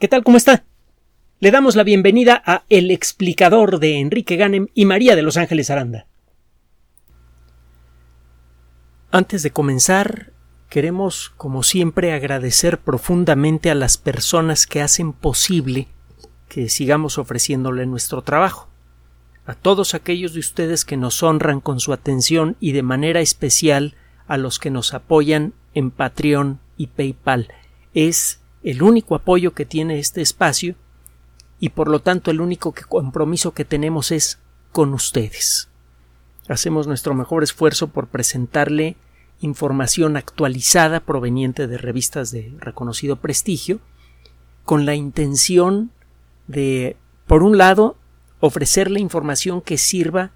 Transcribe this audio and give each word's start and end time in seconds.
¿Qué 0.00 0.08
tal? 0.08 0.24
¿Cómo 0.24 0.36
está? 0.36 0.64
Le 1.38 1.52
damos 1.52 1.76
la 1.76 1.84
bienvenida 1.84 2.42
a 2.44 2.64
El 2.68 2.90
explicador 2.90 3.78
de 3.78 4.00
Enrique 4.00 4.34
Ganem 4.34 4.66
y 4.74 4.86
María 4.86 5.14
de 5.14 5.22
Los 5.22 5.36
Ángeles 5.36 5.70
Aranda. 5.70 6.08
Antes 9.12 9.44
de 9.44 9.52
comenzar, 9.52 10.32
queremos, 10.68 11.32
como 11.36 11.62
siempre, 11.62 12.12
agradecer 12.12 12.78
profundamente 12.78 13.70
a 13.70 13.76
las 13.76 13.96
personas 13.96 14.66
que 14.66 14.82
hacen 14.82 15.12
posible 15.12 15.86
que 16.48 16.68
sigamos 16.68 17.16
ofreciéndole 17.16 17.86
nuestro 17.86 18.22
trabajo. 18.22 18.68
A 19.46 19.54
todos 19.54 19.94
aquellos 19.94 20.34
de 20.34 20.40
ustedes 20.40 20.84
que 20.84 20.96
nos 20.96 21.22
honran 21.22 21.60
con 21.60 21.78
su 21.78 21.92
atención 21.92 22.56
y 22.58 22.72
de 22.72 22.82
manera 22.82 23.20
especial 23.20 23.94
a 24.26 24.38
los 24.38 24.58
que 24.58 24.70
nos 24.70 24.92
apoyan 24.92 25.54
en 25.72 25.92
Patreon 25.92 26.58
y 26.76 26.88
PayPal. 26.88 27.48
Es 27.94 28.40
el 28.64 28.82
único 28.82 29.14
apoyo 29.14 29.52
que 29.52 29.66
tiene 29.66 29.98
este 29.98 30.22
espacio 30.22 30.74
y 31.60 31.68
por 31.68 31.88
lo 31.88 32.00
tanto 32.00 32.30
el 32.30 32.40
único 32.40 32.74
compromiso 32.88 33.52
que 33.52 33.64
tenemos 33.64 34.10
es 34.10 34.38
con 34.72 34.92
ustedes. 34.94 35.68
Hacemos 36.48 36.86
nuestro 36.86 37.14
mejor 37.14 37.44
esfuerzo 37.44 37.88
por 37.88 38.08
presentarle 38.08 38.96
información 39.40 40.16
actualizada 40.16 41.00
proveniente 41.00 41.66
de 41.66 41.78
revistas 41.78 42.30
de 42.30 42.52
reconocido 42.58 43.16
prestigio, 43.16 43.80
con 44.64 44.86
la 44.86 44.94
intención 44.94 45.90
de, 46.46 46.96
por 47.26 47.42
un 47.42 47.58
lado, 47.58 47.96
ofrecerle 48.40 49.00
información 49.00 49.60
que 49.60 49.76
sirva 49.76 50.30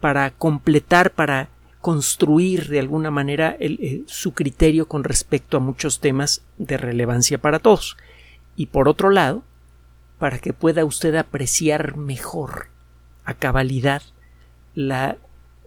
para 0.00 0.32
completar, 0.32 1.12
para 1.12 1.48
construir 1.82 2.68
de 2.68 2.78
alguna 2.78 3.10
manera 3.10 3.58
su 4.06 4.32
criterio 4.32 4.86
con 4.86 5.02
respecto 5.04 5.56
a 5.56 5.60
muchos 5.60 5.98
temas 6.00 6.42
de 6.56 6.78
relevancia 6.78 7.38
para 7.38 7.58
todos. 7.58 7.96
Y 8.56 8.66
por 8.66 8.88
otro 8.88 9.10
lado, 9.10 9.42
para 10.18 10.38
que 10.38 10.52
pueda 10.52 10.84
usted 10.84 11.16
apreciar 11.16 11.96
mejor 11.96 12.68
a 13.24 13.34
cabalidad 13.34 14.02
la 14.74 15.18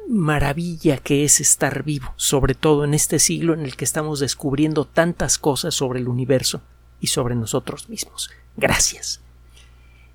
maravilla 0.07 0.97
que 0.97 1.25
es 1.25 1.41
estar 1.41 1.83
vivo, 1.83 2.13
sobre 2.15 2.53
todo 2.53 2.85
en 2.85 2.93
este 2.93 3.19
siglo 3.19 3.53
en 3.53 3.65
el 3.65 3.75
que 3.75 3.83
estamos 3.83 4.21
descubriendo 4.21 4.85
tantas 4.85 5.37
cosas 5.37 5.75
sobre 5.75 5.99
el 5.99 6.07
universo 6.07 6.61
y 7.01 7.07
sobre 7.07 7.35
nosotros 7.35 7.89
mismos. 7.89 8.29
Gracias. 8.55 9.21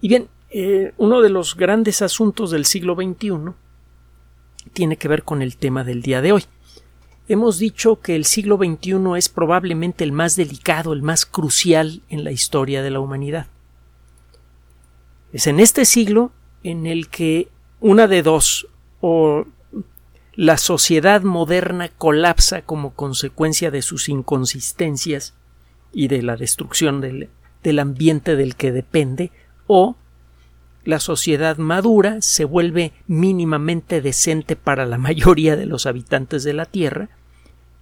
Y 0.00 0.08
bien, 0.08 0.28
eh, 0.48 0.94
uno 0.96 1.20
de 1.20 1.28
los 1.28 1.56
grandes 1.56 2.00
asuntos 2.00 2.50
del 2.50 2.64
siglo 2.64 2.94
XXI 2.94 3.52
tiene 4.72 4.96
que 4.96 5.08
ver 5.08 5.22
con 5.22 5.42
el 5.42 5.56
tema 5.56 5.84
del 5.84 6.02
día 6.02 6.22
de 6.22 6.32
hoy. 6.32 6.44
Hemos 7.28 7.58
dicho 7.58 8.00
que 8.00 8.16
el 8.16 8.24
siglo 8.24 8.56
XXI 8.56 9.16
es 9.16 9.28
probablemente 9.28 10.02
el 10.02 10.12
más 10.12 10.36
delicado, 10.36 10.92
el 10.92 11.02
más 11.02 11.26
crucial 11.26 12.02
en 12.08 12.24
la 12.24 12.32
historia 12.32 12.82
de 12.82 12.90
la 12.90 13.00
humanidad. 13.00 13.46
Es 15.32 15.46
en 15.46 15.60
este 15.60 15.84
siglo 15.84 16.32
en 16.64 16.86
el 16.86 17.08
que 17.08 17.48
una 17.78 18.08
de 18.08 18.22
dos 18.22 18.66
o 19.00 19.46
la 20.34 20.58
sociedad 20.58 21.22
moderna 21.22 21.88
colapsa 21.88 22.62
como 22.62 22.94
consecuencia 22.94 23.70
de 23.70 23.82
sus 23.82 24.08
inconsistencias 24.08 25.34
y 25.92 26.08
de 26.08 26.22
la 26.22 26.36
destrucción 26.36 27.00
del, 27.00 27.30
del 27.62 27.78
ambiente 27.78 28.36
del 28.36 28.56
que 28.56 28.72
depende, 28.72 29.32
o 29.66 29.96
la 30.84 30.98
sociedad 30.98 31.58
madura 31.58 32.22
se 32.22 32.44
vuelve 32.44 32.92
mínimamente 33.06 34.00
decente 34.00 34.56
para 34.56 34.86
la 34.86 34.98
mayoría 34.98 35.56
de 35.56 35.66
los 35.66 35.86
habitantes 35.86 36.44
de 36.44 36.52
la 36.52 36.66
Tierra 36.66 37.08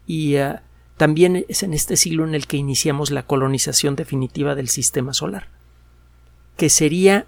y 0.06 0.38
uh, 0.38 0.56
también 0.96 1.44
es 1.48 1.62
en 1.62 1.74
este 1.74 1.96
siglo 1.96 2.26
en 2.26 2.34
el 2.34 2.46
que 2.46 2.56
iniciamos 2.56 3.10
la 3.10 3.24
colonización 3.24 3.94
definitiva 3.94 4.56
del 4.56 4.68
sistema 4.68 5.14
solar, 5.14 5.48
que 6.56 6.68
sería 6.70 7.26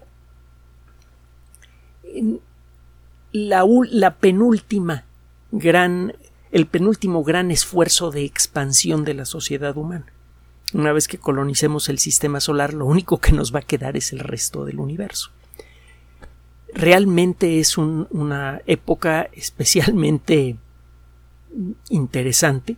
la 3.31 4.17
penúltima 4.19 5.05
gran 5.51 6.13
el 6.51 6.67
penúltimo 6.67 7.23
gran 7.23 7.49
esfuerzo 7.49 8.11
de 8.11 8.25
expansión 8.25 9.05
de 9.05 9.13
la 9.13 9.23
sociedad 9.23 9.77
humana. 9.77 10.07
Una 10.73 10.91
vez 10.91 11.07
que 11.07 11.17
colonicemos 11.17 11.87
el 11.87 11.97
sistema 11.97 12.41
solar, 12.41 12.73
lo 12.73 12.85
único 12.85 13.19
que 13.19 13.31
nos 13.31 13.55
va 13.55 13.59
a 13.59 13.63
quedar 13.63 13.95
es 13.95 14.11
el 14.11 14.19
resto 14.19 14.65
del 14.65 14.81
universo 14.81 15.31
realmente 16.73 17.59
es 17.59 17.77
una 17.77 18.61
época 18.65 19.29
especialmente 19.33 20.57
interesante. 21.89 22.77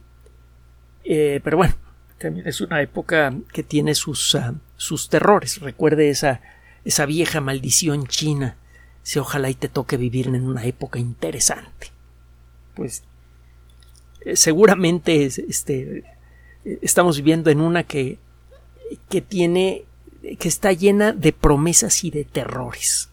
Eh, 1.03 1.41
pero 1.43 1.57
bueno, 1.57 1.75
también 2.17 2.47
es 2.47 2.61
una 2.61 2.81
época 2.81 3.33
que 3.51 3.63
tiene 3.63 3.95
sus, 3.95 4.35
ah, 4.35 4.55
sus 4.77 5.09
terrores. 5.09 5.59
Recuerde 5.59 6.09
esa, 6.09 6.41
esa 6.85 7.05
vieja 7.05 7.41
maldición 7.41 8.07
china. 8.07 8.57
Si 9.03 9.19
ojalá 9.19 9.49
y 9.49 9.53
te 9.53 9.67
toque 9.67 9.97
vivir 9.97 10.27
en 10.27 10.47
una 10.47 10.65
época 10.65 10.97
interesante. 10.97 11.87
Pues 12.73 13.03
eh, 14.21 14.37
seguramente 14.37 15.25
este, 15.25 16.05
estamos 16.81 17.17
viviendo 17.17 17.49
en 17.49 17.59
una 17.59 17.83
que, 17.83 18.17
que 19.09 19.21
tiene 19.21 19.85
que 20.39 20.47
está 20.47 20.71
llena 20.71 21.11
de 21.11 21.33
promesas 21.33 22.05
y 22.05 22.09
de 22.09 22.23
terrores. 22.23 23.09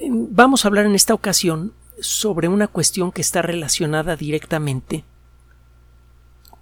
Vamos 0.00 0.64
a 0.64 0.68
hablar 0.68 0.86
en 0.86 0.94
esta 0.94 1.14
ocasión 1.14 1.72
sobre 2.00 2.48
una 2.48 2.66
cuestión 2.66 3.12
que 3.12 3.20
está 3.20 3.42
relacionada 3.42 4.16
directamente 4.16 5.04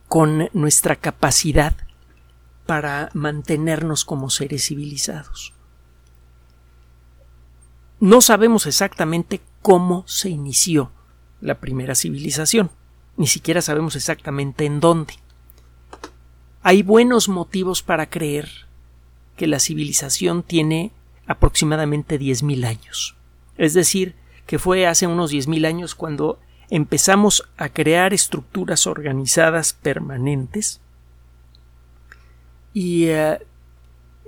con 0.09 0.51
nuestra 0.53 0.97
capacidad 0.97 1.75
para 2.67 3.11
mantenernos 3.15 4.05
como 4.05 4.29
seres 4.29 4.67
civilizados. 4.67 5.55
No 7.99 8.21
sabemos 8.21 8.67
exactamente 8.67 9.41
cómo 9.63 10.05
se 10.07 10.29
inició 10.29 10.93
la 11.41 11.59
primera 11.61 11.95
civilización, 11.95 12.71
ni 13.17 13.27
siquiera 13.27 13.63
sabemos 13.63 13.97
exactamente 13.97 14.67
en 14.67 14.81
dónde. 14.81 15.15
Hay 16.63 16.83
buenos 16.83 17.29
motivos 17.29 17.83
para 17.83 18.11
creer 18.11 18.49
que 19.37 19.47
la 19.47 19.59
civilización 19.59 20.43
tiene 20.43 20.93
aproximadamente 21.27 22.21
10.000 22.21 22.67
años. 22.67 23.17
Es 23.63 23.75
decir, 23.75 24.17
que 24.45 24.59
fue 24.59 24.89
hace 24.89 25.07
unos 25.07 25.33
10.000 25.33 25.67
años 25.67 25.95
cuando 25.95 26.41
empezamos 26.69 27.45
a 27.57 27.69
crear 27.69 28.13
estructuras 28.13 28.89
organizadas 28.89 29.73
permanentes. 29.73 30.81
Y 32.75 33.05
eh, 33.05 33.39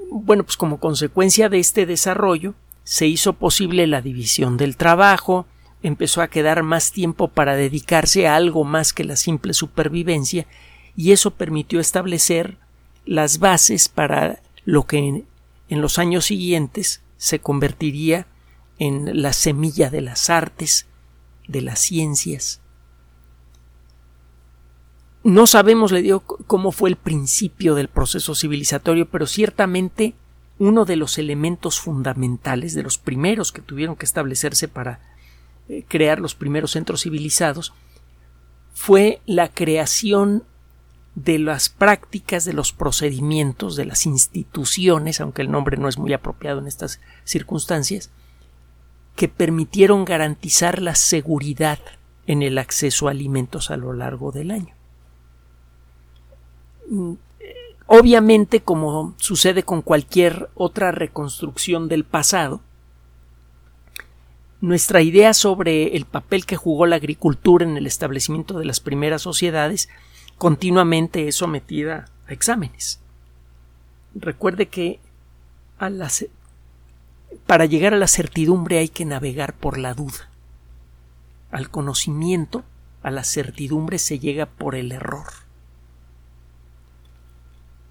bueno, 0.08 0.44
pues 0.44 0.56
como 0.56 0.78
consecuencia 0.78 1.48
de 1.48 1.58
este 1.58 1.84
desarrollo 1.84 2.54
se 2.84 3.08
hizo 3.08 3.32
posible 3.32 3.88
la 3.88 4.02
división 4.02 4.56
del 4.56 4.76
trabajo, 4.76 5.46
empezó 5.82 6.22
a 6.22 6.28
quedar 6.28 6.62
más 6.62 6.92
tiempo 6.92 7.26
para 7.26 7.56
dedicarse 7.56 8.28
a 8.28 8.36
algo 8.36 8.62
más 8.62 8.92
que 8.92 9.02
la 9.02 9.16
simple 9.16 9.52
supervivencia 9.52 10.46
y 10.96 11.10
eso 11.10 11.32
permitió 11.32 11.80
establecer 11.80 12.56
las 13.04 13.40
bases 13.40 13.88
para 13.88 14.40
lo 14.64 14.84
que 14.86 14.98
en, 14.98 15.26
en 15.70 15.80
los 15.80 15.98
años 15.98 16.26
siguientes 16.26 17.02
se 17.16 17.40
convertiría 17.40 18.28
en 18.78 19.22
la 19.22 19.32
semilla 19.32 19.90
de 19.90 20.00
las 20.00 20.30
artes, 20.30 20.86
de 21.48 21.62
las 21.62 21.78
ciencias. 21.80 22.60
No 25.22 25.46
sabemos, 25.46 25.90
le 25.90 26.02
digo, 26.02 26.20
cómo 26.20 26.70
fue 26.70 26.90
el 26.90 26.96
principio 26.96 27.74
del 27.74 27.88
proceso 27.88 28.34
civilizatorio, 28.34 29.08
pero 29.08 29.26
ciertamente 29.26 30.14
uno 30.58 30.84
de 30.84 30.96
los 30.96 31.18
elementos 31.18 31.80
fundamentales, 31.80 32.74
de 32.74 32.82
los 32.82 32.98
primeros 32.98 33.50
que 33.50 33.62
tuvieron 33.62 33.96
que 33.96 34.04
establecerse 34.04 34.68
para 34.68 35.00
eh, 35.68 35.84
crear 35.88 36.20
los 36.20 36.34
primeros 36.34 36.72
centros 36.72 37.02
civilizados, 37.02 37.72
fue 38.74 39.20
la 39.24 39.48
creación 39.48 40.44
de 41.14 41.38
las 41.38 41.68
prácticas, 41.68 42.44
de 42.44 42.52
los 42.52 42.72
procedimientos, 42.72 43.76
de 43.76 43.84
las 43.84 44.04
instituciones, 44.04 45.20
aunque 45.20 45.42
el 45.42 45.50
nombre 45.50 45.76
no 45.76 45.88
es 45.88 45.96
muy 45.96 46.12
apropiado 46.12 46.58
en 46.58 46.66
estas 46.66 47.00
circunstancias, 47.24 48.10
que 49.16 49.28
permitieron 49.28 50.04
garantizar 50.04 50.82
la 50.82 50.94
seguridad 50.94 51.78
en 52.26 52.42
el 52.42 52.58
acceso 52.58 53.08
a 53.08 53.12
alimentos 53.12 53.70
a 53.70 53.76
lo 53.76 53.92
largo 53.92 54.32
del 54.32 54.50
año. 54.50 54.74
Mm, 56.88 57.14
obviamente, 57.86 58.60
como 58.60 59.14
sucede 59.18 59.62
con 59.62 59.82
cualquier 59.82 60.48
otra 60.54 60.90
reconstrucción 60.90 61.88
del 61.88 62.04
pasado, 62.04 62.60
nuestra 64.60 65.02
idea 65.02 65.34
sobre 65.34 65.94
el 65.94 66.06
papel 66.06 66.46
que 66.46 66.56
jugó 66.56 66.86
la 66.86 66.96
agricultura 66.96 67.66
en 67.66 67.76
el 67.76 67.86
establecimiento 67.86 68.58
de 68.58 68.64
las 68.64 68.80
primeras 68.80 69.20
sociedades 69.22 69.90
continuamente 70.38 71.28
es 71.28 71.36
sometida 71.36 72.06
a 72.26 72.32
exámenes. 72.32 73.00
Recuerde 74.14 74.66
que 74.66 75.00
a 75.78 75.90
las 75.90 76.26
para 77.46 77.66
llegar 77.66 77.94
a 77.94 77.98
la 77.98 78.08
certidumbre 78.08 78.78
hay 78.78 78.88
que 78.88 79.04
navegar 79.04 79.54
por 79.54 79.78
la 79.78 79.94
duda. 79.94 80.30
Al 81.50 81.70
conocimiento, 81.70 82.64
a 83.02 83.10
la 83.10 83.24
certidumbre 83.24 83.98
se 83.98 84.18
llega 84.18 84.46
por 84.46 84.74
el 84.74 84.92
error. 84.92 85.26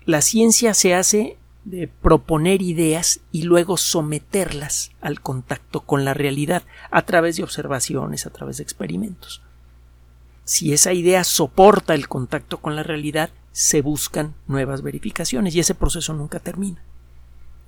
la 0.06 0.22
ciencia 0.22 0.74
se 0.74 0.94
hace 0.94 1.38
de 1.64 1.88
proponer 1.88 2.62
ideas 2.62 3.22
y 3.32 3.44
luego 3.44 3.78
someterlas 3.78 4.92
al 5.00 5.22
contacto 5.22 5.82
con 5.82 6.04
la 6.04 6.14
realidad 6.14 6.64
a 6.92 7.04
través 7.04 7.38
de 7.38 7.44
observaciones, 7.44 8.26
a 8.26 8.32
través 8.32 8.58
de 8.58 8.64
experimentos. 8.64 9.42
Si 10.44 10.74
esa 10.74 10.92
idea 10.92 11.24
soporta 11.24 11.94
el 11.94 12.10
contacto 12.10 12.60
con 12.60 12.76
la 12.76 12.84
realidad, 12.84 13.30
se 13.54 13.82
buscan 13.82 14.34
nuevas 14.48 14.82
verificaciones 14.82 15.56
y 15.56 15.62
ese 15.62 15.74
proceso 15.74 16.14
nunca 16.14 16.40
termina. 16.40 16.84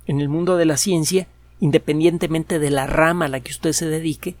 En 0.04 0.20
el 0.20 0.28
mundo 0.28 0.56
de 0.56 0.66
la 0.66 0.76
ciencia, 0.76 1.26
independientemente 1.60 2.58
de 2.58 2.70
la 2.70 2.86
rama 2.86 3.26
a 3.26 3.28
la 3.28 3.40
que 3.40 3.52
usted 3.52 3.72
se 3.72 3.86
dedique, 3.86 4.36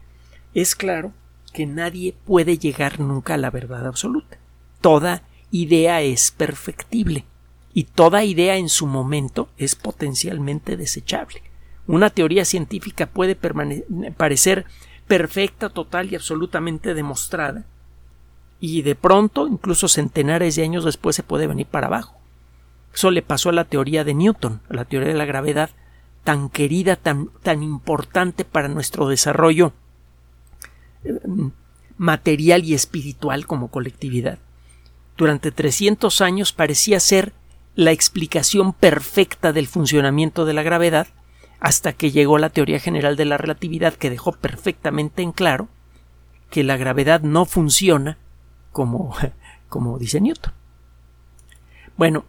es 0.54 0.74
claro 0.74 1.12
que 1.52 1.66
nadie 1.66 2.14
puede 2.24 2.58
llegar 2.58 3.00
nunca 3.00 3.34
a 3.34 3.38
la 3.38 3.50
verdad 3.50 3.86
absoluta. 3.86 4.38
Toda 4.80 5.22
idea 5.50 6.02
es 6.02 6.30
perfectible 6.30 7.24
y 7.72 7.84
toda 7.84 8.24
idea 8.24 8.56
en 8.56 8.68
su 8.68 8.86
momento 8.86 9.48
es 9.56 9.74
potencialmente 9.74 10.76
desechable. 10.76 11.42
Una 11.86 12.10
teoría 12.10 12.44
científica 12.44 13.06
puede 13.06 13.36
parecer 13.36 14.66
perfecta, 15.06 15.68
total 15.68 16.10
y 16.10 16.16
absolutamente 16.16 16.94
demostrada, 16.94 17.64
y 18.58 18.82
de 18.82 18.94
pronto, 18.94 19.46
incluso 19.46 19.88
centenares 19.88 20.56
de 20.56 20.62
años 20.62 20.84
después, 20.84 21.14
se 21.14 21.22
puede 21.22 21.46
venir 21.46 21.66
para 21.66 21.86
abajo. 21.86 22.16
Eso 22.94 23.10
le 23.10 23.22
pasó 23.22 23.50
a 23.50 23.52
la 23.52 23.64
teoría 23.64 24.02
de 24.02 24.14
Newton, 24.14 24.62
a 24.70 24.74
la 24.74 24.84
teoría 24.86 25.10
de 25.10 25.18
la 25.18 25.26
gravedad, 25.26 25.70
tan 26.26 26.48
querida, 26.48 26.96
tan, 26.96 27.30
tan 27.44 27.62
importante 27.62 28.44
para 28.44 28.66
nuestro 28.66 29.06
desarrollo 29.06 29.72
eh, 31.04 31.20
material 31.96 32.64
y 32.64 32.74
espiritual 32.74 33.46
como 33.46 33.68
colectividad. 33.68 34.40
Durante 35.16 35.52
300 35.52 36.20
años 36.20 36.52
parecía 36.52 36.98
ser 36.98 37.32
la 37.76 37.92
explicación 37.92 38.72
perfecta 38.72 39.52
del 39.52 39.68
funcionamiento 39.68 40.44
de 40.44 40.52
la 40.52 40.64
gravedad 40.64 41.06
hasta 41.60 41.92
que 41.92 42.10
llegó 42.10 42.38
la 42.38 42.50
teoría 42.50 42.80
general 42.80 43.14
de 43.14 43.26
la 43.26 43.38
relatividad 43.38 43.94
que 43.94 44.10
dejó 44.10 44.32
perfectamente 44.32 45.22
en 45.22 45.30
claro 45.30 45.68
que 46.50 46.64
la 46.64 46.76
gravedad 46.76 47.20
no 47.20 47.44
funciona 47.44 48.18
como, 48.72 49.14
como 49.68 49.96
dice 50.00 50.20
Newton. 50.20 50.52
Bueno, 51.96 52.24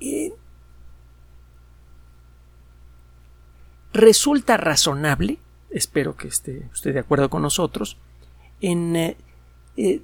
eh, 0.00 0.32
resulta 3.94 4.58
razonable, 4.58 5.38
espero 5.70 6.16
que 6.16 6.28
esté 6.28 6.68
usted 6.72 6.92
de 6.92 7.00
acuerdo 7.00 7.30
con 7.30 7.40
nosotros, 7.40 7.96
en 8.60 8.94
eh, 8.94 9.16
eh, 9.78 10.02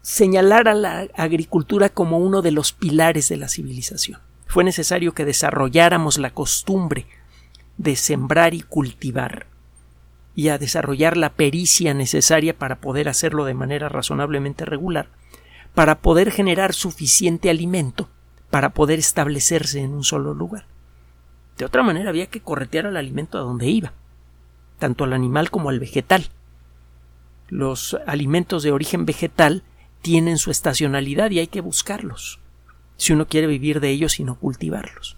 señalar 0.00 0.68
a 0.68 0.74
la 0.74 1.08
agricultura 1.14 1.90
como 1.90 2.18
uno 2.18 2.40
de 2.40 2.52
los 2.52 2.72
pilares 2.72 3.28
de 3.28 3.36
la 3.36 3.48
civilización. 3.48 4.20
Fue 4.46 4.64
necesario 4.64 5.12
que 5.12 5.26
desarrolláramos 5.26 6.16
la 6.16 6.30
costumbre 6.30 7.06
de 7.76 7.96
sembrar 7.96 8.54
y 8.54 8.62
cultivar 8.62 9.46
y 10.34 10.48
a 10.48 10.58
desarrollar 10.58 11.16
la 11.18 11.34
pericia 11.34 11.92
necesaria 11.92 12.56
para 12.56 12.80
poder 12.80 13.10
hacerlo 13.10 13.44
de 13.44 13.54
manera 13.54 13.90
razonablemente 13.90 14.64
regular, 14.64 15.10
para 15.74 15.98
poder 15.98 16.30
generar 16.30 16.72
suficiente 16.72 17.50
alimento 17.50 18.08
para 18.50 18.70
poder 18.70 18.98
establecerse 18.98 19.80
en 19.80 19.92
un 19.92 20.04
solo 20.04 20.34
lugar. 20.34 20.64
De 21.58 21.64
otra 21.64 21.82
manera 21.82 22.10
había 22.10 22.26
que 22.26 22.40
corretear 22.40 22.86
al 22.86 22.96
alimento 22.96 23.36
a 23.36 23.42
donde 23.42 23.66
iba, 23.66 23.92
tanto 24.78 25.02
al 25.02 25.12
animal 25.12 25.50
como 25.50 25.70
al 25.70 25.80
vegetal. 25.80 26.28
Los 27.48 27.96
alimentos 28.06 28.62
de 28.62 28.70
origen 28.70 29.04
vegetal 29.04 29.64
tienen 30.00 30.38
su 30.38 30.52
estacionalidad 30.52 31.32
y 31.32 31.40
hay 31.40 31.48
que 31.48 31.60
buscarlos, 31.60 32.38
si 32.96 33.12
uno 33.12 33.26
quiere 33.26 33.48
vivir 33.48 33.80
de 33.80 33.90
ellos 33.90 34.20
y 34.20 34.24
no 34.24 34.38
cultivarlos. 34.38 35.16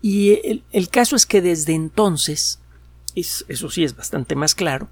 Y 0.00 0.62
el, 0.70 0.88
caso 0.88 1.16
es 1.16 1.26
que 1.26 1.42
desde 1.42 1.74
entonces, 1.74 2.60
eso 3.16 3.68
sí 3.68 3.82
es 3.82 3.96
bastante 3.96 4.36
más 4.36 4.54
claro, 4.54 4.88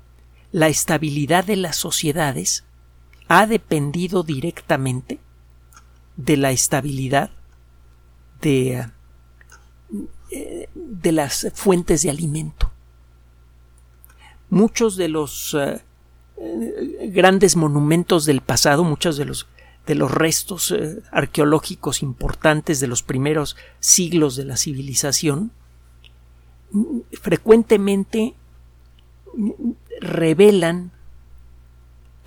la 0.50 0.66
estabilidad 0.66 1.44
de 1.44 1.56
las 1.56 1.76
sociedades 1.76 2.64
ha 3.28 3.46
dependido 3.46 4.24
directamente 4.24 5.20
de 6.16 6.36
la 6.36 6.50
estabilidad 6.50 7.30
de, 8.40 8.86
de 10.30 11.12
las 11.12 11.48
fuentes 11.54 12.02
de 12.02 12.10
alimento. 12.10 12.70
Muchos 14.50 14.96
de 14.96 15.08
los 15.08 15.54
eh, 15.54 15.80
eh, 16.36 17.10
grandes 17.12 17.56
monumentos 17.56 18.24
del 18.24 18.40
pasado, 18.40 18.84
muchos 18.84 19.16
de 19.16 19.24
los 19.24 19.46
de 19.88 19.94
los 19.94 20.10
restos 20.10 20.70
eh, 20.70 21.00
arqueológicos 21.10 22.02
importantes 22.02 22.78
de 22.78 22.86
los 22.86 23.02
primeros 23.02 23.56
siglos 23.80 24.36
de 24.36 24.44
la 24.44 24.58
civilización, 24.58 25.50
frecuentemente 27.22 28.34
mm, 29.34 29.50
revelan 30.02 30.92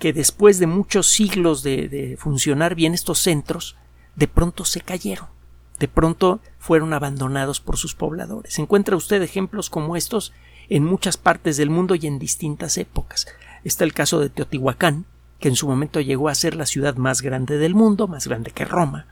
que 0.00 0.12
después 0.12 0.58
de 0.58 0.66
muchos 0.66 1.06
siglos 1.06 1.62
de, 1.62 1.88
de, 1.88 2.16
funcionar 2.16 2.74
bien 2.74 2.94
estos 2.94 3.20
centros, 3.20 3.76
de 4.16 4.26
pronto 4.26 4.64
se 4.64 4.80
cayeron, 4.80 5.28
de 5.82 5.88
pronto 5.88 6.38
fueron 6.60 6.92
abandonados 6.92 7.60
por 7.60 7.76
sus 7.76 7.96
pobladores. 7.96 8.56
Encuentra 8.60 8.94
usted 8.94 9.20
ejemplos 9.20 9.68
como 9.68 9.96
estos 9.96 10.32
en 10.68 10.84
muchas 10.84 11.16
partes 11.16 11.56
del 11.56 11.70
mundo 11.70 11.96
y 11.96 12.06
en 12.06 12.20
distintas 12.20 12.78
épocas. 12.78 13.26
Está 13.64 13.82
el 13.82 13.92
caso 13.92 14.20
de 14.20 14.30
Teotihuacán, 14.30 15.06
que 15.40 15.48
en 15.48 15.56
su 15.56 15.66
momento 15.66 16.00
llegó 16.00 16.28
a 16.28 16.36
ser 16.36 16.54
la 16.54 16.66
ciudad 16.66 16.94
más 16.94 17.20
grande 17.20 17.58
del 17.58 17.74
mundo, 17.74 18.06
más 18.06 18.28
grande 18.28 18.52
que 18.52 18.64
Roma, 18.64 19.06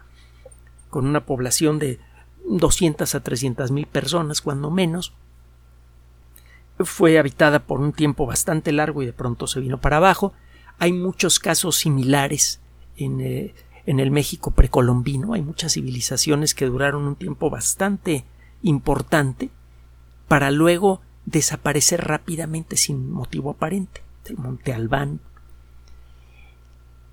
con 0.90 1.08
una 1.08 1.26
población 1.26 1.80
de 1.80 1.98
200 2.48 3.16
a 3.16 3.20
300 3.20 3.72
mil 3.72 3.88
personas, 3.88 4.40
cuando 4.40 4.70
menos. 4.70 5.12
Fue 6.78 7.18
habitada 7.18 7.64
por 7.66 7.80
un 7.80 7.92
tiempo 7.92 8.26
bastante 8.26 8.70
largo 8.70 9.02
y 9.02 9.06
de 9.06 9.12
pronto 9.12 9.48
se 9.48 9.58
vino 9.58 9.80
para 9.80 9.96
abajo. 9.96 10.34
Hay 10.78 10.92
muchos 10.92 11.40
casos 11.40 11.78
similares 11.78 12.60
en, 12.96 13.20
eh, 13.20 13.54
en 13.86 14.00
el 14.00 14.10
México 14.10 14.50
precolombino. 14.50 15.34
Hay 15.34 15.42
muchas 15.42 15.74
civilizaciones 15.74 16.54
que 16.54 16.66
duraron 16.66 17.04
un 17.04 17.16
tiempo 17.16 17.50
bastante 17.50 18.24
importante 18.62 19.50
para 20.28 20.50
luego 20.50 21.00
desaparecer 21.26 22.06
rápidamente 22.06 22.76
sin 22.76 23.10
motivo 23.10 23.50
aparente 23.50 24.02
del 24.24 24.38
Monte 24.38 24.72
Albán. 24.72 25.20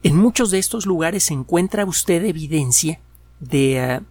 En 0.03 0.15
muchos 0.15 0.51
de 0.51 0.59
estos 0.59 0.85
lugares 0.85 1.31
encuentra 1.31 1.85
usted 1.85 2.23
evidencia 2.23 2.99
de 3.39 4.01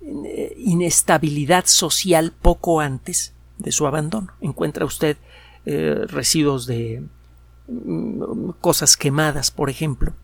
eh, 0.00 0.54
inestabilidad 0.58 1.66
social 1.66 2.32
poco 2.32 2.80
antes 2.80 3.34
de 3.58 3.72
su 3.72 3.86
abandono. 3.86 4.32
Encuentra 4.40 4.84
usted 4.84 5.16
eh, 5.66 6.04
residuos 6.06 6.66
de 6.66 7.02
mm, 7.68 8.50
cosas 8.60 8.96
quemadas, 8.96 9.50
por 9.50 9.68
ejemplo, 9.68 10.14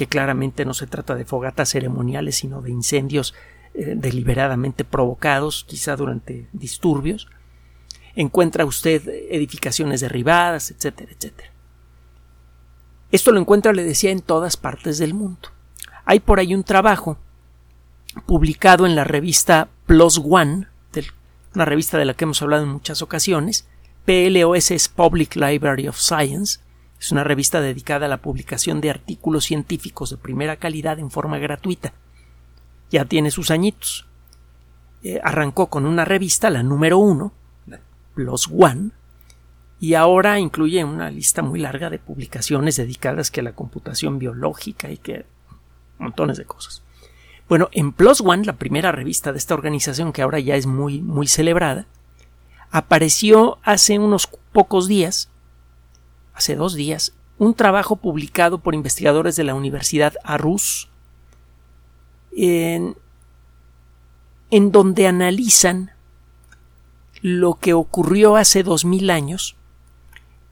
que 0.00 0.06
claramente 0.06 0.64
no 0.64 0.72
se 0.72 0.86
trata 0.86 1.14
de 1.14 1.26
fogatas 1.26 1.68
ceremoniales, 1.68 2.36
sino 2.36 2.62
de 2.62 2.70
incendios 2.70 3.34
eh, 3.74 3.92
deliberadamente 3.96 4.86
provocados, 4.86 5.64
quizá 5.68 5.94
durante 5.94 6.48
disturbios 6.54 7.28
encuentra 8.14 8.64
usted 8.64 9.06
edificaciones 9.30 10.00
derribadas, 10.00 10.70
etcétera, 10.70 11.12
etcétera. 11.12 11.50
Esto 13.12 13.30
lo 13.32 13.40
encuentra, 13.40 13.72
le 13.72 13.84
decía, 13.84 14.10
en 14.10 14.20
todas 14.20 14.56
partes 14.56 14.98
del 14.98 15.14
mundo. 15.14 15.50
Hay 16.04 16.20
por 16.20 16.38
ahí 16.38 16.54
un 16.54 16.64
trabajo 16.64 17.18
publicado 18.26 18.86
en 18.86 18.96
la 18.96 19.04
revista 19.04 19.68
Plus 19.86 20.18
One, 20.18 20.66
una 21.54 21.64
revista 21.64 21.98
de 21.98 22.04
la 22.04 22.14
que 22.14 22.24
hemos 22.24 22.42
hablado 22.42 22.62
en 22.62 22.70
muchas 22.70 23.02
ocasiones. 23.02 23.66
PLOS 24.04 24.70
es 24.70 24.88
Public 24.88 25.34
Library 25.36 25.88
of 25.88 25.98
Science. 25.98 26.60
Es 27.00 27.10
una 27.12 27.24
revista 27.24 27.62
dedicada 27.62 28.06
a 28.06 28.10
la 28.10 28.20
publicación 28.20 28.82
de 28.82 28.90
artículos 28.90 29.44
científicos 29.44 30.10
de 30.10 30.18
primera 30.18 30.56
calidad 30.56 30.98
en 30.98 31.10
forma 31.10 31.38
gratuita. 31.38 31.94
Ya 32.90 33.06
tiene 33.06 33.30
sus 33.30 33.50
añitos. 33.50 34.06
Eh, 35.02 35.18
arrancó 35.24 35.68
con 35.68 35.86
una 35.86 36.04
revista, 36.04 36.50
la 36.50 36.62
número 36.62 36.98
uno, 36.98 37.32
los 38.14 38.48
One, 38.48 38.90
y 39.78 39.94
ahora 39.94 40.38
incluye 40.38 40.84
una 40.84 41.10
lista 41.10 41.40
muy 41.40 41.58
larga 41.58 41.88
de 41.88 41.98
publicaciones 41.98 42.76
dedicadas 42.76 43.30
que 43.30 43.40
a 43.40 43.44
la 43.44 43.54
computación 43.54 44.18
biológica 44.18 44.90
y 44.90 44.98
que 44.98 45.24
montones 45.98 46.36
de 46.36 46.44
cosas. 46.44 46.82
Bueno, 47.48 47.70
en 47.72 47.92
Plus 47.92 48.20
One, 48.20 48.44
la 48.44 48.56
primera 48.56 48.92
revista 48.92 49.32
de 49.32 49.38
esta 49.38 49.54
organización 49.54 50.12
que 50.12 50.20
ahora 50.20 50.38
ya 50.38 50.54
es 50.54 50.66
muy 50.66 51.00
muy 51.00 51.26
celebrada, 51.26 51.86
apareció 52.70 53.58
hace 53.62 53.98
unos 53.98 54.28
pocos 54.52 54.86
días, 54.86 55.30
hace 56.34 56.56
dos 56.56 56.74
días, 56.74 57.14
un 57.38 57.54
trabajo 57.54 57.96
publicado 57.96 58.58
por 58.58 58.74
investigadores 58.74 59.36
de 59.36 59.44
la 59.44 59.54
Universidad 59.54 60.14
Arus 60.24 60.90
en, 62.32 62.96
en 64.50 64.72
donde 64.72 65.06
analizan 65.06 65.92
lo 67.22 67.54
que 67.54 67.74
ocurrió 67.74 68.36
hace 68.36 68.62
dos 68.62 68.84
mil 68.84 69.10
años 69.10 69.56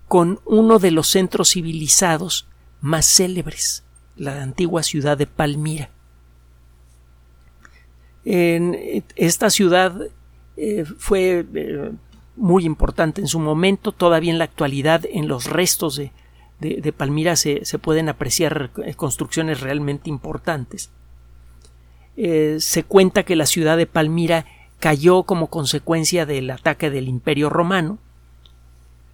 con 0.07 0.41
uno 0.47 0.79
de 0.79 0.91
los 0.91 1.09
centros 1.09 1.51
civilizados 1.51 2.47
más 2.81 3.07
célebres, 3.07 3.85
la 4.17 4.43
antigua 4.43 4.83
ciudad 4.83 5.19
de 5.19 5.27
Palmira. 5.27 5.91
En 8.25 9.05
esta 9.17 9.51
ciudad 9.51 10.09
eh, 10.57 10.85
fue 10.99 11.47
eh, 11.55 11.93
muy 12.39 12.65
importante 12.65 13.21
en 13.21 13.27
su 13.29 13.39
momento, 13.39 13.93
todavía 13.93 14.33
en 14.33 14.39
la 14.39 14.45
actualidad 14.45 15.05
en 15.11 15.29
los 15.29 15.47
restos 15.47 15.97
de, 15.97 16.13
de, 16.61 16.93
Palmira 16.93 17.37
se, 17.37 17.65
se, 17.65 17.79
pueden 17.79 18.09
apreciar 18.09 18.71
construcciones 18.97 19.61
realmente 19.61 20.09
importantes. 20.09 20.91
se 22.17 22.85
cuenta 22.85 23.23
que 23.23 23.37
la 23.37 23.47
ciudad 23.47 23.77
de 23.77 23.87
Palmira 23.87 24.47
cayó 24.81 25.25
como 25.25 25.49
consecuencia 25.49 26.27
del 26.27 26.51
ataque 26.51 26.91
del 26.91 27.09
Imperio 27.09 27.51
Romano. 27.51 27.99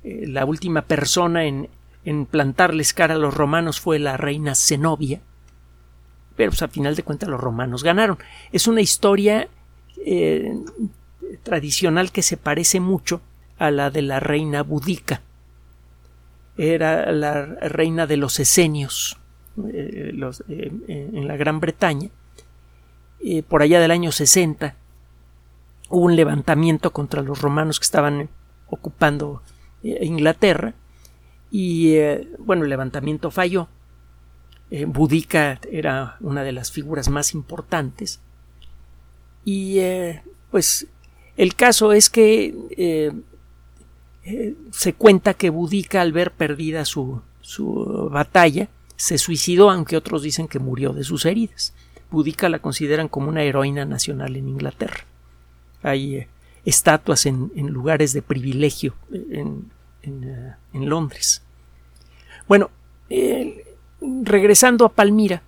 la 0.02 0.45
última 0.45 0.83
persona 0.83 1.45
en, 1.45 1.69
en 2.04 2.26
plantarles 2.26 2.93
cara 2.93 3.14
a 3.14 3.19
los 3.19 3.35
romanos 3.35 3.81
fue 3.81 3.99
la 3.99 4.16
reina 4.16 4.54
Zenobia, 4.54 5.21
pero 6.37 6.50
pues, 6.50 6.62
a 6.62 6.69
final 6.69 6.95
de 6.95 7.02
cuentas 7.02 7.28
los 7.28 7.40
romanos 7.40 7.83
ganaron. 7.83 8.19
Es 8.52 8.66
una 8.66 8.81
historia 8.81 9.49
eh, 10.04 10.54
tradicional 11.43 12.12
que 12.12 12.23
se 12.23 12.37
parece 12.37 12.81
mucho 12.81 13.21
a 13.59 13.71
la 13.71 13.90
de 13.90 14.02
la 14.02 14.21
reina 14.21 14.62
Budica. 14.62 15.23
Era 16.57 17.11
la 17.12 17.47
reina 17.47 18.07
de 18.07 18.16
los 18.16 18.38
esenios 18.38 19.19
eh, 19.73 20.12
eh, 20.49 21.11
en 21.12 21.28
la 21.28 21.37
Gran 21.37 21.61
Bretaña. 21.61 22.11
por 23.49 23.62
allá 23.62 23.81
del 23.81 23.90
año 23.90 24.12
60 24.12 24.76
hubo 25.88 26.04
un 26.04 26.16
levantamiento 26.16 26.93
contra 26.93 27.23
los 27.23 27.40
romanos 27.40 27.78
que 27.78 27.85
estaban 27.85 28.28
ocupando 28.69 29.43
Inglaterra 29.83 30.75
y 31.50 31.97
bueno, 32.38 32.64
el 32.64 32.71
levantamiento 32.71 33.31
falló 33.31 33.69
eh, 34.71 34.87
Budica 34.87 35.61
era 35.71 36.16
una 36.21 36.43
de 36.43 36.50
las 36.50 36.73
figuras 36.73 37.09
más 37.09 37.33
importantes. 37.35 38.21
Y 39.45 39.78
eh, 39.78 40.23
pues 40.50 40.88
el 41.37 41.55
caso 41.55 41.93
es 41.93 42.11
que 42.11 42.55
eh, 42.76 44.55
se 44.71 44.93
cuenta 44.95 45.35
que 45.35 45.50
Budica 45.50 46.00
al 46.00 46.12
ver 46.12 46.33
perdida 46.33 46.85
su, 46.85 47.23
su 47.41 48.09
batalla 48.11 48.69
se 48.97 49.19
suicidó, 49.19 49.71
aunque 49.71 49.97
otros 49.97 50.23
dicen 50.23 50.49
que 50.49 50.59
murió 50.59 50.93
de 50.93 51.05
sus 51.05 51.26
heridas. 51.26 51.75
Budica 52.11 52.49
la 52.49 52.61
consideran 52.61 53.09
como 53.09 53.29
una 53.29 53.43
heroína 53.43 53.85
nacional 53.85 54.37
en 54.37 54.49
Inglaterra. 54.49 55.05
Hay 55.83 56.26
estatuas 56.64 57.26
en, 57.26 57.50
lugares 57.57 58.12
de 58.12 58.23
privilegio 58.23 58.95
en, 59.12 59.71
en 60.03 60.88
Londres. 60.88 61.43
Bueno, 62.47 62.71
regresando 64.00 64.85
a 64.85 64.93
Palmira, 64.93 65.43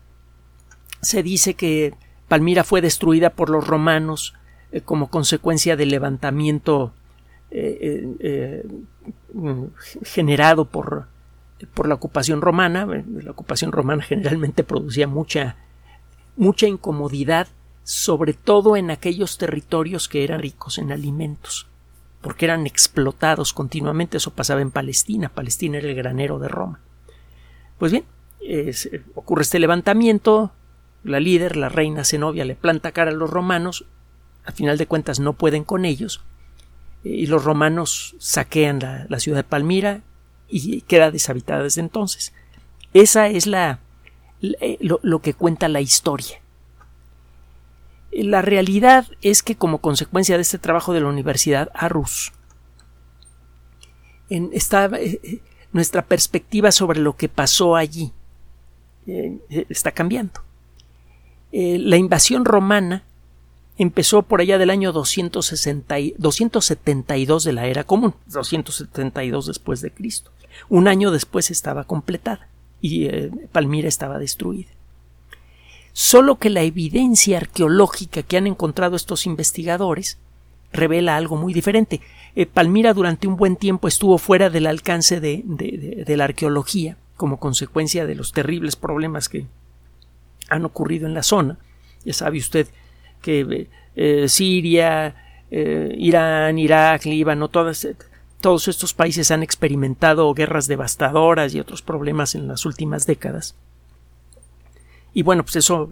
se 1.01 1.23
dice 1.23 1.55
que 1.55 1.95
Palmira 2.29 2.65
fue 2.65 2.81
destruida 2.81 3.31
por 3.31 3.51
los 3.51 3.67
romanos 3.67 4.35
eh, 4.73 4.81
como 4.81 5.09
consecuencia 5.09 5.77
del 5.77 5.91
levantamiento 5.91 6.93
eh, 7.53 8.17
eh, 8.19 8.67
generado 10.03 10.65
por, 10.65 11.07
por, 11.73 11.87
la 11.87 11.95
ocupación 11.95 12.41
romana. 12.41 12.87
La 13.23 13.31
ocupación 13.31 13.71
romana 13.71 14.03
generalmente 14.09 14.65
producía 14.65 15.07
mucha, 15.07 15.57
mucha 16.37 16.67
incomodidad, 16.67 17.47
sobre 17.85 18.33
todo 18.33 18.77
en 18.77 18.91
aquellos 18.91 19.39
territorios 19.39 20.09
que 20.09 20.25
eran 20.25 20.41
ricos 20.43 20.79
en 20.79 20.91
alimentos, 20.91 21.69
porque 22.21 22.47
eran 22.47 22.67
explotados 22.67 23.53
continuamente. 23.53 24.17
Eso 24.17 24.33
pasaba 24.33 24.63
en 24.63 24.73
Palestina. 24.73 25.29
Palestina 25.29 25.79
era 25.79 25.89
el 25.89 25.95
granero 25.95 26.41
de 26.41 26.49
Roma. 26.49 26.81
Pues 27.79 27.93
bien, 27.93 28.05
ocurre 29.15 29.43
este 29.43 29.61
levantamiento, 29.61 30.51
la 31.05 31.21
líder, 31.21 31.57
la 31.57 31.69
reina 31.69 32.03
Zenobia, 32.05 32.45
le 32.45 32.57
planta 32.57 32.91
cara 32.91 33.13
a 33.13 33.15
los 33.15 33.31
romanos, 33.31 33.87
a 34.47 34.53
final 34.53 34.79
de 34.79 34.87
cuentas 34.87 35.21
no 35.21 35.33
pueden 35.33 35.65
con 35.65 35.85
ellos, 35.85 36.23
y 37.05 37.27
los 37.27 37.45
romanos 37.45 38.17
saquean 38.19 39.07
la, 39.09 39.21
ciudad 39.21 39.39
de 39.39 39.45
Palmira 39.45 40.03
y 40.49 40.81
queda 40.83 41.11
deshabitada 41.11 41.63
desde 41.63 41.81
entonces. 41.81 42.33
Esa 42.95 43.29
es 43.29 43.47
la, 43.47 43.81
eh, 44.43 44.79
lo, 44.81 45.19
que 45.21 45.35
cuenta 45.35 45.69
la 45.69 45.81
historia. 45.81 46.41
La 48.11 48.43
realidad 48.43 49.07
es 49.21 49.43
que 49.43 49.57
como 49.57 49.79
consecuencia 49.79 50.37
de 50.37 50.43
este 50.43 50.59
trabajo 50.59 50.93
de 50.93 51.01
la 51.01 51.09
Universidad 51.09 51.71
Arus, 51.75 52.33
en, 54.31 54.51
eh, 54.53 55.21
eh, 55.23 55.41
nuestra 55.73 56.03
perspectiva 56.03 56.73
sobre 56.73 57.01
lo 57.01 57.17
que 57.17 57.29
pasó 57.29 57.77
allí 57.77 58.13
eh, 59.07 59.39
está 59.69 59.93
cambiando. 59.93 60.41
Eh, 61.53 61.79
la 61.79 61.97
invasión 61.97 62.45
romana 62.45 63.05
empezó 63.79 64.23
por 64.23 64.41
allá 64.41 64.59
del 64.59 64.71
año 64.71 64.93
260, 64.93 65.97
272 66.19 67.45
de 67.45 67.53
la 67.53 67.67
era 67.67 67.85
común, 67.85 68.15
272 68.27 69.47
después 69.47 69.81
de 69.81 69.91
Cristo. 69.91 70.31
Un 70.69 70.89
año 70.89 71.11
después 71.11 71.51
estaba 71.51 71.85
completada 71.85 72.49
y 72.81 73.07
eh, 73.07 73.31
Palmira 73.53 73.89
estaba 73.89 74.19
destruida. 74.19 74.69
Solo 75.93 76.37
que 76.37 76.51
la 76.51 76.63
evidencia 76.63 77.39
arqueológica 77.39 78.23
que 78.23 78.37
han 78.37 78.47
encontrado 78.47 78.97
estos 78.97 79.27
investigadores 79.27 80.19
revela 80.73 81.17
algo 81.17 81.37
muy 81.37 81.55
diferente. 81.55 82.03
Palmira 82.53 82.93
durante 82.93 83.27
un 83.27 83.37
buen 83.37 83.57
tiempo 83.57 83.89
estuvo 83.89 84.19
fuera 84.19 84.51
del 84.51 84.67
alcance 84.67 85.21
de 85.21 86.05
la 86.17 86.25
arqueología 86.25 86.99
como 87.17 87.39
consecuencia 87.39 88.07
de 88.07 88.15
los 88.15 88.33
terribles 88.33 88.77
problemas 88.77 89.29
que 89.29 89.47
han 90.49 90.65
ocurrido 90.65 91.07
en 91.07 91.15
la 91.15 91.23
zona. 91.23 91.59
Ya 92.05 92.13
sabe 92.13 92.39
usted 92.39 92.69
que 93.27 93.69
eh, 93.97 94.29
Siria, 94.29 95.17
eh, 95.51 95.93
Irán, 95.99 96.61
Irak, 96.61 97.07
Líbano, 97.07 97.49
todos 97.49 98.69
estos 98.69 98.95
países 98.95 99.33
han 99.33 99.43
experimentado 99.43 100.33
guerras 100.33 100.69
devastadoras 100.69 101.53
y 101.53 101.59
otros 101.59 101.83
problemas 101.83 102.37
en 102.37 102.47
las 102.47 102.65
últimas 102.65 103.05
décadas. 103.05 103.57
Y 105.13 105.23
bueno, 105.23 105.43
pues 105.43 105.57
eso 105.57 105.91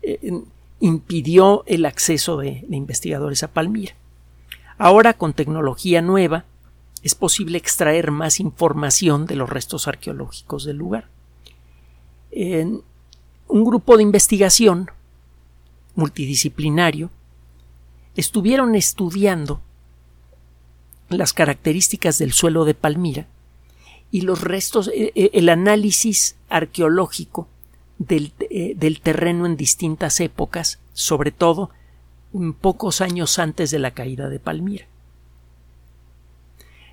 eh, 0.00 0.32
impidió 0.80 1.64
el 1.66 1.84
acceso 1.84 2.38
de 2.38 2.64
investigadores 2.70 3.42
a 3.42 3.48
Palmira. 3.48 3.92
Ahora, 4.78 5.12
con 5.12 5.34
tecnología 5.34 6.00
nueva, 6.00 6.46
es 7.02 7.14
posible 7.14 7.58
extraer 7.58 8.10
más 8.10 8.40
información 8.40 9.26
de 9.26 9.36
los 9.36 9.50
restos 9.50 9.86
arqueológicos 9.86 10.64
del 10.64 10.78
lugar. 10.78 11.08
En 12.30 12.80
un 13.48 13.64
grupo 13.66 13.98
de 13.98 14.02
investigación 14.02 14.90
multidisciplinario 15.94 17.10
estuvieron 18.16 18.74
estudiando 18.74 19.60
las 21.08 21.32
características 21.32 22.18
del 22.18 22.32
suelo 22.32 22.64
de 22.64 22.74
Palmira 22.74 23.26
y 24.10 24.22
los 24.22 24.40
restos, 24.42 24.88
eh, 24.88 25.12
eh, 25.14 25.30
el 25.34 25.48
análisis 25.48 26.36
arqueológico 26.48 27.48
del, 27.98 28.32
eh, 28.38 28.74
del 28.76 29.00
terreno 29.00 29.46
en 29.46 29.56
distintas 29.56 30.20
épocas, 30.20 30.78
sobre 30.92 31.30
todo 31.30 31.70
pocos 32.60 33.00
años 33.00 33.38
antes 33.38 33.70
de 33.70 33.80
la 33.80 33.90
caída 33.90 34.28
de 34.28 34.38
Palmira. 34.38 34.86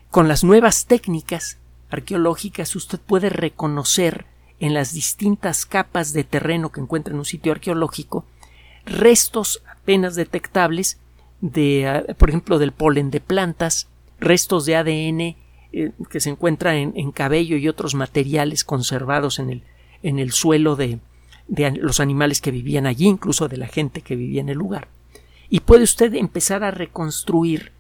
Con 0.10 0.28
las 0.28 0.44
nuevas 0.44 0.86
técnicas 0.86 1.58
arqueológicas 1.90 2.76
usted 2.76 3.00
puede 3.00 3.30
reconocer 3.30 4.26
en 4.60 4.74
las 4.74 4.94
distintas 4.94 5.66
capas 5.66 6.14
de 6.14 6.24
terreno 6.24 6.72
que 6.72 6.82
encuentra 6.82 7.14
en 7.14 7.20
un 7.20 7.26
sitio 7.26 7.52
arqueológico 7.52 8.26
restos 8.88 9.62
apenas 9.70 10.16
detectables 10.16 11.00
de, 11.42 11.88
ah, 11.88 12.14
por 12.18 12.30
ejemplo, 12.30 12.60
del 12.60 12.72
polen 12.72 13.12
de 13.12 13.20
plantas, 13.20 13.88
restos 14.20 14.66
de 14.66 14.76
ADN 14.76 15.22
eh, 15.74 15.92
que 16.10 16.20
se 16.20 16.30
encuentra 16.30 16.76
en, 16.76 17.12
cabello 17.12 17.58
y 17.58 17.68
otros 17.68 17.94
materiales 17.94 18.64
conservados 18.64 19.40
en 19.40 19.50
el, 19.50 19.64
en 20.02 20.20
el 20.20 20.32
suelo 20.32 20.76
de, 20.76 21.00
de 21.48 21.72
los 21.72 22.00
animales 22.00 22.42
que 22.42 22.52
vivían 22.52 22.86
allí, 22.86 23.06
incluso 23.06 23.48
de 23.48 23.58
la 23.58 23.68
gente 23.68 24.02
que 24.02 24.16
vivía 24.16 24.42
en 24.42 24.50
el 24.50 24.58
lugar. 24.58 24.88
Y 25.50 25.62
puede 25.62 25.84
usted 25.84 26.14
empezar 26.16 26.64
a 26.64 26.72
reconstruir 26.72 27.72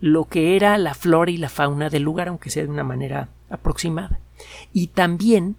lo 0.00 0.24
que 0.24 0.56
era 0.56 0.76
la 0.76 0.94
flora 0.94 1.30
y 1.30 1.36
la 1.36 1.48
fauna 1.48 1.88
del 1.88 2.02
lugar, 2.02 2.28
aunque 2.28 2.50
sea 2.50 2.64
de 2.64 2.68
una 2.68 2.84
manera 2.84 3.28
aproximada. 3.48 4.18
Y 4.72 4.88
también 4.88 5.56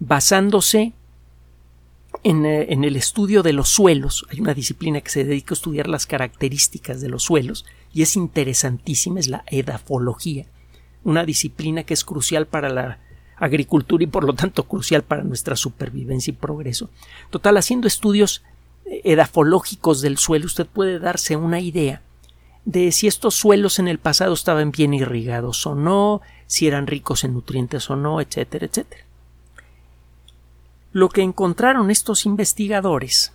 basándose 0.00 0.92
en, 2.24 2.46
eh, 2.46 2.66
en, 2.70 2.84
el 2.84 2.96
estudio 2.96 3.42
de 3.42 3.52
los 3.52 3.68
suelos. 3.68 4.26
Hay 4.30 4.40
una 4.40 4.54
disciplina 4.54 5.00
que 5.00 5.10
se 5.10 5.24
dedica 5.24 5.52
a 5.52 5.56
estudiar 5.56 5.88
las 5.88 6.06
características 6.06 7.00
de 7.00 7.08
los 7.08 7.24
suelos 7.24 7.64
y 7.92 8.02
es 8.02 8.16
interesantísima, 8.16 9.20
es 9.20 9.28
la 9.28 9.44
edafología, 9.46 10.46
una 11.04 11.24
disciplina 11.24 11.84
que 11.84 11.94
es 11.94 12.04
crucial 12.04 12.46
para 12.46 12.68
la 12.68 12.98
agricultura 13.36 14.04
y 14.04 14.08
por 14.08 14.24
lo 14.24 14.34
tanto 14.34 14.64
crucial 14.64 15.02
para 15.02 15.22
nuestra 15.22 15.56
supervivencia 15.56 16.32
y 16.32 16.34
progreso. 16.34 16.90
Total, 17.30 17.56
haciendo 17.56 17.86
estudios 17.86 18.42
eh, 18.84 19.00
edafológicos 19.04 20.00
del 20.00 20.18
suelo, 20.18 20.46
usted 20.46 20.66
puede 20.66 20.98
darse 20.98 21.36
una 21.36 21.60
idea 21.60 22.02
de 22.64 22.92
si 22.92 23.06
estos 23.06 23.34
suelos 23.34 23.78
en 23.78 23.88
el 23.88 23.98
pasado 23.98 24.34
estaban 24.34 24.72
bien 24.72 24.92
irrigados 24.92 25.66
o 25.66 25.74
no, 25.74 26.20
si 26.46 26.66
eran 26.66 26.86
ricos 26.86 27.24
en 27.24 27.32
nutrientes 27.32 27.88
o 27.88 27.96
no, 27.96 28.20
etcétera, 28.20 28.66
etcétera. 28.66 29.07
Lo 30.92 31.08
que 31.08 31.22
encontraron 31.22 31.90
estos 31.90 32.26
investigadores 32.26 33.32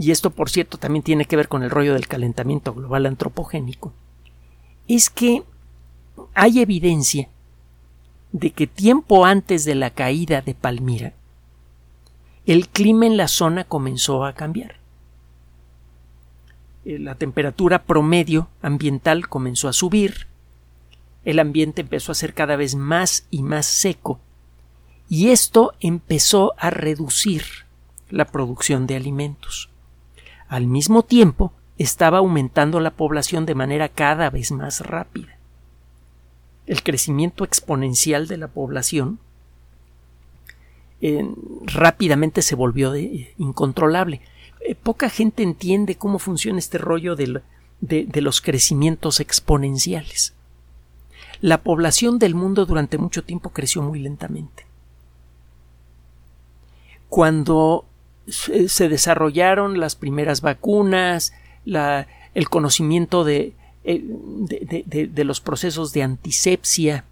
y 0.00 0.12
esto 0.12 0.30
por 0.30 0.48
cierto 0.48 0.78
también 0.78 1.02
tiene 1.02 1.26
que 1.26 1.36
ver 1.36 1.48
con 1.48 1.62
el 1.62 1.68
rollo 1.68 1.92
del 1.92 2.08
calentamiento 2.08 2.72
global 2.72 3.04
antropogénico, 3.04 3.92
es 4.88 5.10
que 5.10 5.42
hay 6.32 6.60
evidencia 6.60 7.28
de 8.32 8.50
que 8.50 8.66
tiempo 8.66 9.26
antes 9.26 9.66
de 9.66 9.74
la 9.74 9.90
caída 9.90 10.40
de 10.40 10.54
Palmira, 10.54 11.12
el 12.46 12.68
clima 12.68 13.04
en 13.04 13.18
la 13.18 13.28
zona 13.28 13.64
comenzó 13.64 14.24
a 14.24 14.32
cambiar. 14.32 14.76
Eh, 16.86 16.98
la 16.98 17.16
temperatura 17.16 17.82
promedio 17.82 18.48
ambiental 18.62 19.28
comenzó 19.28 19.68
a 19.68 19.74
subir, 19.74 20.28
el 21.26 21.40
ambiente 21.40 21.82
empezó 21.82 22.12
a 22.12 22.14
ser 22.14 22.32
cada 22.32 22.56
vez 22.56 22.74
más 22.74 23.26
y 23.30 23.42
más 23.42 23.66
seco, 23.66 24.18
y 25.10 25.30
esto 25.30 25.74
empezó 25.80 26.54
a 26.56 26.70
reducir 26.70 27.42
la 28.10 28.26
producción 28.26 28.86
de 28.86 28.94
alimentos. 28.94 29.68
Al 30.48 30.68
mismo 30.68 31.02
tiempo, 31.02 31.52
estaba 31.78 32.18
aumentando 32.18 32.78
la 32.78 32.92
población 32.92 33.44
de 33.44 33.56
manera 33.56 33.88
cada 33.88 34.30
vez 34.30 34.52
más 34.52 34.80
rápida. 34.80 35.36
El 36.66 36.84
crecimiento 36.84 37.42
exponencial 37.42 38.28
de 38.28 38.36
la 38.36 38.46
población 38.46 39.18
eh, 41.00 41.28
rápidamente 41.64 42.40
se 42.40 42.54
volvió 42.54 42.94
incontrolable. 42.96 44.20
Eh, 44.60 44.76
poca 44.76 45.10
gente 45.10 45.42
entiende 45.42 45.96
cómo 45.96 46.20
funciona 46.20 46.60
este 46.60 46.78
rollo 46.78 47.16
de 47.16 48.20
los 48.20 48.40
crecimientos 48.40 49.18
exponenciales. 49.18 50.34
La 51.40 51.62
población 51.62 52.20
del 52.20 52.36
mundo 52.36 52.64
durante 52.64 52.96
mucho 52.96 53.24
tiempo 53.24 53.50
creció 53.50 53.82
muy 53.82 53.98
lentamente. 53.98 54.69
Cuando 57.10 57.84
se 58.28 58.88
desarrollaron 58.88 59.80
las 59.80 59.96
primeras 59.96 60.40
vacunas, 60.40 61.34
el 61.66 62.48
conocimiento 62.48 63.28
eh, 63.28 63.52
de, 63.84 65.24
los 65.24 65.40
procesos 65.40 65.92
de 65.92 66.04
antisepsia, 66.04 67.04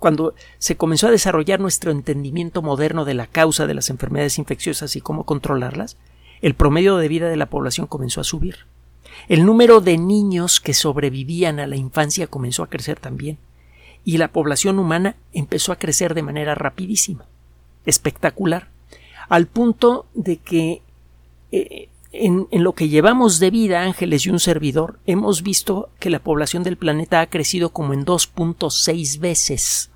cuando 0.00 0.34
se 0.58 0.76
comenzó 0.76 1.06
a 1.06 1.12
desarrollar 1.12 1.60
nuestro 1.60 1.92
entendimiento 1.92 2.62
moderno 2.62 3.04
de 3.04 3.14
la 3.14 3.26
causa 3.28 3.66
de 3.66 3.74
las 3.74 3.90
enfermedades 3.90 4.38
infecciosas 4.38 4.96
y 4.96 5.00
cómo 5.00 5.24
controlarlas, 5.24 5.96
el 6.40 6.54
promedio 6.54 6.96
de 6.96 7.08
vida 7.08 7.28
de 7.28 7.36
la 7.36 7.46
población 7.46 7.86
comenzó 7.86 8.20
a 8.20 8.24
subir. 8.24 8.66
El 9.28 9.46
número 9.46 9.80
de 9.80 9.98
niños 9.98 10.60
que 10.60 10.74
sobrevivían 10.74 11.60
a 11.60 11.66
la 11.66 11.76
infancia 11.76 12.26
comenzó 12.26 12.64
a 12.64 12.68
crecer 12.68 12.98
también. 13.00 13.38
Y 14.04 14.18
la 14.18 14.28
población 14.28 14.80
humana 14.80 15.16
empezó 15.32 15.72
a 15.72 15.76
crecer 15.76 16.14
de 16.14 16.22
manera 16.22 16.54
rapidísima, 16.54 17.26
espectacular, 17.84 18.68
al 19.28 19.46
punto 19.46 20.06
de 20.14 20.38
que 20.38 20.82
eh, 21.52 21.88
en, 22.12 22.48
en, 22.50 22.64
lo 22.64 22.72
que 22.72 22.88
llevamos 22.88 23.38
de 23.38 23.50
vida, 23.50 23.82
Ángeles 23.82 24.26
y 24.26 24.30
un 24.30 24.40
servidor, 24.40 24.98
hemos 25.06 25.42
visto 25.42 25.90
que 25.98 26.10
la 26.10 26.20
población 26.20 26.62
del 26.62 26.76
planeta 26.76 27.20
ha 27.20 27.26
crecido 27.28 27.70
como 27.70 27.92
en 27.92 28.04
2.6 28.04 29.20
veces. 29.20 29.90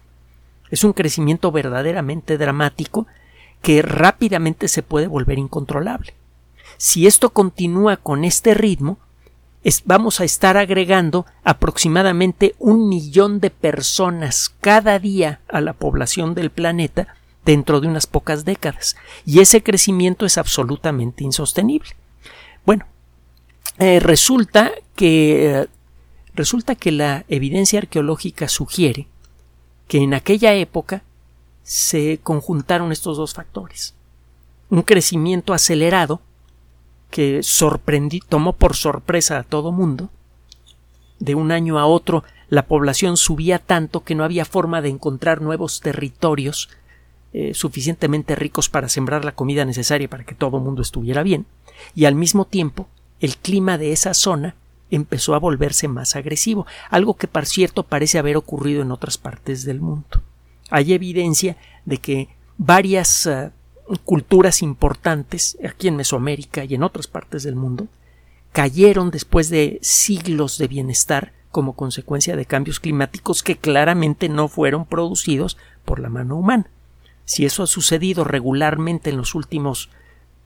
Es 0.71 0.85
un 0.85 0.93
crecimiento 0.93 1.53
verdaderamente 1.53 2.39
dramático 2.39 3.07
que 3.63 3.81
rápidamente 3.81 4.69
se 4.69 4.83
puede 4.83 5.07
volver 5.07 5.39
incontrolable. 5.39 6.15
Si 6.77 7.07
esto 7.07 7.31
continúa 7.31 7.97
con 7.97 8.25
este 8.25 8.55
ritmo, 8.55 8.99
vamos 9.85 10.21
a 10.21 10.25
estar 10.25 10.57
agregando 10.57 11.27
aproximadamente 11.45 12.55
un 12.59 12.89
millón 12.89 13.39
de 13.41 13.51
personas 13.51 14.53
cada 14.61 14.99
día 14.99 15.41
a 15.49 15.61
la 15.61 15.73
población 15.73 16.35
del 16.35 16.51
planeta 16.51 17.15
dentro 17.45 17.81
de 17.81 17.89
unas 17.89 18.07
pocas 18.07 18.45
décadas. 18.45 18.97
Y 19.25 19.41
ese 19.41 19.63
crecimiento 19.63 20.27
es 20.27 20.39
absolutamente 20.39 21.25
insostenible. 21.25 21.91
Bueno, 22.65 22.87
eh, 23.79 24.01
resulta 24.01 24.73
que 24.95 25.69
resulta 26.35 26.75
que 26.75 26.93
la 26.93 27.25
evidencia 27.29 27.79
arqueológica 27.79 28.49
sugiere 28.49 29.07
que 29.89 29.99
en 29.99 30.15
aquella 30.15 30.55
época 30.55 31.03
se 31.63 32.19
conjuntaron 32.23 32.93
estos 32.93 33.17
dos 33.17 33.35
factores. 33.35 33.95
Un 34.71 34.83
crecimiento 34.83 35.53
acelerado 35.53 36.21
que 37.11 37.43
sorprendí, 37.43 38.21
tomó 38.21 38.55
por 38.55 38.75
sorpresa 38.75 39.39
a 39.39 39.43
todo 39.43 39.71
mundo. 39.71 40.09
De 41.19 41.35
un 41.35 41.53
año 41.53 41.79
a 41.79 41.87
otro 41.87 42.25
la 42.49 42.67
población 42.67 43.17
subía 43.17 43.59
tanto 43.59 44.03
que 44.03 44.15
no 44.15 44.25
había 44.25 44.45
forma 44.45 44.83
de 44.83 44.89
encontrar 44.89 45.41
nuevos 45.41 45.81
territorios 45.81 46.69
eh, 47.33 47.55
suficientemente 47.55 48.35
ricos 48.35 48.69
para 48.69 48.89
sembrar 48.89 49.25
la 49.25 49.33
comida 49.33 49.65
necesaria 49.65 50.09
para 50.09 50.25
que 50.25 50.35
todo 50.35 50.59
el 50.59 50.65
mundo 50.65 50.83
estuviera 50.83 51.23
bien, 51.23 51.47
y 51.95 52.05
al 52.05 52.15
mismo 52.15 52.45
tiempo 52.47 52.89
el 53.21 53.37
clima 53.37 53.79
de 53.79 53.93
esa 53.93 54.15
zona 54.15 54.57
empezó 54.91 55.35
a 55.35 55.39
volverse 55.39 55.89
más 55.89 56.17
agresivo, 56.17 56.67
algo 56.91 57.17
que 57.17 57.29
por 57.29 57.47
cierto 57.47 57.85
parece 57.85 58.19
haber 58.19 58.37
ocurrido 58.37 58.83
en 58.83 58.93
otras 58.93 59.17
partes 59.17 59.65
del 59.65 59.81
mundo. 59.81 60.23
Hay 60.71 60.93
evidencia 60.93 61.57
de 61.85 61.99
que 61.99 62.29
varias 62.59 63.27
eh, 63.27 63.51
culturas 64.05 64.63
importantes 64.63 65.57
aquí 65.67 65.89
en 65.89 65.97
Mesoamérica 65.97 66.65
y 66.65 66.75
en 66.75 66.83
otras 66.83 67.07
partes 67.07 67.43
del 67.43 67.57
mundo 67.57 67.89
cayeron 68.53 69.11
después 69.11 69.49
de 69.49 69.79
siglos 69.83 70.59
de 70.59 70.69
bienestar 70.69 71.33
como 71.51 71.75
consecuencia 71.75 72.37
de 72.37 72.47
cambios 72.47 72.81
climáticos 72.81 73.43
que 73.43 73.57
claramente 73.57 74.29
no 74.29 74.49
fueron 74.49 74.87
producidos 74.87 75.57
por 75.85 76.01
la 76.01 76.09
mano 76.09 76.37
humana. 76.37 76.67
Si 77.33 77.47
eso 77.47 77.63
ha 77.63 77.67
sucedido 77.67 78.25
regularmente 78.25 79.09
en 79.09 79.17
los 79.17 79.35
últimos 79.35 79.89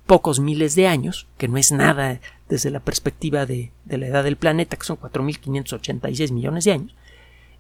pocos 0.07 0.39
miles 0.39 0.77
de 0.77 0.87
años, 0.87 1.27
que 1.37 1.49
no 1.49 1.57
es 1.57 1.73
nada 1.73 2.21
desde 2.49 2.71
la 2.71 2.79
perspectiva 2.79 3.45
de, 3.45 3.73
la 3.87 4.07
edad 4.07 4.23
del 4.23 4.37
planeta, 4.37 4.77
que 4.77 4.87
son 4.87 4.97
4.586 4.97 6.31
millones 6.31 6.65
de 6.65 6.71
años, 6.71 6.95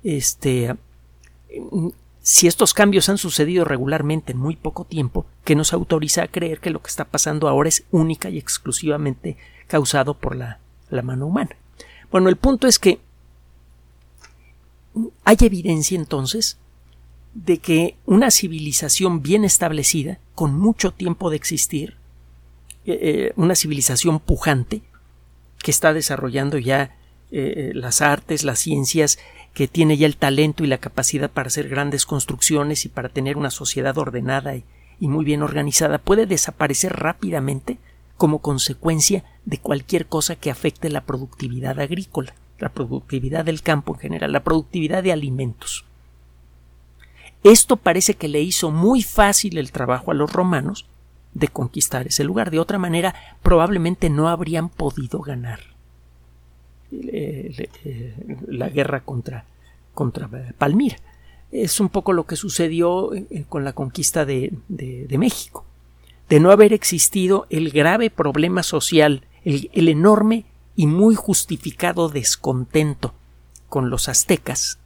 este, 0.04 0.76
si 2.20 2.46
estos 2.46 2.72
cambios 2.72 3.08
han 3.08 3.18
sucedido 3.18 3.64
regularmente 3.64 4.30
en 4.30 4.38
muy 4.38 4.54
poco 4.54 4.84
tiempo, 4.84 5.26
que 5.42 5.56
nos 5.56 5.72
autoriza 5.72 6.22
a 6.22 6.28
creer 6.28 6.60
que 6.60 6.70
lo 6.70 6.80
que 6.80 6.90
está 6.90 7.04
pasando 7.04 7.48
ahora 7.48 7.68
es 7.68 7.82
única 7.90 8.30
y 8.30 8.38
exclusivamente 8.38 9.38
causado 9.66 10.14
por 10.14 10.36
la, 10.36 10.60
la 10.88 11.02
mano 11.02 11.26
humana. 11.26 11.56
Bueno, 12.12 12.28
el 12.28 12.36
punto 12.36 12.68
es 12.68 12.78
que 12.78 13.00
hay 15.24 15.36
evidencia 15.40 15.98
entonces 15.98 16.58
de 17.44 17.58
que 17.58 17.96
una 18.06 18.30
civilización 18.30 19.22
bien 19.22 19.44
establecida, 19.44 20.18
con 20.34 20.58
mucho 20.58 20.92
tiempo 20.92 21.28
de 21.28 21.36
existir, 21.36 21.96
eh, 22.86 22.98
eh, 23.02 23.32
una 23.36 23.54
civilización 23.54 24.20
pujante, 24.20 24.80
que 25.58 25.70
está 25.70 25.92
desarrollando 25.92 26.56
ya 26.56 26.96
eh, 27.30 27.72
las 27.74 28.00
artes, 28.00 28.42
las 28.42 28.58
ciencias, 28.58 29.18
que 29.52 29.68
tiene 29.68 29.98
ya 29.98 30.06
el 30.06 30.16
talento 30.16 30.64
y 30.64 30.66
la 30.66 30.78
capacidad 30.78 31.30
para 31.30 31.48
hacer 31.48 31.68
grandes 31.68 32.06
construcciones 32.06 32.86
y 32.86 32.88
para 32.88 33.10
tener 33.10 33.36
una 33.36 33.50
sociedad 33.50 33.98
ordenada 33.98 34.56
y, 34.56 34.64
muy 35.00 35.24
bien 35.24 35.42
organizada, 35.42 35.98
puede 35.98 36.24
desaparecer 36.24 36.94
rápidamente 36.94 37.78
como 38.16 38.38
consecuencia 38.38 39.24
de 39.44 39.58
cualquier 39.58 40.06
cosa 40.06 40.36
que 40.36 40.50
afecte 40.50 40.88
la 40.88 41.04
productividad 41.04 41.80
agrícola, 41.80 42.34
la 42.58 42.70
productividad 42.70 43.44
del 43.44 43.60
campo 43.60 43.94
en 43.94 44.00
general, 44.00 44.32
la 44.32 44.42
productividad 44.42 45.02
de 45.02 45.12
alimentos. 45.12 45.84
Esto 47.46 47.76
parece 47.76 48.14
que 48.14 48.26
le 48.26 48.40
hizo 48.42 48.72
muy 48.72 49.02
fácil 49.02 49.56
el 49.58 49.70
trabajo 49.70 50.10
a 50.10 50.14
los 50.14 50.32
romanos 50.32 50.86
de 51.32 51.46
conquistar 51.46 52.08
ese 52.08 52.24
lugar. 52.24 52.50
De 52.50 52.58
otra 52.58 52.76
manera, 52.76 53.14
probablemente 53.40 54.10
no 54.10 54.28
habrían 54.28 54.68
podido 54.68 55.20
ganar. 55.20 55.60
Eh, 56.90 57.70
la 58.48 58.68
guerra 58.68 59.00
contra, 59.00 59.44
contra 59.94 60.28
Palmira. 60.58 60.96
Es 61.52 61.78
un 61.78 61.88
poco 61.88 62.12
lo 62.12 62.26
que 62.26 62.34
sucedió 62.34 63.14
eh, 63.14 63.44
con 63.48 63.62
la 63.62 63.74
conquista 63.74 64.24
de, 64.24 64.52
de, 64.66 65.16
México. 65.16 65.64
De 66.28 66.40
no 66.40 66.50
haber 66.50 66.72
existido 66.72 67.46
el 67.48 67.70
grave 67.70 68.10
problema 68.10 68.64
social, 68.64 69.22
el 69.44 69.88
enorme 69.88 70.46
y 70.74 70.88
muy 70.88 71.14
justificado 71.14 72.08
descontento 72.08 73.14
con 73.68 73.88
los 73.88 74.08
aztecas, 74.08 74.80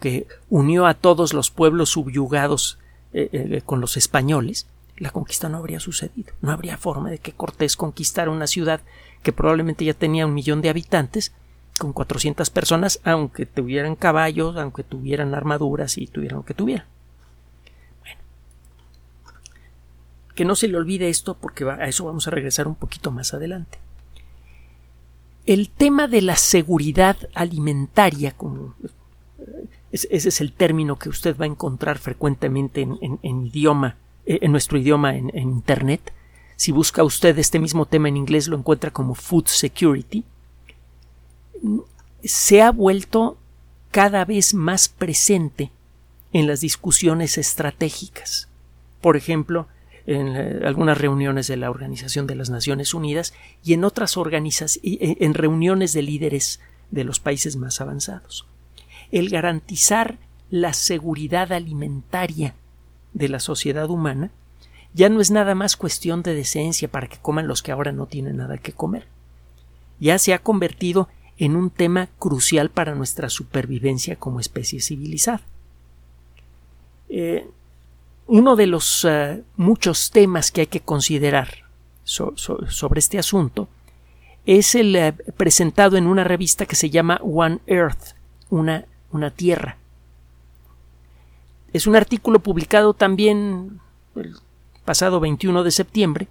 que 0.00 0.26
unió 0.50 0.86
a 0.86 0.94
todos 0.94 1.32
los 1.32 1.50
pueblos 1.50 1.90
subyugados 1.90 2.78
eh, 3.12 3.62
con 3.64 3.80
los 3.80 3.96
españoles, 3.96 4.66
la 4.98 5.10
conquista 5.10 5.48
no 5.48 5.58
habría 5.58 5.80
sucedido. 5.80 6.32
No 6.40 6.52
habría 6.52 6.76
forma 6.76 7.10
de 7.10 7.18
que 7.18 7.32
Cortés 7.32 7.76
conquistara 7.76 8.30
una 8.30 8.46
ciudad 8.46 8.80
que 9.22 9.32
probablemente 9.32 9.84
ya 9.84 9.94
tenía 9.94 10.26
un 10.26 10.34
millón 10.34 10.62
de 10.62 10.68
habitantes 10.68 11.32
con 11.78 11.92
400 11.92 12.48
personas, 12.50 13.00
aunque 13.04 13.44
tuvieran 13.44 13.96
caballos, 13.96 14.56
aunque 14.56 14.82
tuvieran 14.82 15.34
armaduras 15.34 15.98
y 15.98 16.06
tuvieran 16.06 16.38
lo 16.38 16.44
que 16.44 16.54
tuvieran. 16.54 16.86
Bueno, 18.00 18.20
que 20.34 20.44
no 20.44 20.54
se 20.56 20.68
le 20.68 20.76
olvide 20.76 21.08
esto 21.08 21.34
porque 21.34 21.64
a 21.64 21.86
eso 21.86 22.06
vamos 22.06 22.26
a 22.26 22.30
regresar 22.30 22.66
un 22.66 22.76
poquito 22.76 23.10
más 23.10 23.34
adelante. 23.34 23.78
El 25.44 25.68
tema 25.68 26.08
de 26.08 26.22
la 26.22 26.36
seguridad 26.36 27.16
alimentaria, 27.34 28.32
como 28.32 28.74
ese 29.92 30.28
es 30.28 30.40
el 30.40 30.52
término 30.52 30.98
que 30.98 31.08
usted 31.08 31.36
va 31.36 31.44
a 31.44 31.48
encontrar 31.48 31.98
frecuentemente 31.98 32.82
en, 32.82 33.46
idioma, 33.46 33.96
en 34.24 34.52
nuestro 34.52 34.78
idioma 34.78 35.16
en 35.16 35.30
Internet, 35.38 36.12
Si 36.56 36.72
busca 36.72 37.04
usted 37.04 37.38
este 37.38 37.58
mismo 37.58 37.86
tema 37.86 38.08
en 38.08 38.16
inglés 38.16 38.48
lo 38.48 38.56
encuentra 38.56 38.90
como 38.90 39.14
Food 39.14 39.46
Security. 39.46 40.24
Se 42.24 42.62
ha 42.62 42.72
vuelto 42.72 43.36
cada 43.90 44.24
vez 44.24 44.54
más 44.54 44.88
presente 44.88 45.70
en 46.32 46.46
las 46.46 46.60
discusiones 46.60 47.38
estratégicas. 47.38 48.48
Por 49.00 49.16
ejemplo, 49.16 49.68
en 50.06 50.36
eh, 50.36 50.60
algunas 50.64 50.98
reuniones 50.98 51.46
de 51.46 51.56
la 51.56 51.70
Organización 51.70 52.26
de 52.26 52.34
las 52.34 52.50
Naciones 52.50 52.94
Unidas 52.94 53.34
y 53.64 53.74
en 53.74 53.84
otras 53.84 54.16
organizaciones, 54.16 54.80
eh, 55.00 55.16
en 55.20 55.34
reuniones 55.34 55.92
de 55.92 56.02
líderes 56.02 56.60
de 56.90 57.04
los 57.04 57.20
países 57.20 57.56
más 57.56 57.80
avanzados. 57.80 58.46
El 59.10 59.28
garantizar 59.28 60.18
la 60.50 60.72
seguridad 60.72 61.52
alimentaria 61.52 62.54
de 63.12 63.28
la 63.28 63.40
sociedad 63.40 63.88
humana 63.90 64.30
ya 64.94 65.08
no 65.08 65.20
es 65.20 65.30
nada 65.30 65.54
más 65.54 65.76
cuestión 65.76 66.22
de 66.22 66.34
decencia 66.34 66.88
para 66.88 67.06
que 67.06 67.18
coman 67.18 67.48
los 67.48 67.62
que 67.62 67.72
ahora 67.72 67.92
no 67.92 68.06
tienen 68.06 68.38
nada 68.38 68.58
que 68.58 68.72
comer. 68.72 69.06
Ya 70.00 70.18
se 70.18 70.32
ha 70.32 70.38
convertido 70.38 71.08
en 71.38 71.54
un 71.54 71.70
tema 71.70 72.08
crucial 72.18 72.70
para 72.70 72.94
nuestra 72.94 73.28
supervivencia 73.28 74.16
como 74.16 74.40
especie 74.40 74.80
civilizada. 74.80 75.42
Eh, 77.08 77.48
uno 78.26 78.56
de 78.56 78.66
los 78.66 79.04
eh, 79.04 79.42
muchos 79.56 80.10
temas 80.10 80.50
que 80.50 80.62
hay 80.62 80.66
que 80.66 80.80
considerar 80.80 81.66
sobre 82.04 82.98
este 82.98 83.18
asunto 83.18 83.68
es 84.46 84.74
el 84.74 84.94
eh, 84.96 85.12
presentado 85.12 85.96
en 85.96 86.06
una 86.06 86.24
revista 86.24 86.66
que 86.66 86.76
se 86.76 86.88
llama 86.88 87.20
One 87.22 87.58
Earth, 87.66 88.14
una, 88.48 88.86
una 89.12 89.30
tierra. 89.30 89.78
Es 91.72 91.86
un 91.86 91.96
artículo 91.96 92.40
publicado 92.40 92.94
también 92.94 93.80
el 94.14 94.36
pasado 94.84 95.20
21 95.20 95.62
de 95.62 95.70
septiembre, 95.70 96.28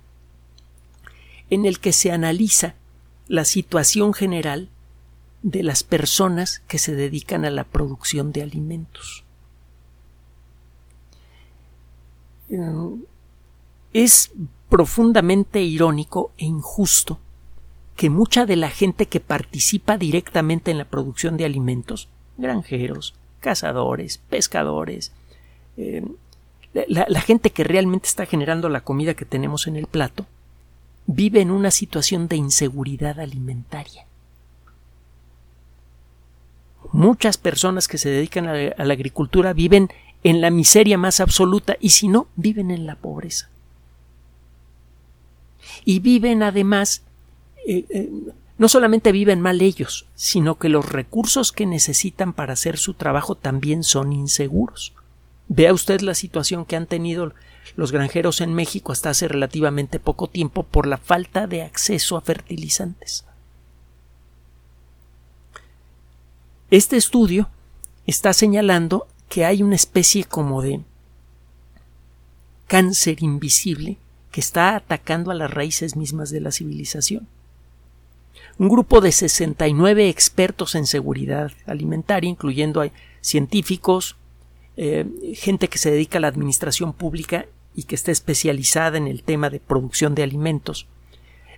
en 1.50 1.66
el 1.66 1.80
que 1.80 1.94
se 1.94 2.12
analiza 2.12 2.76
la 3.28 3.46
situación 3.46 4.14
general 4.14 4.70
de 5.44 5.62
las 5.62 5.84
personas 5.84 6.64
que 6.68 6.80
se 6.80 6.96
dedican 6.96 7.46
a 7.46 7.52
la 7.52 7.64
producción 7.64 8.32
de 8.32 8.42
alimentos. 8.42 9.24
Eh, 12.50 12.96
es 13.94 14.32
profundamente 14.70 15.62
irónico 15.62 16.32
e 16.38 16.46
injusto 16.46 17.20
que 17.96 18.10
mucha 18.10 18.46
de 18.46 18.56
la 18.56 18.70
gente 18.70 19.06
que 19.06 19.20
participa 19.20 19.98
directamente 19.98 20.72
en 20.72 20.78
la 20.78 20.86
producción 20.86 21.38
de 21.38 21.46
alimentos, 21.46 22.10
granjeros, 22.38 23.13
cazadores, 23.39 24.17
pescadores, 24.30 25.12
eh, 25.78 26.04
la, 26.88 27.21
gente 27.21 27.52
que 27.52 27.63
realmente 27.63 28.08
está 28.08 28.26
generando 28.26 28.67
la 28.67 28.82
comida 28.82 29.13
que 29.13 29.26
tenemos 29.26 29.67
en 29.67 29.78
el 29.78 29.88
plato, 29.88 30.26
vive 31.08 31.41
en 31.41 31.52
una 31.52 31.71
situación 31.71 32.28
de 32.28 32.36
inseguridad 32.36 33.19
alimentaria. 33.19 34.06
Muchas 36.91 37.38
personas 37.38 37.88
que 37.88 37.98
se 37.98 38.10
dedican 38.10 38.48
a 38.48 38.86
la 38.86 38.93
agricultura 38.93 39.54
viven 39.54 39.89
en 40.24 40.41
la 40.41 40.50
miseria 40.50 40.98
más 40.98 41.19
absoluta 41.19 41.78
y 41.80 41.91
si 41.91 42.08
no, 42.08 42.28
viven 42.36 42.71
en 42.71 42.86
la 42.86 42.95
pobreza. 42.95 43.50
Y 45.84 46.00
viven 46.00 46.43
además, 46.43 47.04
eh, 47.67 47.86
eh, 47.89 48.10
no 48.58 48.70
solamente 48.70 49.12
viven 49.12 49.41
mal 49.41 49.62
ellos, 49.62 50.08
sino 50.15 50.58
que 50.58 50.70
los 50.70 50.89
recursos 50.89 51.52
que 51.52 51.65
necesitan 51.65 52.34
para 52.34 52.54
hacer 52.54 52.78
su 52.78 52.94
trabajo 52.94 53.36
también 53.36 53.84
son 53.84 54.13
inseguros. 54.13 54.94
Vea 55.48 55.74
usted 55.74 56.02
la 56.02 56.15
situación 56.15 56.65
que 56.65 56.76
han 56.76 56.88
tenido 56.88 57.34
los 57.76 57.91
granjeros 57.91 58.41
en 58.41 58.54
México 58.54 58.91
hasta 58.91 59.10
hace 59.10 59.28
relativamente 59.28 60.00
poco 60.00 60.28
tiempo 60.28 60.63
por 60.63 60.88
la 60.88 60.98
falta 60.98 61.48
de 61.48 61.63
acceso 61.63 62.15
a 62.15 62.22
fertilizantes. 62.22 63.26
Este 66.72 66.98
estudio 66.98 67.50
está 68.08 68.34
señalando 68.34 69.08
que 69.30 69.46
hay 69.46 69.63
una 69.63 69.76
especie 69.76 70.24
como 70.24 70.62
de 70.62 70.82
cáncer 72.68 73.22
invisible 73.22 73.98
que 74.32 74.41
está 74.41 74.76
atacando 74.76 75.32
a 75.32 75.36
las 75.36 75.52
raíces 75.52 75.96
mismas 75.96 76.30
de 76.30 76.41
la 76.41 76.52
civilización. 76.52 77.28
Un 78.58 78.70
grupo 78.70 79.02
de 79.02 79.12
69 79.12 80.08
expertos 80.08 80.76
en 80.76 80.86
seguridad 80.86 81.52
alimentaria, 81.65 82.30
incluyendo 82.30 82.82
a 82.82 82.89
científicos, 83.22 84.15
eh, 84.78 85.06
gente 85.36 85.68
que 85.68 85.78
se 85.78 85.91
dedica 85.91 86.18
a 86.18 86.22
la 86.22 86.28
administración 86.28 86.94
pública 86.94 87.46
y 87.74 87.84
que 87.84 87.96
está 87.96 88.12
especializada 88.12 88.98
en 88.98 89.08
el 89.08 89.24
tema 89.24 89.50
de 89.50 89.60
producción 89.60 90.15
de 90.15 90.24
alimentos, 90.24 90.88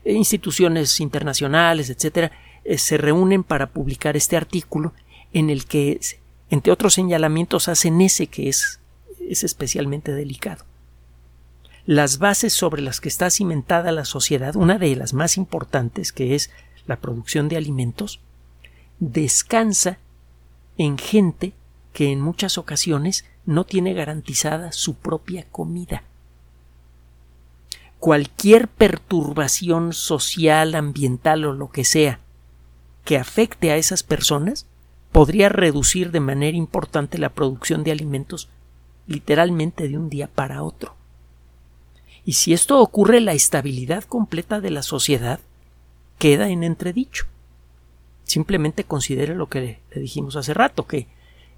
e 0.04 0.14
instituciones 0.14 1.00
internacionales, 1.00 1.90
etcétera, 1.90 2.32
eh, 2.64 2.78
se 2.78 2.98
reúnen 2.98 3.44
para 3.44 3.68
publicar 3.68 4.18
este 4.18 4.38
artículo 4.38 4.94
en 5.34 5.50
el 5.50 5.66
que 5.66 6.00
entre 6.50 6.72
otros 6.72 6.94
señalamientos 6.94 7.68
hacen 7.68 8.02
ese 8.02 8.28
que 8.28 8.50
es, 8.50 8.80
es 9.20 9.44
especialmente 9.44 10.14
delicado. 10.14 10.66
Las 11.86 12.20
bases 12.20 12.54
sobre 12.54 12.82
las 12.82 13.00
que 13.00 13.10
está 13.10 13.30
cimentada 13.30 13.92
la 13.92 14.06
sociedad, 14.06 14.56
una 14.56 14.78
de 14.78 14.96
las 14.96 15.14
más 15.14 15.38
importantes, 15.38 16.12
que 16.12 16.36
es 16.36 16.52
la 16.88 17.00
producción 17.00 17.50
de 17.50 17.58
alimentos, 17.58 18.20
descansa 19.00 20.00
en 20.78 20.98
gente 20.98 21.54
que 21.94 22.12
en 22.12 22.22
muchas 22.22 22.58
ocasiones 22.58 23.26
no 23.46 23.64
tiene 23.64 23.94
garantizada 23.94 24.72
su 24.72 24.96
propia 24.96 25.46
comida. 25.52 26.04
Cualquier 28.00 28.68
perturbación 28.68 29.94
social, 29.94 30.76
ambiental 30.76 31.46
o 31.46 31.54
lo 31.54 31.70
que 31.70 31.84
sea 31.84 32.20
que 33.08 33.18
afecte 33.18 33.72
a 33.72 33.78
esas 33.78 34.04
personas 34.04 34.66
podría 35.14 35.48
reducir 35.48 36.12
de 36.12 36.20
manera 36.20 36.58
importante 36.58 37.18
la 37.18 37.30
producción 37.30 37.86
de 37.86 37.94
alimentos 37.94 38.50
literalmente 39.08 39.88
de 39.88 39.98
un 39.98 40.10
día 40.10 40.28
para 40.28 40.62
otro. 40.62 40.94
Y 42.26 42.34
si 42.34 42.52
esto 42.52 42.82
ocurre, 42.82 43.22
la 43.22 43.32
estabilidad 43.32 44.04
completa 44.04 44.60
de 44.60 44.72
la 44.72 44.84
sociedad 44.84 45.40
queda 46.18 46.50
en 46.50 46.64
entredicho. 46.64 47.26
Simplemente 48.24 48.84
considere 48.84 49.36
lo 49.36 49.48
que 49.48 49.62
le, 49.62 49.80
dijimos 50.00 50.36
hace 50.36 50.54
rato, 50.54 50.86
que 50.86 51.08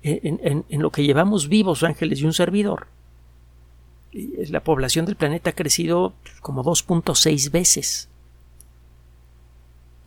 en, 0.02 0.64
lo 0.70 0.92
que 0.92 1.04
llevamos 1.04 1.50
vivos 1.50 1.84
ángeles 1.84 2.22
y 2.22 2.26
un 2.26 2.34
servidor, 2.34 2.88
la 4.14 4.64
población 4.64 5.06
del 5.06 5.16
planeta 5.16 5.52
ha 5.52 5.56
crecido 5.56 6.14
como 6.42 6.64
2.6 6.64 7.52
veces. 7.52 8.10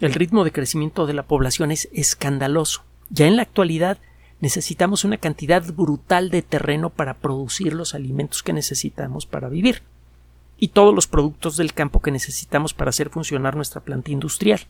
El 0.01 0.15
ritmo 0.15 0.45
de 0.45 0.53
crecimiento 0.53 1.07
de 1.07 1.15
la 1.15 1.23
población 1.25 1.71
es 1.71 1.89
escandaloso. 1.93 2.83
Ya 3.11 3.27
en 3.27 3.37
la 3.37 3.43
actualidad 3.43 3.99
necesitamos 4.41 5.05
una 5.05 5.19
cantidad 5.19 5.63
brutal 5.73 6.31
de 6.31 6.43
terreno 6.43 6.91
para 6.91 7.15
producir 7.15 7.73
los 7.75 7.95
alimentos 7.95 8.43
que 8.43 8.53
necesitamos 8.53 9.27
para 9.27 9.49
vivir 9.49 9.83
y 10.63 10.69
todos 10.69 10.95
los 10.95 11.09
productos 11.09 11.57
del 11.57 11.75
campo 11.75 12.01
que 12.01 12.13
necesitamos 12.13 12.73
para 12.73 12.91
hacer 12.91 13.11
funcionar 13.11 13.57
nuestra 13.57 13.81
planta 13.81 14.13
industrial. 14.13 14.61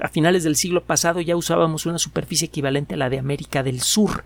A 0.00 0.06
finales 0.06 0.44
del 0.44 0.54
siglo 0.54 0.84
pasado 0.84 1.20
ya 1.20 1.34
usábamos 1.34 1.84
una 1.84 1.98
superficie 1.98 2.46
equivalente 2.46 2.94
a 2.94 2.96
la 2.96 3.10
de 3.10 3.18
América 3.18 3.64
del 3.64 3.80
Sur 3.80 4.22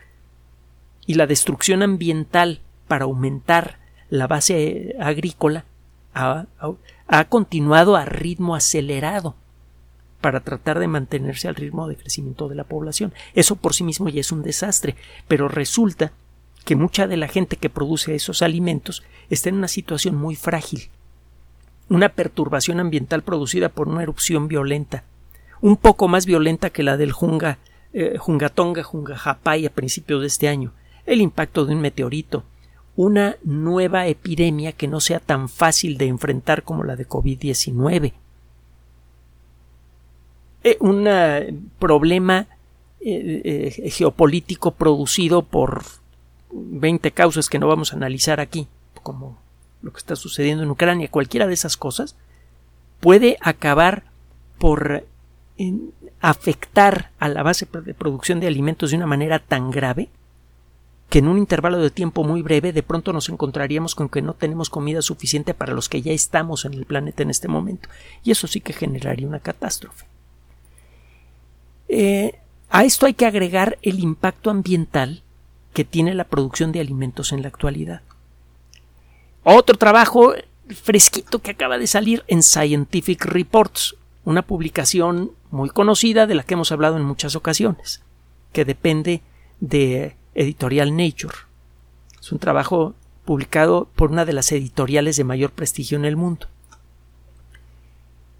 y 1.07 1.14
la 1.14 1.27
destrucción 1.27 1.83
ambiental 1.83 2.61
para 2.87 3.07
aumentar 3.07 3.79
la 4.11 4.27
base 4.27 4.95
agrícola 5.01 5.64
ha, 6.12 6.45
ha 7.07 7.25
continuado 7.31 7.97
a 7.97 8.05
ritmo 8.05 8.55
acelerado 8.55 9.35
para 10.21 10.40
tratar 10.40 10.81
de 10.81 10.87
mantenerse 10.87 11.49
al 11.49 11.55
ritmo 11.55 11.88
de 11.88 11.97
crecimiento 11.97 12.51
de 12.51 12.57
la 12.57 12.64
población. 12.64 13.14
Eso 13.33 13.57
por 13.57 13.73
sí 13.73 13.85
mismo 13.85 14.11
ya 14.11 14.21
es 14.21 14.33
un 14.33 14.43
desastre, 14.43 14.97
pero 15.29 15.49
resulta 15.49 16.12
que 16.67 16.77
mucha 16.77 17.07
de 17.07 17.17
la 17.17 17.29
gente 17.29 17.57
que 17.57 17.71
produce 17.71 18.14
esos 18.14 18.43
alimentos 18.43 19.03
está 19.31 19.49
en 19.49 19.57
una 19.57 19.69
situación 19.69 20.17
muy 20.17 20.37
frágil. 20.37 20.89
Una 21.89 22.09
perturbación 22.09 22.81
ambiental 22.81 23.23
producida 23.23 23.69
por 23.69 23.89
una 23.89 24.03
erupción 24.03 24.49
violenta, 24.49 25.05
un 25.61 25.77
poco 25.77 26.09
más 26.09 26.27
violenta 26.27 26.71
que 26.71 26.83
la 26.83 26.97
del 26.97 27.13
Junga, 27.13 27.59
eh, 27.93 28.17
Jungatonga, 28.19 28.83
Jungajapay 28.83 29.67
a 29.67 29.71
principios 29.71 30.21
de 30.21 30.27
este 30.27 30.49
año, 30.49 30.73
el 31.07 31.21
impacto 31.21 31.67
de 31.67 31.75
un 31.75 31.81
meteorito, 31.81 32.45
una 32.97 33.37
nueva 33.43 34.07
epidemia 34.07 34.73
que 34.73 34.89
no 34.89 35.01
sea 35.01 35.21
tan 35.21 35.49
fácil 35.49 35.99
de 35.99 36.07
enfrentar 36.07 36.63
como 36.63 36.85
la 36.85 36.97
de 36.97 37.09
COVID-19, 37.09 38.13
eh, 40.65 40.77
un 40.81 41.71
problema 41.79 42.47
eh, 43.01 43.91
geopolítico 43.93 44.71
producido 44.71 45.43
por 45.43 45.85
20 46.55 47.11
causas 47.11 47.51
que 47.51 47.59
no 47.59 47.69
vamos 47.69 47.93
a 47.93 47.97
analizar 47.97 48.41
aquí, 48.41 48.67
como 49.05 49.38
lo 49.83 49.93
que 49.93 49.99
está 49.99 50.17
sucediendo 50.17 50.64
en 50.64 50.71
Ucrania, 50.71 51.09
cualquiera 51.09 51.47
de 51.47 51.55
esas 51.55 51.77
cosas, 51.77 52.17
puede 52.99 53.37
acabar 53.40 54.03
por 54.59 55.05
afectar 56.21 57.12
a 57.21 57.29
la 57.29 57.45
base 57.45 57.69
de 57.71 57.95
producción 57.95 58.40
de 58.40 58.49
alimentos 58.49 58.90
de 58.90 58.97
una 58.97 59.07
manera 59.07 59.38
tan 59.38 59.71
grave 59.71 60.09
que 61.11 61.19
en 61.19 61.29
un 61.29 61.38
intervalo 61.38 61.79
de 61.79 61.90
tiempo 61.90 62.25
muy 62.25 62.43
breve 62.43 62.73
de 62.73 62.83
pronto 62.83 63.12
nos 63.12 63.29
encontraríamos 63.29 63.95
con 63.95 64.09
que 64.09 64.23
no 64.23 64.35
tenemos 64.35 64.71
comida 64.71 65.03
suficiente 65.03 65.55
para 65.55 65.75
los 65.75 65.88
que 65.88 66.03
ya 66.03 66.12
estamos 66.12 66.64
en 66.64 66.75
el 66.75 66.87
planeta 66.87 67.23
en 67.23 67.31
este 67.31 67.47
momento. 67.47 67.88
Y 68.25 68.31
eso 68.33 68.47
sí 68.47 68.61
que 68.61 68.73
generaría 68.73 69.29
una 69.29 69.38
catástrofe. 69.38 70.07
Eh, 71.88 72.40
a 72.71 72.85
esto 72.85 73.07
hay 73.07 73.14
que 73.14 73.27
agregar 73.27 73.79
el 73.83 74.01
impacto 74.01 74.51
ambiental 74.51 75.23
que 75.73 75.85
tiene 75.85 76.14
la 76.14 76.25
producción 76.25 76.73
de 76.73 76.81
alimentos 76.81 77.33
en 77.33 77.43
la 77.43 77.49
actualidad. 77.49 78.01
Otro 79.45 79.77
trabajo 79.77 80.33
fresquito 80.71 81.41
que 81.41 81.51
acaba 81.51 81.77
de 81.77 81.87
salir 81.87 82.25
en 82.29 82.43
Scientific 82.43 83.27
Reports, 83.27 83.95
una 84.25 84.41
publicación 84.41 85.33
muy 85.51 85.69
conocida 85.69 86.27
de 86.27 86.35
la 86.35 86.45
que 86.45 86.55
hemos 86.55 86.73
hablado 86.73 86.97
en 86.97 87.05
muchas 87.05 87.37
ocasiones, 87.37 88.03
que 88.53 88.65
depende 88.65 89.21
de 89.61 90.17
Editorial 90.35 90.97
Nature. 90.97 91.37
Es 92.19 92.33
un 92.33 92.39
trabajo 92.39 92.95
publicado 93.27 93.87
por 93.95 94.11
una 94.11 94.25
de 94.25 94.33
las 94.33 94.51
editoriales 94.51 95.17
de 95.17 95.25
mayor 95.25 95.51
prestigio 95.51 95.99
en 95.99 96.07
el 96.07 96.17
mundo. 96.17 96.47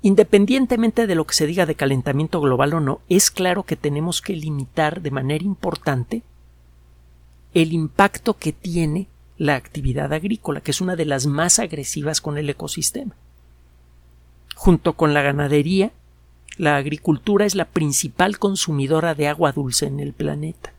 Independientemente 0.01 1.07
de 1.07 1.14
lo 1.14 1.27
que 1.27 1.35
se 1.35 1.47
diga 1.47 1.67
de 1.67 1.75
calentamiento 1.75 2.40
global 2.40 2.73
o 2.73 2.81
no, 2.81 3.01
es 3.11 3.31
claro 3.31 3.64
que 3.64 3.77
tenemos 3.77 4.23
que 4.23 4.35
limitar 4.35 5.03
de 5.03 5.11
manera 5.11 5.45
importante 5.45 6.23
el 7.53 7.75
impacto 7.75 8.35
que 8.35 8.53
tiene 8.55 9.07
la 9.37 9.57
actividad 9.57 10.12
agrícola, 10.12 10.61
que 10.61 10.70
es 10.70 10.81
una 10.81 10.97
de 10.97 11.07
las 11.07 11.27
más 11.27 11.59
agresivas 11.59 12.20
con 12.20 12.38
el 12.38 12.49
ecosistema. 12.49 13.14
Junto 14.55 14.92
con 14.94 15.14
la 15.14 15.23
ganadería, 15.23 15.92
la 16.57 16.77
agricultura 16.77 17.44
es 17.44 17.55
la 17.55 17.64
principal 17.64 18.38
consumidora 18.38 19.14
de 19.14 19.29
agua 19.29 19.53
dulce 19.53 19.87
en 19.87 19.99
el 19.99 20.12
planeta. 20.12 20.73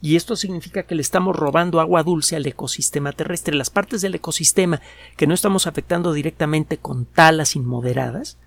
Y 0.00 0.16
esto 0.16 0.36
significa 0.36 0.84
que 0.84 0.94
le 0.94 1.02
estamos 1.02 1.34
robando 1.34 1.80
agua 1.80 2.02
dulce 2.02 2.36
al 2.36 2.46
ecosistema 2.46 3.12
terrestre. 3.12 3.54
Las 3.54 3.68
partes 3.68 4.00
del 4.00 4.14
ecosistema 4.14 4.80
que 5.16 5.26
no 5.26 5.34
estamos 5.34 5.66
afectando 5.66 6.12
directamente 6.12 6.78
con 6.78 7.04
talas 7.04 7.56
inmoderadas, 7.56 8.38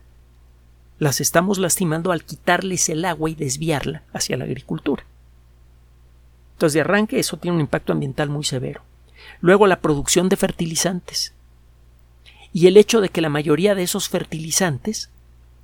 las 0.97 1.19
estamos 1.19 1.57
lastimando 1.57 2.11
al 2.11 2.23
quitarles 2.23 2.87
el 2.89 3.03
agua 3.05 3.29
y 3.29 3.35
desviarla 3.35 4.03
hacia 4.13 4.37
la 4.37 4.45
agricultura. 4.45 5.03
De 6.69 6.81
arranque, 6.81 7.19
eso 7.19 7.37
tiene 7.37 7.55
un 7.55 7.61
impacto 7.61 7.91
ambiental 7.91 8.29
muy 8.29 8.43
severo. 8.43 8.81
Luego, 9.39 9.65
la 9.65 9.79
producción 9.79 10.29
de 10.29 10.37
fertilizantes. 10.37 11.33
Y 12.53 12.67
el 12.67 12.77
hecho 12.77 13.01
de 13.01 13.09
que 13.09 13.21
la 13.21 13.29
mayoría 13.29 13.73
de 13.73 13.83
esos 13.83 14.09
fertilizantes, 14.09 15.09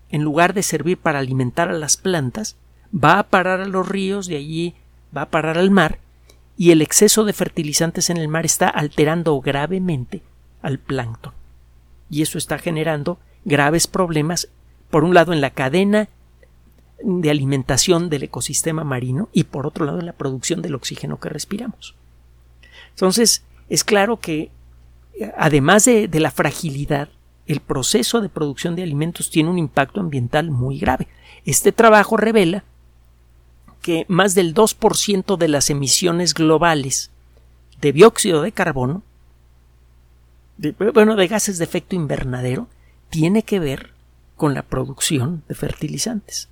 en 0.09 0.23
lugar 0.23 0.53
de 0.53 0.63
servir 0.63 0.97
para 0.97 1.19
alimentar 1.19 1.69
a 1.69 1.73
las 1.73 1.97
plantas, 1.97 2.55
va 2.93 3.19
a 3.19 3.23
parar 3.23 3.61
a 3.61 3.65
los 3.65 3.87
ríos, 3.87 4.25
de 4.25 4.37
allí 4.37 4.75
va 5.15 5.23
a 5.23 5.29
parar 5.29 5.57
al 5.57 5.69
mar, 5.69 5.99
y 6.57 6.71
el 6.71 6.81
exceso 6.81 7.23
de 7.23 7.33
fertilizantes 7.33 8.09
en 8.09 8.17
el 8.17 8.27
mar 8.27 8.45
está 8.45 8.67
alterando 8.67 9.39
gravemente 9.41 10.23
al 10.63 10.79
plancton. 10.79 11.33
Y 12.09 12.23
eso 12.23 12.37
está 12.37 12.57
generando 12.57 13.19
graves 13.45 13.85
problemas, 13.85 14.47
por 14.89 15.03
un 15.03 15.13
lado, 15.13 15.33
en 15.33 15.41
la 15.41 15.51
cadena 15.51 16.09
de 17.01 17.29
alimentación 17.29 18.09
del 18.09 18.23
ecosistema 18.23 18.83
marino 18.83 19.29
y 19.31 19.45
por 19.45 19.67
otro 19.67 19.85
lado 19.85 19.99
en 19.99 20.05
la 20.05 20.13
producción 20.13 20.61
del 20.61 20.75
oxígeno 20.75 21.19
que 21.19 21.29
respiramos. 21.29 21.95
Entonces, 22.91 23.43
es 23.69 23.83
claro 23.83 24.17
que 24.17 24.49
además 25.37 25.85
de, 25.85 26.07
de, 26.07 26.19
la 26.19 26.31
fragilidad, 26.31 27.09
el 27.45 27.59
proceso 27.59 28.21
de 28.21 28.29
producción 28.29 28.75
de 28.75 28.83
alimentos 28.83 29.29
tiene 29.29 29.49
un 29.49 29.59
impacto 29.59 29.99
ambiental 29.99 30.51
muy 30.51 30.79
grave. 30.79 31.07
Este 31.45 31.71
trabajo 31.71 32.17
revela 32.17 32.63
que 33.81 34.05
más 34.09 34.35
del 34.35 34.53
2% 34.53 35.37
de 35.37 35.47
las 35.47 35.69
emisiones 35.69 36.33
globales 36.33 37.11
de 37.79 37.93
dióxido 37.93 38.41
de 38.41 38.51
carbono, 38.51 39.03
de, 40.57 40.71
bueno, 40.71 41.15
de 41.15 41.27
gases 41.27 41.57
de 41.57 41.63
efecto 41.63 41.95
invernadero, 41.95 42.67
tiene 43.09 43.43
que 43.43 43.59
ver 43.59 43.93
con 44.35 44.53
la 44.53 44.63
producción 44.63 45.43
de 45.47 45.55
fertilizantes. 45.55 46.49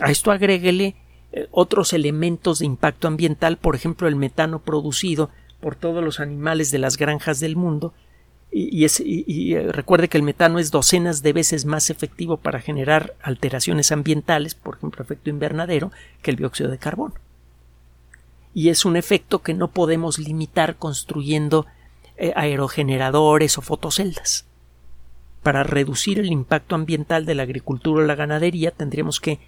A 0.00 0.10
esto 0.10 0.30
agréguele 0.30 0.96
eh, 1.32 1.48
otros 1.50 1.92
elementos 1.92 2.60
de 2.60 2.66
impacto 2.66 3.08
ambiental, 3.08 3.56
por 3.56 3.74
ejemplo, 3.74 4.08
el 4.08 4.16
metano 4.16 4.60
producido 4.60 5.30
por 5.60 5.76
todos 5.76 6.02
los 6.02 6.20
animales 6.20 6.70
de 6.70 6.78
las 6.78 6.96
granjas 6.96 7.40
del 7.40 7.56
mundo. 7.56 7.94
Y, 8.56 8.84
eh, 8.84 9.72
recuerde 9.72 10.08
que 10.08 10.16
el 10.16 10.22
metano 10.22 10.60
es 10.60 10.70
docenas 10.70 11.22
de 11.22 11.32
veces 11.32 11.64
más 11.64 11.90
efectivo 11.90 12.36
para 12.36 12.60
generar 12.60 13.14
alteraciones 13.20 13.90
ambientales, 13.90 14.54
por 14.54 14.76
ejemplo, 14.76 15.02
efecto 15.02 15.28
invernadero, 15.28 15.90
que 16.22 16.30
el 16.30 16.36
dióxido 16.36 16.70
de 16.70 16.78
carbono. 16.78 17.14
Y 18.52 18.68
es 18.68 18.84
un 18.84 18.96
efecto 18.96 19.42
que 19.42 19.54
no 19.54 19.72
podemos 19.72 20.20
limitar 20.20 20.76
construyendo 20.76 21.66
eh, 22.16 22.32
aerogeneradores 22.36 23.58
o 23.58 23.62
fotoceldas. 23.62 24.46
Para 25.42 25.64
reducir 25.64 26.20
el 26.20 26.30
impacto 26.30 26.76
ambiental 26.76 27.26
de 27.26 27.34
la 27.34 27.42
agricultura 27.42 28.04
o 28.04 28.06
la 28.06 28.14
ganadería 28.14 28.70
tendríamos 28.70 29.18
que 29.18 29.40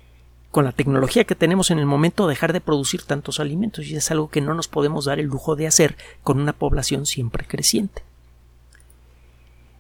con 0.57 0.65
la 0.65 0.73
tecnología 0.73 1.25
que 1.25 1.35
tenemos 1.35 1.71
en 1.71 1.79
el 1.79 1.85
momento 1.85 2.27
dejar 2.27 2.55
de 2.55 2.63
producir 2.63 3.03
tantos 3.03 3.41
alimentos 3.41 3.85
y 3.85 3.95
es 3.95 4.11
algo 4.11 4.31
que 4.31 4.41
no 4.41 4.55
nos 4.55 4.69
podemos 4.69 5.05
dar 5.05 5.21
el 5.21 5.27
lujo 5.27 5.55
de 5.55 5.67
hacer 5.67 5.99
con 6.23 6.41
una 6.41 6.55
población 6.55 7.05
siempre 7.05 7.45
creciente. 7.47 8.03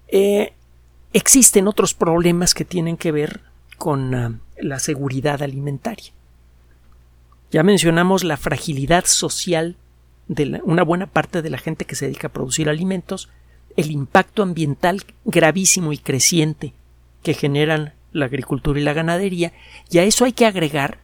Eh, 0.08 0.52
existen 1.14 1.66
otros 1.66 1.94
problemas 1.94 2.52
que 2.52 2.66
tienen 2.66 2.98
que 2.98 3.10
ver 3.10 3.40
con 3.78 4.14
ah, 4.14 4.38
la 4.60 4.78
seguridad 4.78 5.42
alimentaria. 5.42 6.12
Ya 7.50 7.62
mencionamos 7.62 8.22
la 8.22 8.36
fragilidad 8.36 9.06
social 9.06 9.76
de 10.28 10.60
una 10.62 10.82
buena 10.82 11.06
parte 11.06 11.40
de 11.40 11.48
la 11.48 11.56
gente 11.56 11.86
que 11.86 11.94
se 11.94 12.04
dedica 12.04 12.26
a 12.26 12.32
producir 12.34 12.68
alimentos, 12.68 13.30
el 13.78 13.90
impacto 13.90 14.42
ambiental 14.42 15.04
gravísimo 15.24 15.94
y 15.94 15.96
creciente 15.96 16.74
que 17.22 17.32
generan 17.32 17.94
la 18.16 18.26
agricultura 18.26 18.80
y 18.80 18.82
la 18.82 18.92
ganadería, 18.92 19.52
y 19.90 19.98
a 19.98 20.04
eso 20.04 20.24
hay 20.24 20.32
que 20.32 20.46
agregar 20.46 20.98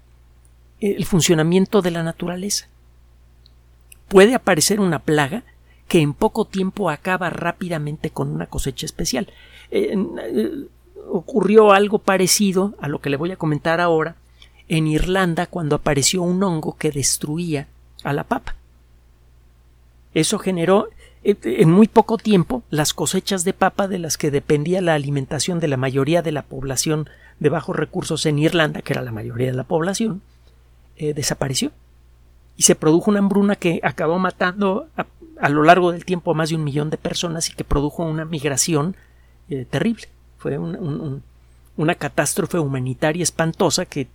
el 0.81 1.05
funcionamiento 1.05 1.83
de 1.83 1.91
la 1.93 2.03
naturaleza. 2.03 2.69
Puede 4.09 4.35
aparecer 4.35 4.81
una 4.81 4.99
plaga 4.99 5.45
que 5.89 6.01
en 6.01 6.15
poco 6.15 6.45
tiempo 6.45 6.91
acaba 6.91 7.31
rápidamente 7.31 8.11
con 8.11 8.31
una 8.31 8.47
cosecha 8.47 8.87
especial. 8.87 9.29
Eh, 9.71 9.95
eh, 9.95 10.51
ocurrió 11.09 11.73
algo 11.73 11.99
parecido 11.99 12.75
a 12.81 12.89
lo 12.89 13.01
que 13.01 13.11
le 13.11 13.17
voy 13.17 13.31
a 13.31 13.37
comentar 13.37 13.81
ahora 13.81 14.17
en 14.69 14.87
Irlanda 14.87 15.47
cuando 15.47 15.77
apareció 15.77 16.23
un 16.23 16.43
hongo 16.43 16.77
que 16.77 16.91
destruía 16.91 17.69
a 18.03 18.13
la 18.13 18.25
papa. 18.25 18.57
Eso 20.15 20.39
generó 20.39 20.89
eh, 20.89 20.93
en 21.25 21.71
muy 21.71 21.87
poco 21.87 22.19
tiempo 22.19 22.63
las 22.71 22.95
cosechas 22.95 23.45
de 23.45 23.53
papa 23.53 23.87
de 23.87 23.99
las 23.99 24.19
que 24.19 24.31
dependía 24.31 24.81
la 24.81 24.95
alimentación 24.95 25.61
de 25.61 25.69
la 25.69 25.77
mayoría 25.77 26.23
de 26.23 26.33
la 26.33 26.43
población 26.43 27.09
de 27.39 27.49
bajos 27.49 27.77
recursos 27.77 28.27
en 28.27 28.39
Irlanda, 28.39 28.83
que 28.83 28.93
era 28.93 29.03
la 29.03 29.13
mayoría 29.13 29.49
de 29.49 29.57
la 29.57 29.65
población, 29.65 30.23
eh, 30.97 31.15
desapareció. 31.15 31.71
Y 32.57 32.65
se 32.65 32.75
produjo 32.75 33.11
una 33.11 33.21
hambruna 33.21 33.57
que 33.57 33.81
acabó 33.83 34.19
matando 34.19 34.89
a, 34.97 35.49
lo 35.49 35.63
largo 35.63 35.93
del 35.93 36.05
tiempo 36.05 36.31
a 36.31 36.35
más 36.35 36.51
de 36.51 36.57
un 36.57 36.65
millón 36.65 36.91
de 36.91 36.99
personas 36.99 37.49
y 37.49 37.55
que 37.55 37.65
produjo 37.65 38.05
una 38.05 38.25
migración 38.25 38.97
eh, 39.49 39.65
terrible. 39.69 40.09
Fue 40.39 40.59
una 40.59 41.95
catástrofe 41.95 42.59
humanitaria 42.59 43.23
espantosa 43.23 43.87
que, 43.87 44.09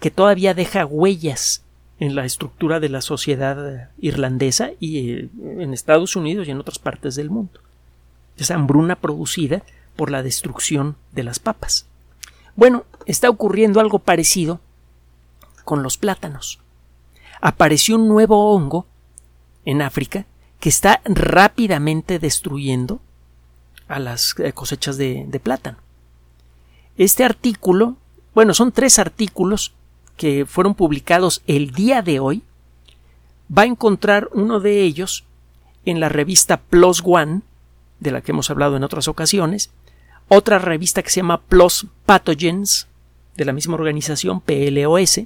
que 0.00 0.10
todavía 0.10 0.54
deja 0.54 0.86
huellas 0.86 1.63
en 2.00 2.14
la 2.14 2.24
estructura 2.24 2.80
de 2.80 2.88
la 2.88 3.00
sociedad 3.00 3.90
irlandesa 3.98 4.70
y 4.80 5.10
eh, 5.10 5.28
en 5.58 5.72
Estados 5.72 6.16
Unidos 6.16 6.48
y 6.48 6.50
en 6.50 6.60
otras 6.60 6.78
partes 6.78 7.14
del 7.14 7.30
mundo. 7.30 7.60
Esa 8.36 8.56
hambruna 8.56 8.96
producida 8.96 9.62
por 9.96 10.10
la 10.10 10.22
destrucción 10.22 10.96
de 11.12 11.22
las 11.22 11.38
papas. 11.38 11.86
Bueno, 12.56 12.84
está 13.06 13.30
ocurriendo 13.30 13.80
algo 13.80 14.00
parecido 14.00 14.60
con 15.64 15.82
los 15.82 15.98
plátanos. 15.98 16.60
Apareció 17.40 17.96
un 17.96 18.08
nuevo 18.08 18.54
hongo 18.54 18.86
en 19.64 19.82
África 19.82 20.26
que 20.60 20.68
está 20.68 21.00
rápidamente 21.04 22.18
destruyendo 22.18 23.00
a 23.86 23.98
las 23.98 24.34
eh, 24.38 24.52
cosechas 24.52 24.96
de, 24.96 25.24
de 25.28 25.40
plátano. 25.40 25.78
Este 26.96 27.24
artículo, 27.24 27.96
bueno, 28.34 28.54
son 28.54 28.72
tres 28.72 28.98
artículos 28.98 29.74
que 30.16 30.46
fueron 30.46 30.74
publicados 30.74 31.42
el 31.46 31.70
día 31.70 32.02
de 32.02 32.20
hoy, 32.20 32.42
va 33.56 33.62
a 33.62 33.66
encontrar 33.66 34.28
uno 34.32 34.60
de 34.60 34.82
ellos 34.82 35.24
en 35.84 36.00
la 36.00 36.08
revista 36.08 36.60
Plus 36.60 37.02
One, 37.04 37.42
de 38.00 38.10
la 38.10 38.20
que 38.20 38.32
hemos 38.32 38.50
hablado 38.50 38.76
en 38.76 38.84
otras 38.84 39.08
ocasiones, 39.08 39.70
otra 40.28 40.58
revista 40.58 41.02
que 41.02 41.10
se 41.10 41.20
llama 41.20 41.42
Plus 41.42 41.86
Pathogens, 42.06 42.88
de 43.36 43.44
la 43.44 43.52
misma 43.52 43.74
organización 43.74 44.40
PLOS, 44.40 45.20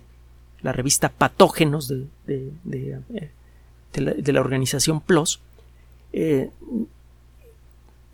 la 0.63 0.73
revista 0.73 1.11
Patógenos 1.11 1.89
de, 1.89 2.07
de, 2.27 4.33
la, 4.33 4.41
organización 4.41 5.01
PLOS. 5.01 5.41
Eh, 6.13 6.51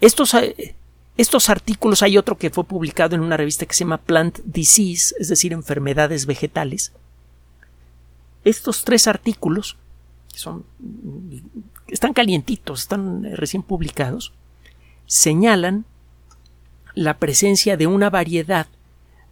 estos 0.01 0.35
eh, 0.35 0.75
estos 1.17 1.49
artículos 1.49 2.03
hay 2.03 2.19
otro 2.19 2.37
que 2.37 2.51
fue 2.51 2.65
publicado 2.65 3.15
en 3.15 3.21
una 3.21 3.37
revista 3.37 3.67
que 3.67 3.75
se 3.75 3.85
llama 3.85 3.99
Plant 3.99 4.41
Disease, 4.45 5.15
es 5.19 5.29
decir, 5.29 5.53
enfermedades 5.53 6.27
vegetales. 6.27 6.93
Estos 8.45 8.85
tres 8.85 9.07
artículos 9.07 9.77
son, 10.35 10.65
están 11.87 12.15
calientitos, 12.15 12.81
están 12.81 13.25
recién 13.37 13.63
publicados, 13.63 14.33
señalan 15.07 15.85
la 16.95 17.19
presencia 17.19 17.77
de 17.77 17.87
una 17.87 18.11
variedad 18.11 18.67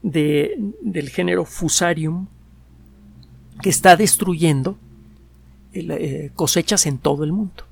de, 0.03 0.55
del 0.81 1.11
género 1.11 1.45
Fusarium 1.45 2.29
que 3.61 3.71
está 3.71 3.97
destruyendo 3.97 4.79
eh, 5.73 6.31
cosechas 6.35 6.87
en 6.87 6.99
todo 6.99 7.25
el 7.25 7.33
mundo. 7.33 7.65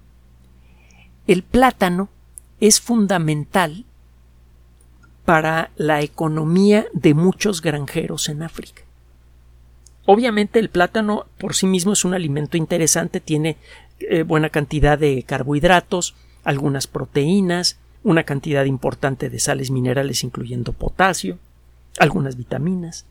El 1.27 1.42
plátano 1.42 2.09
es 2.61 2.81
fundamental 2.81 3.85
para 5.25 5.71
la 5.77 6.03
economía 6.03 6.87
de 6.93 7.15
muchos 7.15 7.63
granjeros 7.63 8.29
en 8.29 8.43
África. 8.43 8.83
Obviamente 10.07 10.59
el 10.59 10.71
plátano 10.71 11.27
por 11.39 11.55
sí 11.55 11.67
mismo 11.67 11.93
es 11.93 12.05
un 12.05 12.15
alimento 12.15 12.57
interesante, 12.57 13.21
tiene 13.21 13.57
eh, 14.01 14.23
buena 14.23 14.49
cantidad 14.49 14.99
de 14.99 15.23
carbohidratos, 15.23 16.15
algunas 16.43 16.87
proteínas, 16.87 17.79
una 18.03 18.25
cantidad 18.25 18.65
importante 18.65 19.29
de 19.29 19.39
sales 19.39 19.71
minerales 19.71 20.25
incluyendo 20.25 20.73
potasio, 20.73 21.39
algunas 21.99 22.37
vitaminas. 22.37 23.05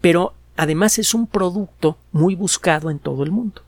Pero 0.00 0.34
además 0.56 0.98
es 0.98 1.14
un 1.14 1.26
producto 1.26 1.96
muy 2.12 2.34
buscado 2.34 2.90
en 2.90 2.98
todo 2.98 3.24
el 3.24 3.30
mundo. 3.30 3.62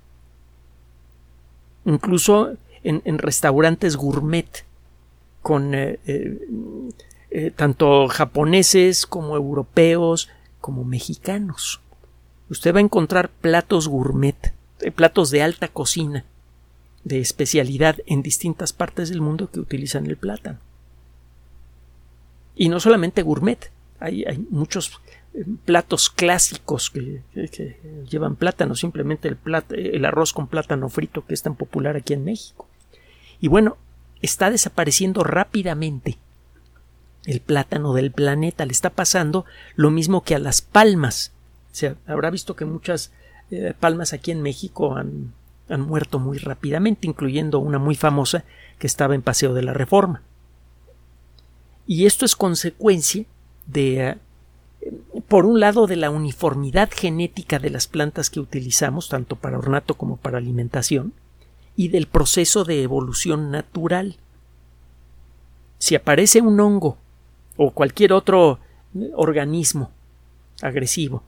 Incluso 1.86 2.54
en, 2.84 3.18
restaurantes 3.18 3.96
gourmet 3.96 4.64
con 5.42 5.74
eh, 5.74 5.98
eh, 6.06 6.38
tanto 7.56 8.08
japoneses 8.08 9.06
como 9.06 9.36
europeos 9.36 10.28
como 10.60 10.84
mexicanos. 10.84 11.80
Usted 12.50 12.74
va 12.74 12.78
a 12.78 12.82
encontrar 12.82 13.30
platos 13.30 13.88
gourmet, 13.88 14.54
platos 14.94 15.30
de 15.30 15.42
alta 15.42 15.68
cocina, 15.68 16.24
de 17.04 17.20
especialidad 17.20 17.96
en 18.06 18.22
distintas 18.22 18.72
partes 18.72 19.08
del 19.10 19.20
mundo 19.20 19.50
que 19.50 19.60
utilizan 19.60 20.06
el 20.06 20.16
plátano. 20.16 20.58
Y 22.54 22.68
no 22.68 22.80
solamente 22.80 23.22
gourmet, 23.22 23.70
hay, 24.00 24.24
muchos 24.50 25.00
eh, 25.34 25.44
platos 25.64 26.10
clásicos 26.10 26.90
que, 26.90 27.22
llevan 28.08 28.36
plátano, 28.36 28.74
simplemente 28.74 29.28
el 29.70 30.04
arroz 30.04 30.32
con 30.32 30.48
plátano 30.48 30.88
frito 30.88 31.24
que 31.24 31.34
es 31.34 31.42
tan 31.42 31.54
popular 31.54 31.96
aquí 31.96 32.14
en 32.14 32.24
México. 32.24 32.66
Y 33.40 33.48
bueno, 33.48 33.76
está 34.22 34.50
desapareciendo 34.50 35.22
rápidamente 35.22 36.18
el 37.28 37.40
plátano 37.40 37.92
del 37.92 38.10
planeta. 38.10 38.64
Le 38.64 38.72
está 38.72 38.90
pasando 38.90 39.44
lo 39.76 39.90
mismo 39.90 40.24
que 40.24 40.34
a 40.34 40.38
las 40.38 40.62
palmas. 40.62 41.32
Se 41.72 41.94
habrá 42.06 42.30
visto 42.30 42.56
que 42.56 42.64
muchas 42.64 43.12
eh, 43.50 43.74
palmas 43.78 44.14
aquí 44.14 44.30
en 44.30 44.40
México 44.40 44.96
han, 44.96 45.34
muerto 45.68 46.18
muy 46.18 46.38
rápidamente, 46.38 47.06
incluyendo 47.06 47.58
una 47.58 47.78
muy 47.78 47.94
famosa 47.94 48.44
que 48.78 48.86
estaba 48.86 49.14
en 49.14 49.20
Paseo 49.20 49.52
de 49.52 49.62
la 49.62 49.74
Reforma. 49.74 50.22
Y 51.86 52.06
esto 52.06 52.24
es 52.24 52.34
consecuencia 52.34 53.26
de, 53.66 54.08
eh, 54.08 54.16
por 55.28 55.44
un 55.44 55.60
lado, 55.60 55.86
de 55.86 55.96
la 55.96 56.08
uniformidad 56.08 56.88
genética 56.90 57.58
de 57.58 57.68
las 57.68 57.86
plantas 57.86 58.30
que 58.30 58.40
utilizamos, 58.40 59.10
tanto 59.10 59.36
para 59.36 59.58
ornato 59.58 59.98
como 59.98 60.16
para 60.16 60.38
alimentación, 60.38 61.12
y 61.76 61.88
del 61.88 62.06
proceso 62.06 62.64
de 62.64 62.82
evolución 62.82 63.50
natural. 63.50 64.16
Si 65.78 65.94
aparece 65.94 66.40
un 66.40 66.58
hongo 66.60 66.96
o 67.58 67.72
cualquier 67.72 68.14
otro 68.14 68.58
organismo 69.14 69.90
agresivo 70.62 71.22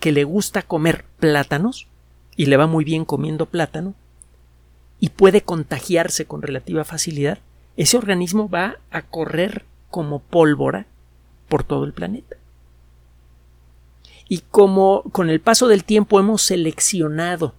que 0.00 0.12
le 0.12 0.24
gusta 0.24 0.60
comer 0.60 1.06
plátanos, 1.18 1.88
y 2.36 2.46
le 2.46 2.56
va 2.56 2.66
muy 2.66 2.84
bien 2.84 3.04
comiendo 3.04 3.46
plátano 3.46 3.94
y 5.00 5.10
puede 5.10 5.42
contagiarse 5.42 6.26
con 6.26 6.42
relativa 6.42 6.84
facilidad, 6.84 7.38
ese 7.76 7.96
organismo 7.96 8.48
va 8.48 8.76
a 8.90 9.02
correr 9.02 9.64
como 9.90 10.20
pólvora 10.20 10.86
por 11.48 11.64
todo 11.64 11.84
el 11.84 11.92
planeta. 11.92 12.36
Y 14.28 14.40
como 14.50 15.02
con 15.12 15.30
el 15.30 15.40
paso 15.40 15.68
del 15.68 15.84
tiempo 15.84 16.20
hemos 16.20 16.42
seleccionado 16.42 17.54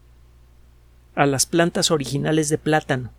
a 1.16 1.26
las 1.26 1.46
plantas 1.46 1.92
originales 1.92 2.50
de 2.50 2.58
plátano 2.58 3.12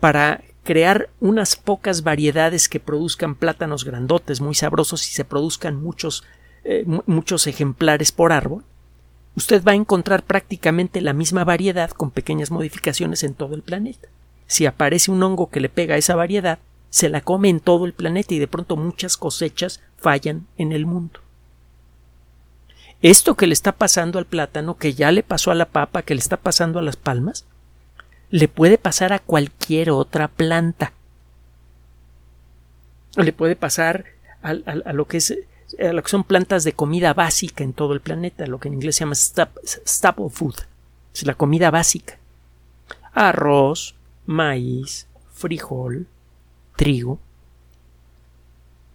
para 0.00 0.42
crear 0.66 1.08
unas 1.20 1.56
pocas 1.56 2.02
variedades 2.02 2.68
que 2.68 2.80
produzcan 2.80 3.36
plátanos 3.36 3.84
grandotes, 3.84 4.40
muy 4.40 4.54
sabrosos 4.54 5.08
y 5.08 5.12
se 5.12 5.24
produzcan 5.24 5.80
muchos, 5.80 6.24
eh, 6.64 6.84
muchos 7.06 7.46
ejemplares 7.46 8.12
por 8.12 8.32
árbol, 8.32 8.64
usted 9.36 9.62
va 9.64 9.72
a 9.72 9.76
encontrar 9.76 10.24
prácticamente 10.24 11.00
la 11.00 11.12
misma 11.12 11.44
variedad 11.44 11.90
con 11.90 12.10
pequeñas 12.10 12.50
modificaciones 12.50 13.22
en 13.22 13.34
todo 13.34 13.54
el 13.54 13.62
planeta. 13.62 14.08
Si 14.48 14.66
aparece 14.66 15.10
un 15.10 15.22
hongo 15.22 15.50
que 15.50 15.60
le 15.60 15.68
pega 15.68 15.94
a 15.94 15.98
esa 15.98 16.16
variedad, 16.16 16.58
se 16.90 17.08
la 17.08 17.20
come 17.20 17.48
en 17.48 17.60
todo 17.60 17.86
el 17.86 17.92
planeta 17.92 18.34
y 18.34 18.38
de 18.40 18.48
pronto 18.48 18.76
muchas 18.76 19.16
cosechas 19.16 19.80
fallan 19.96 20.46
en 20.58 20.72
el 20.72 20.84
mundo. 20.84 21.20
Esto 23.02 23.36
que 23.36 23.46
le 23.46 23.52
está 23.52 23.72
pasando 23.72 24.18
al 24.18 24.26
plátano, 24.26 24.76
que 24.76 24.94
ya 24.94 25.12
le 25.12 25.22
pasó 25.22 25.52
a 25.52 25.54
la 25.54 25.66
papa, 25.66 26.02
que 26.02 26.14
le 26.14 26.20
está 26.20 26.38
pasando 26.38 26.80
a 26.80 26.82
las 26.82 26.96
palmas, 26.96 27.44
le 28.30 28.48
puede 28.48 28.78
pasar 28.78 29.12
a 29.12 29.18
cualquier 29.18 29.90
otra 29.90 30.28
planta. 30.28 30.92
Le 33.16 33.32
puede 33.32 33.56
pasar 33.56 34.04
a, 34.42 34.52
lo 34.92 35.06
que 35.06 35.18
lo 35.78 36.02
que 36.02 36.08
son 36.08 36.24
plantas 36.24 36.64
de 36.64 36.72
comida 36.72 37.14
básica 37.14 37.64
en 37.64 37.72
todo 37.72 37.92
el 37.92 38.00
planeta, 38.00 38.46
lo 38.46 38.58
que 38.60 38.68
en 38.68 38.74
inglés 38.74 38.96
se 38.96 39.00
llama 39.00 39.14
staple 39.14 40.30
food, 40.30 40.56
es 41.14 41.26
la 41.26 41.34
comida 41.34 41.70
básica. 41.70 42.18
Arroz, 43.12 43.94
maíz, 44.26 45.06
frijol, 45.32 46.06
trigo. 46.76 47.18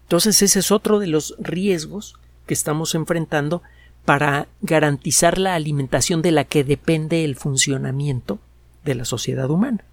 Entonces 0.04 0.42
ese 0.42 0.60
es 0.60 0.72
otro 0.72 1.00
de 1.00 1.08
los 1.08 1.36
riesgos 1.40 2.16
que 2.46 2.54
estamos 2.54 2.96
enfrentando 2.96 3.64
para 4.06 4.48
garantizar 4.62 5.38
la 5.38 5.56
alimentación 5.56 6.22
de 6.22 6.32
la 6.32 6.44
que 6.44 6.64
depende 6.64 7.24
el 7.24 7.36
funcionamiento 7.36 8.40
de 8.84 8.96
la 8.96 9.06
sociedad 9.06 9.50
humana. 9.50 9.84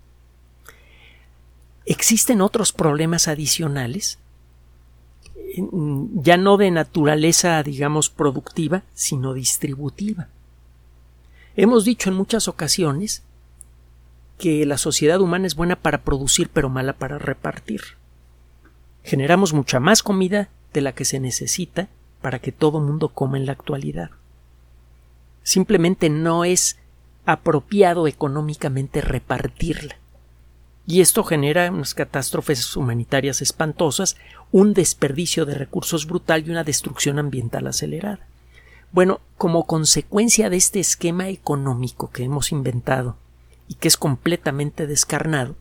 Existen 1.87 2.41
otros 2.41 2.73
problemas 2.73 3.29
adicionales 3.29 4.19
ya 6.15 6.37
no 6.37 6.57
de 6.57 6.71
naturaleza, 6.71 7.63
digamos, 7.63 8.11
productiva, 8.11 8.83
sino 8.95 9.35
distributiva. 9.35 10.29
Hemos 11.57 11.85
dicho 11.85 12.11
en 12.11 12.17
muchas 12.17 12.49
ocasiones 12.49 13.23
que 14.39 14.65
la 14.67 14.79
sociedad 14.79 15.21
humana 15.21 15.47
es 15.47 15.57
buena 15.57 15.77
para 15.77 16.03
producir 16.03 16.49
pero 16.53 16.69
mala 16.69 16.93
para 16.93 17.19
repartir. 17.19 17.81
Generamos 19.03 19.53
mucha 19.53 19.81
más 19.81 20.03
comida 20.03 20.49
de 20.73 20.81
la 20.81 20.93
que 20.93 21.05
se 21.05 21.19
necesita 21.19 21.89
para 22.21 22.39
que 22.39 22.53
todo 22.53 22.81
mundo 22.81 23.09
coma 23.09 23.39
en 23.39 23.47
la 23.47 23.53
actualidad. 23.53 24.11
Simplemente 25.43 26.11
no 26.11 26.45
es 26.45 26.79
apropiado 27.31 28.07
económicamente 28.07 29.01
repartirla 29.01 29.97
y 30.89 31.03
esto 31.03 31.23
genera 31.23 31.71
unas 31.71 31.93
catástrofes 31.93 32.75
humanitarias 32.75 33.43
espantosas, 33.43 34.17
un 34.53 34.73
desperdicio 34.73 35.45
de 35.45 35.53
recursos 35.53 36.07
brutal 36.07 36.45
y 36.47 36.51
una 36.51 36.65
destrucción 36.65 37.19
ambiental 37.19 37.67
acelerada. 37.67 38.27
Bueno, 38.91 39.21
como 39.37 39.67
consecuencia 39.67 40.49
de 40.49 40.57
este 40.57 40.81
esquema 40.81 41.29
económico 41.29 42.09
que 42.11 42.25
hemos 42.25 42.53
inventado 42.53 43.19
y 43.69 43.75
que 43.75 43.87
es 43.87 43.99
completamente 43.99 44.87
descarnado, 44.87 45.57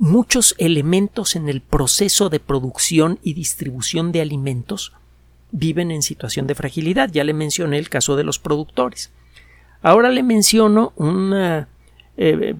muchos 0.00 0.56
elementos 0.58 1.36
en 1.36 1.48
el 1.48 1.60
proceso 1.60 2.28
de 2.28 2.40
producción 2.40 3.20
y 3.22 3.34
distribución 3.34 4.10
de 4.10 4.20
alimentos 4.20 4.92
viven 5.52 5.92
en 5.92 6.02
situación 6.02 6.48
de 6.48 6.56
fragilidad. 6.56 7.08
Ya 7.12 7.22
le 7.22 7.34
mencioné 7.34 7.78
el 7.78 7.88
caso 7.88 8.16
de 8.16 8.24
los 8.24 8.40
productores. 8.40 9.12
Ahora 9.82 10.10
le 10.10 10.22
menciono 10.22 10.92
eh, 12.16 12.54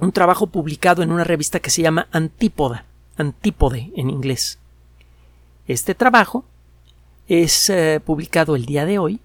un 0.00 0.12
trabajo 0.12 0.46
publicado 0.46 1.02
en 1.02 1.10
una 1.10 1.24
revista 1.24 1.60
que 1.60 1.70
se 1.70 1.82
llama 1.82 2.08
Antípoda, 2.12 2.84
Antípode 3.16 3.90
en 3.96 4.10
inglés. 4.10 4.58
Este 5.66 5.94
trabajo 5.94 6.44
es 7.28 7.70
eh, 7.70 8.00
publicado 8.04 8.56
el 8.56 8.66
día 8.66 8.84
de 8.84 8.98
hoy 8.98 9.20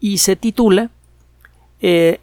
y 0.00 0.18
se 0.18 0.36
titula 0.36 0.90
eh, 1.80 2.20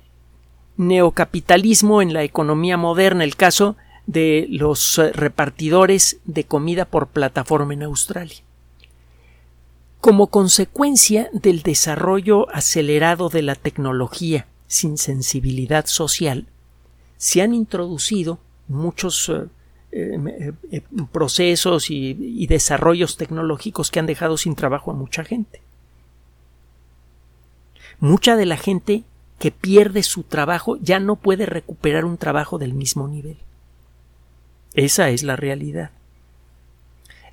Neocapitalismo 0.78 2.02
en 2.02 2.14
la 2.14 2.24
economía 2.24 2.78
moderna, 2.78 3.24
el 3.24 3.36
caso 3.36 3.76
de 4.08 4.48
los 4.50 5.00
repartidores 5.14 6.20
de 6.26 6.46
comida 6.46 6.86
por 6.86 7.08
plataforma 7.08 7.74
en 7.74 7.84
Australia. 7.84 8.38
Como 10.02 10.28
consecuencia 10.28 11.30
del 11.32 11.62
desarrollo 11.62 12.50
acelerado 12.50 13.30
de 13.30 13.44
la 13.44 13.54
tecnología 13.54 14.48
sin 14.66 14.98
sensibilidad 14.98 15.86
social, 15.86 16.48
se 17.18 17.44
han 17.44 17.54
introducido 17.54 18.40
muchos 18.68 19.30
eh, 19.30 19.48
eh, 19.92 20.54
eh, 20.72 20.82
procesos 21.12 21.92
y, 21.92 22.48
desarrollos 22.48 23.16
tecnológicos 23.16 23.92
que 23.92 24.00
han 24.00 24.08
dejado 24.08 24.38
sin 24.38 24.56
trabajo 24.56 24.90
a 24.90 24.96
mucha 24.96 25.24
gente. 25.24 25.62
Mucha 28.00 28.36
de 28.36 28.48
la 28.48 28.58
gente 28.58 29.04
que 29.38 29.52
pierde 29.52 30.02
su 30.02 30.24
trabajo 30.24 30.78
ya 30.78 31.00
no 31.00 31.16
puede 31.16 31.46
recuperar 31.46 32.06
un 32.06 32.18
trabajo 32.18 32.58
del 32.58 32.74
mismo 32.74 33.08
nivel. 33.08 33.38
Esa 34.74 35.10
es 35.10 35.22
la 35.22 35.36
realidad. 35.36 35.92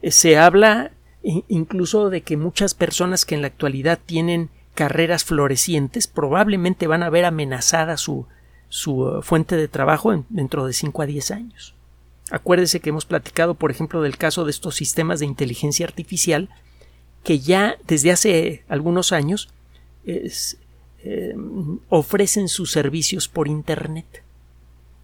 Se 0.02 0.36
habla 0.36 0.90
incluso 1.22 2.10
de 2.10 2.22
que 2.22 2.36
muchas 2.36 2.74
personas 2.74 3.24
que 3.24 3.34
en 3.34 3.42
la 3.42 3.48
actualidad 3.48 3.98
tienen 4.04 4.50
carreras 4.74 5.24
florecientes 5.24 6.06
probablemente 6.06 6.86
van 6.86 7.02
a 7.02 7.10
ver 7.10 7.24
amenazada 7.24 7.96
su, 7.96 8.26
su 8.68 9.02
uh, 9.02 9.22
fuente 9.22 9.56
de 9.56 9.68
trabajo 9.68 10.24
dentro 10.28 10.66
de 10.66 10.72
5 10.72 11.02
a 11.02 11.06
10 11.06 11.30
años. 11.32 11.74
Acuérdese 12.30 12.80
que 12.80 12.90
hemos 12.90 13.04
platicado, 13.04 13.54
por 13.54 13.70
ejemplo, 13.70 14.02
del 14.02 14.16
caso 14.16 14.44
de 14.44 14.50
estos 14.50 14.76
sistemas 14.76 15.18
de 15.18 15.26
inteligencia 15.26 15.86
artificial 15.86 16.48
que 17.24 17.40
ya 17.40 17.76
desde 17.86 18.12
hace 18.12 18.64
algunos 18.68 19.12
años 19.12 19.48
eh, 20.04 21.34
ofrecen 21.88 22.48
sus 22.48 22.70
servicios 22.70 23.28
por 23.28 23.48
Internet. 23.48 24.22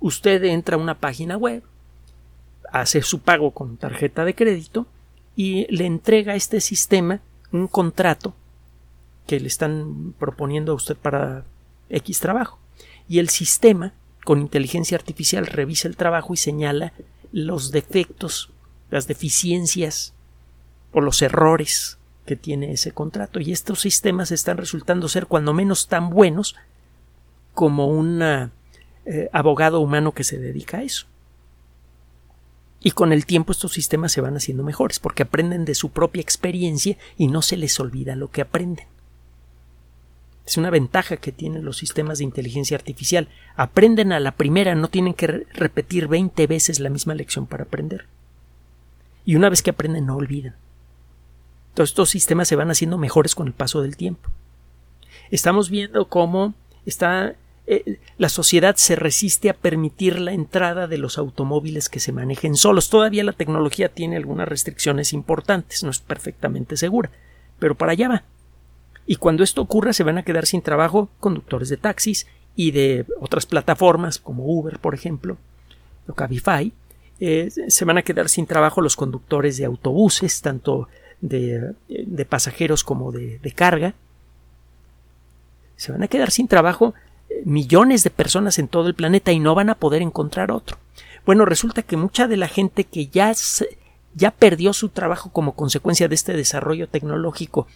Usted 0.00 0.44
entra 0.44 0.76
a 0.76 0.80
una 0.80 0.98
página 1.00 1.36
web, 1.36 1.62
hace 2.72 3.02
su 3.02 3.20
pago 3.20 3.50
con 3.52 3.76
tarjeta 3.76 4.24
de 4.24 4.34
crédito 4.34 4.86
y 5.36 5.66
le 5.74 5.86
entrega 5.86 6.32
a 6.32 6.36
este 6.36 6.60
sistema 6.60 7.20
un 7.52 7.66
contrato 7.68 8.34
que 9.26 9.40
le 9.40 9.48
están 9.48 10.14
proponiendo 10.18 10.72
a 10.72 10.76
usted 10.76 10.96
para 10.96 11.44
X 11.88 12.20
trabajo. 12.20 12.58
Y 13.08 13.18
el 13.18 13.28
sistema, 13.28 13.92
con 14.24 14.40
inteligencia 14.40 14.96
artificial, 14.96 15.46
revisa 15.46 15.88
el 15.88 15.96
trabajo 15.96 16.34
y 16.34 16.36
señala 16.36 16.92
los 17.32 17.70
defectos, 17.70 18.50
las 18.90 19.06
deficiencias 19.06 20.14
o 20.92 21.00
los 21.00 21.22
errores 21.22 21.98
que 22.26 22.36
tiene 22.36 22.72
ese 22.72 22.92
contrato. 22.92 23.40
Y 23.40 23.52
estos 23.52 23.80
sistemas 23.80 24.30
están 24.30 24.56
resultando 24.56 25.08
ser 25.08 25.26
cuando 25.26 25.52
menos 25.52 25.88
tan 25.88 26.10
buenos 26.10 26.54
como 27.52 27.88
un 27.88 28.22
eh, 28.22 29.28
abogado 29.32 29.80
humano 29.80 30.12
que 30.12 30.24
se 30.24 30.38
dedica 30.38 30.78
a 30.78 30.82
eso. 30.82 31.06
Y 32.84 32.90
con 32.90 33.14
el 33.14 33.24
tiempo 33.24 33.50
estos 33.50 33.72
sistemas 33.72 34.12
se 34.12 34.20
van 34.20 34.36
haciendo 34.36 34.62
mejores 34.62 34.98
porque 35.00 35.22
aprenden 35.22 35.64
de 35.64 35.74
su 35.74 35.90
propia 35.90 36.20
experiencia 36.20 36.98
y 37.16 37.28
no 37.28 37.40
se 37.40 37.56
les 37.56 37.80
olvida 37.80 38.14
lo 38.14 38.30
que 38.30 38.42
aprenden. 38.42 38.86
Es 40.46 40.58
una 40.58 40.68
ventaja 40.68 41.16
que 41.16 41.32
tienen 41.32 41.64
los 41.64 41.78
sistemas 41.78 42.18
de 42.18 42.24
inteligencia 42.24 42.76
artificial. 42.76 43.28
Aprenden 43.56 44.12
a 44.12 44.20
la 44.20 44.32
primera, 44.32 44.74
no 44.74 44.88
tienen 44.88 45.14
que 45.14 45.26
repetir 45.26 46.08
20 46.08 46.46
veces 46.46 46.78
la 46.78 46.90
misma 46.90 47.14
lección 47.14 47.46
para 47.46 47.64
aprender. 47.64 48.06
Y 49.24 49.36
una 49.36 49.48
vez 49.48 49.62
que 49.62 49.70
aprenden, 49.70 50.04
no 50.04 50.16
olvidan. 50.16 50.54
Todos 51.72 51.88
estos 51.88 52.10
sistemas 52.10 52.48
se 52.48 52.56
van 52.56 52.70
haciendo 52.70 52.98
mejores 52.98 53.34
con 53.34 53.46
el 53.46 53.54
paso 53.54 53.80
del 53.80 53.96
tiempo. 53.96 54.28
Estamos 55.30 55.70
viendo 55.70 56.06
cómo 56.10 56.52
está 56.84 57.34
eh, 57.66 57.98
la 58.18 58.28
sociedad 58.28 58.76
se 58.76 58.94
resiste 58.94 59.48
a 59.48 59.54
permitir 59.54 60.20
la 60.20 60.32
entrada 60.32 60.86
de 60.86 60.98
los 60.98 61.16
automóviles 61.16 61.88
que 61.88 62.00
se 62.00 62.12
manejen 62.12 62.56
solos. 62.56 62.90
Todavía 62.90 63.24
la 63.24 63.32
tecnología 63.32 63.88
tiene 63.88 64.16
algunas 64.16 64.48
restricciones 64.48 65.12
importantes, 65.12 65.82
no 65.82 65.90
es 65.90 65.98
perfectamente 65.98 66.76
segura, 66.76 67.10
pero 67.58 67.74
para 67.74 67.92
allá 67.92 68.08
va. 68.08 68.24
Y 69.06 69.16
cuando 69.16 69.42
esto 69.42 69.62
ocurra 69.62 69.92
se 69.92 70.04
van 70.04 70.18
a 70.18 70.24
quedar 70.24 70.46
sin 70.46 70.62
trabajo 70.62 71.08
conductores 71.20 71.68
de 71.68 71.76
taxis 71.76 72.26
y 72.54 72.70
de 72.70 73.06
otras 73.20 73.46
plataformas 73.46 74.18
como 74.18 74.44
Uber, 74.44 74.78
por 74.78 74.94
ejemplo, 74.94 75.38
o 76.06 76.14
Cabify. 76.14 76.72
Eh, 77.20 77.50
se 77.68 77.84
van 77.84 77.96
a 77.96 78.02
quedar 78.02 78.28
sin 78.28 78.46
trabajo 78.46 78.80
los 78.80 78.96
conductores 78.96 79.56
de 79.56 79.64
autobuses, 79.64 80.42
tanto 80.42 80.88
de, 81.20 81.74
pasajeros 82.28 82.84
como 82.84 83.12
de, 83.12 83.38
de 83.38 83.52
carga. 83.52 83.94
Se 85.76 85.92
van 85.92 86.02
a 86.02 86.08
quedar 86.08 86.30
sin 86.30 86.48
trabajo 86.48 86.94
eh, 86.94 87.03
millones 87.44 88.04
de 88.04 88.10
personas 88.10 88.58
en 88.58 88.68
todo 88.68 88.88
el 88.88 88.94
planeta 88.94 89.32
y 89.32 89.40
no 89.40 89.54
van 89.54 89.70
a 89.70 89.74
poder 89.74 90.02
encontrar 90.02 90.50
otro. 90.50 90.78
Bueno, 91.26 91.44
resulta 91.44 91.82
que 91.82 91.96
mucha 91.96 92.28
de 92.28 92.36
la 92.36 92.48
gente 92.48 92.84
que 92.84 93.06
ya, 93.06 93.32
ya 94.14 94.30
perdió 94.30 94.72
su 94.72 94.90
trabajo 94.90 95.30
como 95.30 95.54
consecuencia 95.54 96.08
de 96.08 96.14
este 96.14 96.34
desarrollo 96.34 96.88
tecnológico 96.88 97.66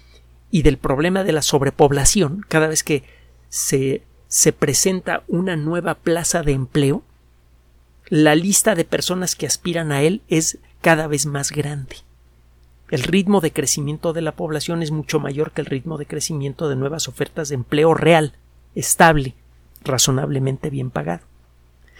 y 0.50 0.62
del 0.62 0.78
problema 0.78 1.24
de 1.24 1.32
la 1.32 1.42
sobrepoblación, 1.42 2.44
cada 2.48 2.68
vez 2.68 2.82
que 2.82 3.04
se, 3.48 4.02
se 4.28 4.52
presenta 4.52 5.22
una 5.28 5.56
nueva 5.56 5.94
plaza 5.94 6.42
de 6.42 6.52
empleo, 6.52 7.02
la 8.08 8.34
lista 8.34 8.74
de 8.74 8.84
personas 8.84 9.36
que 9.36 9.46
aspiran 9.46 9.92
a 9.92 10.02
él 10.02 10.22
es 10.28 10.58
cada 10.80 11.06
vez 11.06 11.26
más 11.26 11.52
grande. 11.52 11.96
El 12.90 13.02
ritmo 13.02 13.42
de 13.42 13.52
crecimiento 13.52 14.14
de 14.14 14.22
la 14.22 14.32
población 14.32 14.82
es 14.82 14.90
mucho 14.90 15.20
mayor 15.20 15.52
que 15.52 15.60
el 15.60 15.66
ritmo 15.66 15.98
de 15.98 16.06
crecimiento 16.06 16.70
de 16.70 16.76
nuevas 16.76 17.06
ofertas 17.06 17.50
de 17.50 17.56
empleo 17.56 17.92
real, 17.92 18.34
estable, 18.74 19.34
razonablemente 19.82 20.70
bien 20.70 20.90
pagado. 20.90 21.22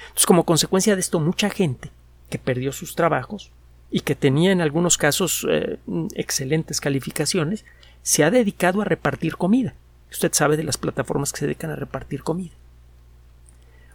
Entonces, 0.01 0.27
como 0.27 0.45
consecuencia 0.45 0.95
de 0.95 1.01
esto, 1.01 1.21
mucha 1.21 1.51
gente 1.51 1.91
que 2.31 2.39
perdió 2.39 2.73
sus 2.73 2.95
trabajos 2.95 3.51
y 3.91 4.01
que 4.01 4.15
tenía 4.15 4.53
en 4.53 4.61
algunos 4.61 4.99
casos 4.99 5.47
eh, 5.49 5.79
excelentes 6.15 6.81
calificaciones, 6.81 7.65
se 8.03 8.25
ha 8.25 8.31
dedicado 8.31 8.83
a 8.83 8.85
repartir 8.85 9.37
comida. 9.37 9.75
Usted 10.11 10.33
sabe 10.33 10.57
de 10.57 10.65
las 10.65 10.79
plataformas 10.79 11.33
que 11.33 11.41
se 11.41 11.47
dedican 11.47 11.71
a 11.71 11.77
repartir 11.77 12.23
comida. 12.23 12.53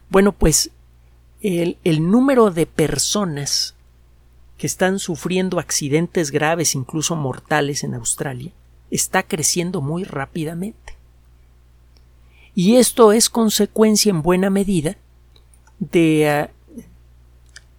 Bueno, 0.10 0.32
pues 0.32 0.72
el, 1.42 1.78
el 1.84 2.10
número 2.10 2.52
de 2.52 2.66
personas 2.66 3.76
que 4.58 4.68
están 4.68 5.00
sufriendo 5.00 5.60
accidentes 5.60 6.32
graves, 6.32 6.76
incluso 6.76 7.16
mortales 7.16 7.84
en 7.84 7.96
Australia, 7.96 8.52
está 8.92 9.24
creciendo 9.24 9.82
muy 9.82 10.04
rápidamente. 10.04 10.83
Y 12.56 12.76
esto 12.76 13.12
es 13.12 13.30
consecuencia 13.30 14.10
en 14.10 14.22
buena 14.22 14.50
medida 14.50 14.96
de, 15.80 16.30
ah, 16.30 16.50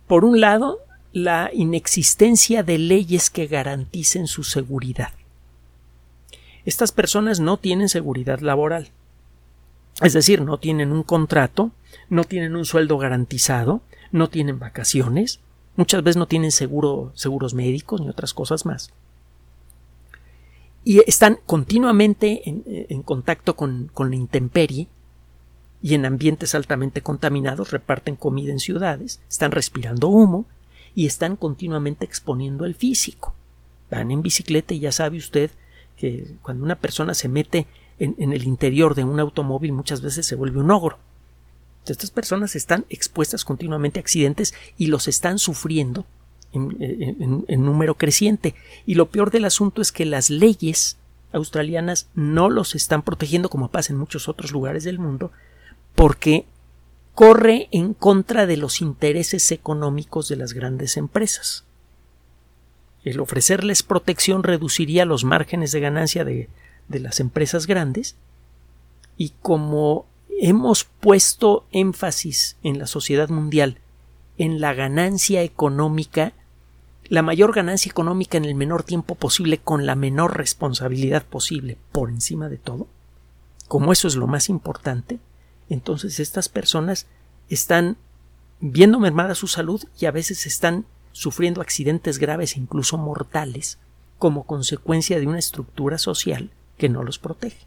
por 0.06 0.24
un 0.24 0.40
lado, 0.40 0.80
la 1.12 1.50
inexistencia 1.52 2.62
de 2.62 2.78
leyes 2.78 3.30
que 3.30 3.46
garanticen 3.46 4.26
su 4.26 4.42
seguridad. 4.42 5.12
Estas 6.64 6.92
personas 6.92 7.40
no 7.40 7.58
tienen 7.58 7.88
seguridad 7.88 8.40
laboral. 8.40 8.88
Es 10.00 10.12
decir, 10.12 10.40
no 10.40 10.58
tienen 10.58 10.90
un 10.90 11.04
contrato, 11.04 11.70
no 12.08 12.24
tienen 12.24 12.56
un 12.56 12.64
sueldo 12.64 12.98
garantizado, 12.98 13.82
no 14.10 14.28
tienen 14.28 14.58
vacaciones, 14.58 15.40
Muchas 15.76 16.04
veces 16.04 16.16
no 16.16 16.26
tienen 16.26 16.52
seguro, 16.52 17.10
seguros 17.14 17.52
médicos 17.54 18.00
ni 18.00 18.08
otras 18.08 18.32
cosas 18.32 18.64
más. 18.64 18.90
Y 20.84 21.00
están 21.08 21.38
continuamente 21.46 22.42
en, 22.44 23.02
contacto 23.02 23.56
con, 23.56 23.90
con 23.94 24.10
la 24.10 24.16
intemperie 24.16 24.86
y 25.80 25.94
en 25.94 26.04
ambientes 26.04 26.54
altamente 26.54 27.00
contaminados, 27.02 27.70
reparten 27.70 28.16
comida 28.16 28.52
en 28.52 28.60
ciudades, 28.60 29.20
están 29.28 29.50
respirando 29.50 30.08
humo 30.08 30.46
y 30.94 31.06
están 31.06 31.36
continuamente 31.36 32.04
exponiendo 32.04 32.64
el 32.64 32.74
físico. 32.74 33.34
Van 33.90 34.10
en 34.10 34.22
bicicleta 34.22 34.74
y 34.74 34.80
ya 34.80 34.92
sabe 34.92 35.18
usted 35.18 35.50
que 35.96 36.36
cuando 36.42 36.64
una 36.64 36.76
persona 36.76 37.14
se 37.14 37.28
mete 37.28 37.66
en, 37.98 38.14
en, 38.18 38.32
el 38.32 38.44
interior 38.44 38.94
de 38.94 39.04
un 39.04 39.20
automóvil 39.20 39.72
muchas 39.72 40.02
veces 40.02 40.26
se 40.26 40.36
vuelve 40.36 40.60
un 40.60 40.70
ogro. 40.70 40.98
Estas 41.86 42.10
personas 42.10 42.56
están 42.56 42.86
expuestas 42.88 43.44
continuamente 43.44 43.98
a 43.98 44.02
accidentes 44.02 44.54
y 44.78 44.86
los 44.86 45.06
están 45.06 45.38
sufriendo 45.38 46.06
en, 46.54 47.64
número 47.64 47.94
creciente. 47.96 48.54
Y 48.86 48.94
lo 48.94 49.10
peor 49.10 49.30
del 49.30 49.44
asunto 49.44 49.82
es 49.82 49.92
que 49.92 50.04
las 50.04 50.30
leyes 50.30 50.96
australianas 51.32 52.08
no 52.14 52.48
los 52.48 52.74
están 52.74 53.02
protegiendo 53.02 53.50
como 53.50 53.68
pasa 53.68 53.92
en 53.92 53.98
muchos 53.98 54.28
otros 54.28 54.52
lugares 54.52 54.84
del 54.84 54.98
mundo 54.98 55.32
porque 55.94 56.46
corre 57.14 57.68
en 57.72 57.94
contra 57.94 58.46
de 58.46 58.56
los 58.56 58.80
intereses 58.80 59.50
económicos 59.52 60.28
de 60.28 60.36
las 60.36 60.52
grandes 60.52 60.96
empresas. 60.96 61.64
El 63.04 63.20
ofrecerles 63.20 63.82
protección 63.82 64.42
reduciría 64.42 65.04
los 65.04 65.24
márgenes 65.24 65.72
de 65.72 65.80
ganancia 65.80 66.24
de, 66.24 66.48
de 66.88 67.00
las 67.00 67.20
empresas 67.20 67.66
grandes 67.66 68.16
y 69.16 69.32
como 69.42 70.06
hemos 70.40 70.84
puesto 70.84 71.66
énfasis 71.70 72.56
en 72.62 72.78
la 72.78 72.86
sociedad 72.86 73.28
mundial 73.28 73.78
en 74.38 74.60
la 74.60 74.74
ganancia 74.74 75.42
económica, 75.42 76.32
la 77.08 77.22
mayor 77.22 77.54
ganancia 77.54 77.90
económica 77.90 78.38
en 78.38 78.44
el 78.44 78.54
menor 78.54 78.82
tiempo 78.82 79.14
posible 79.14 79.58
con 79.58 79.86
la 79.86 79.94
menor 79.94 80.36
responsabilidad 80.36 81.24
posible 81.24 81.78
por 81.92 82.10
encima 82.10 82.48
de 82.48 82.56
todo, 82.56 82.86
como 83.68 83.92
eso 83.92 84.08
es 84.08 84.16
lo 84.16 84.26
más 84.26 84.48
importante, 84.48 85.18
entonces 85.68 86.20
estas 86.20 86.48
personas 86.48 87.06
están 87.48 87.96
viendo 88.60 88.98
mermada 89.00 89.34
su 89.34 89.46
salud 89.46 89.82
y 89.98 90.06
a 90.06 90.10
veces 90.10 90.46
están 90.46 90.86
sufriendo 91.12 91.60
accidentes 91.60 92.18
graves 92.18 92.56
e 92.56 92.60
incluso 92.60 92.98
mortales 92.98 93.78
como 94.18 94.44
consecuencia 94.44 95.18
de 95.18 95.26
una 95.26 95.38
estructura 95.38 95.98
social 95.98 96.50
que 96.78 96.88
no 96.88 97.02
los 97.02 97.18
protege. 97.18 97.66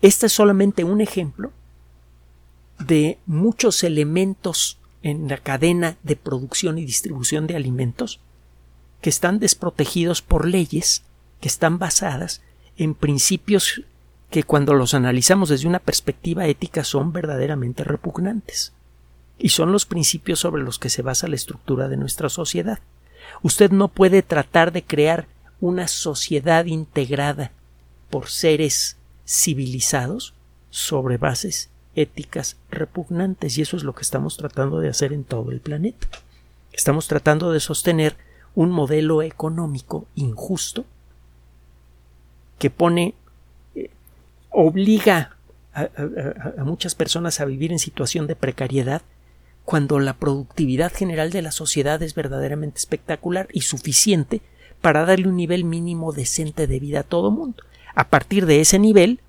Este 0.00 0.26
es 0.26 0.32
solamente 0.32 0.84
un 0.84 1.00
ejemplo 1.00 1.52
de 2.78 3.18
muchos 3.26 3.84
elementos 3.84 4.78
en 5.02 5.28
la 5.28 5.38
cadena 5.38 5.96
de 6.02 6.16
producción 6.16 6.78
y 6.78 6.84
distribución 6.84 7.46
de 7.46 7.56
alimentos 7.56 8.20
que 9.00 9.10
están 9.10 9.38
desprotegidos 9.38 10.22
por 10.22 10.46
leyes 10.46 11.02
que 11.40 11.48
están 11.48 11.78
basadas 11.78 12.40
en 12.76 12.94
principios 12.94 13.82
que 14.30 14.44
cuando 14.44 14.74
los 14.74 14.94
analizamos 14.94 15.48
desde 15.48 15.68
una 15.68 15.80
perspectiva 15.80 16.46
ética 16.46 16.84
son 16.84 17.12
verdaderamente 17.12 17.84
repugnantes. 17.84 18.72
Y 19.38 19.50
son 19.50 19.72
los 19.72 19.84
principios 19.84 20.38
sobre 20.38 20.62
los 20.62 20.78
que 20.78 20.88
se 20.88 21.02
basa 21.02 21.26
la 21.26 21.34
estructura 21.34 21.88
de 21.88 21.96
nuestra 21.96 22.28
sociedad. 22.28 22.78
Usted 23.42 23.72
no 23.72 23.88
puede 23.88 24.22
tratar 24.22 24.72
de 24.72 24.84
crear 24.84 25.26
una 25.60 25.88
sociedad 25.88 26.64
integrada 26.64 27.50
por 28.08 28.28
seres 28.28 28.96
civilizados 29.26 30.34
sobre 30.70 31.18
bases 31.18 31.71
éticas 31.94 32.56
repugnantes 32.70 33.58
y 33.58 33.62
eso 33.62 33.76
es 33.76 33.84
lo 33.84 33.94
que 33.94 34.02
estamos 34.02 34.36
tratando 34.36 34.80
de 34.80 34.88
hacer 34.88 35.12
en 35.12 35.24
todo 35.24 35.50
el 35.50 35.60
planeta. 35.60 36.06
Estamos 36.72 37.06
tratando 37.06 37.52
de 37.52 37.60
sostener 37.60 38.16
un 38.54 38.70
modelo 38.70 39.22
económico 39.22 40.06
injusto 40.14 40.84
que 42.58 42.70
pone 42.70 43.14
eh, 43.74 43.90
obliga 44.50 45.36
a, 45.74 45.88
a, 46.58 46.64
muchas 46.64 46.94
personas 46.94 47.40
a 47.40 47.44
vivir 47.44 47.72
en 47.72 47.78
situación 47.78 48.26
de 48.26 48.36
precariedad 48.36 49.02
cuando 49.64 49.98
la 50.00 50.14
productividad 50.14 50.92
general 50.92 51.30
de 51.30 51.42
la 51.42 51.52
sociedad 51.52 52.02
es 52.02 52.14
verdaderamente 52.14 52.78
espectacular 52.78 53.48
y 53.52 53.62
suficiente 53.62 54.42
para 54.80 55.04
darle 55.04 55.28
un 55.28 55.36
nivel 55.36 55.64
mínimo 55.64 56.12
decente 56.12 56.66
de 56.66 56.80
vida 56.80 57.00
a 57.00 57.04
todo 57.04 57.30
mundo. 57.30 57.62
A 57.94 58.08
partir 58.08 58.46
de 58.46 58.60
ese 58.60 58.78
nivel 58.78 59.20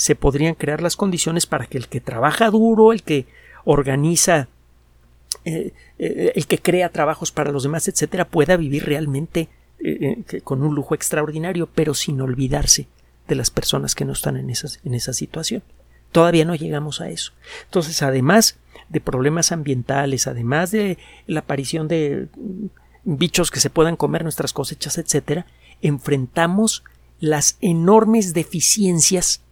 se 0.00 0.14
podrían 0.14 0.54
crear 0.54 0.80
las 0.80 0.96
condiciones 0.96 1.44
para 1.44 1.66
que 1.66 1.76
el 1.76 1.86
que 1.86 2.00
trabaja 2.00 2.48
duro, 2.48 2.94
el 2.94 3.02
que 3.02 3.26
organiza, 3.66 4.48
eh, 5.44 5.74
eh, 5.98 6.32
el 6.34 6.46
que 6.46 6.56
crea 6.56 6.88
trabajos 6.88 7.32
para 7.32 7.52
los 7.52 7.64
demás, 7.64 7.86
etcétera, 7.86 8.26
pueda 8.26 8.56
vivir 8.56 8.86
realmente 8.86 9.50
eh, 9.78 10.24
con 10.42 10.62
un 10.62 10.74
lujo 10.74 10.94
extraordinario, 10.94 11.68
pero 11.74 11.92
sin 11.92 12.18
olvidarse 12.22 12.88
de 13.28 13.34
las 13.34 13.50
personas 13.50 13.94
que 13.94 14.06
no 14.06 14.14
están 14.14 14.38
en, 14.38 14.48
esas, 14.48 14.80
en 14.86 14.94
esa 14.94 15.12
situación. 15.12 15.62
Todavía 16.12 16.46
no 16.46 16.54
llegamos 16.54 17.02
a 17.02 17.10
eso. 17.10 17.34
Entonces, 17.66 18.02
además 18.02 18.56
de 18.88 19.02
problemas 19.02 19.52
ambientales, 19.52 20.26
además 20.26 20.70
de 20.70 20.96
la 21.26 21.40
aparición 21.40 21.88
de 21.88 22.28
bichos 23.04 23.50
que 23.50 23.60
se 23.60 23.68
puedan 23.68 23.96
comer 23.96 24.22
nuestras 24.22 24.54
cosechas, 24.54 24.96
etcétera, 24.96 25.44
enfrentamos 25.82 26.84
las 27.18 27.58
enormes 27.60 28.32
deficiencias 28.32 29.42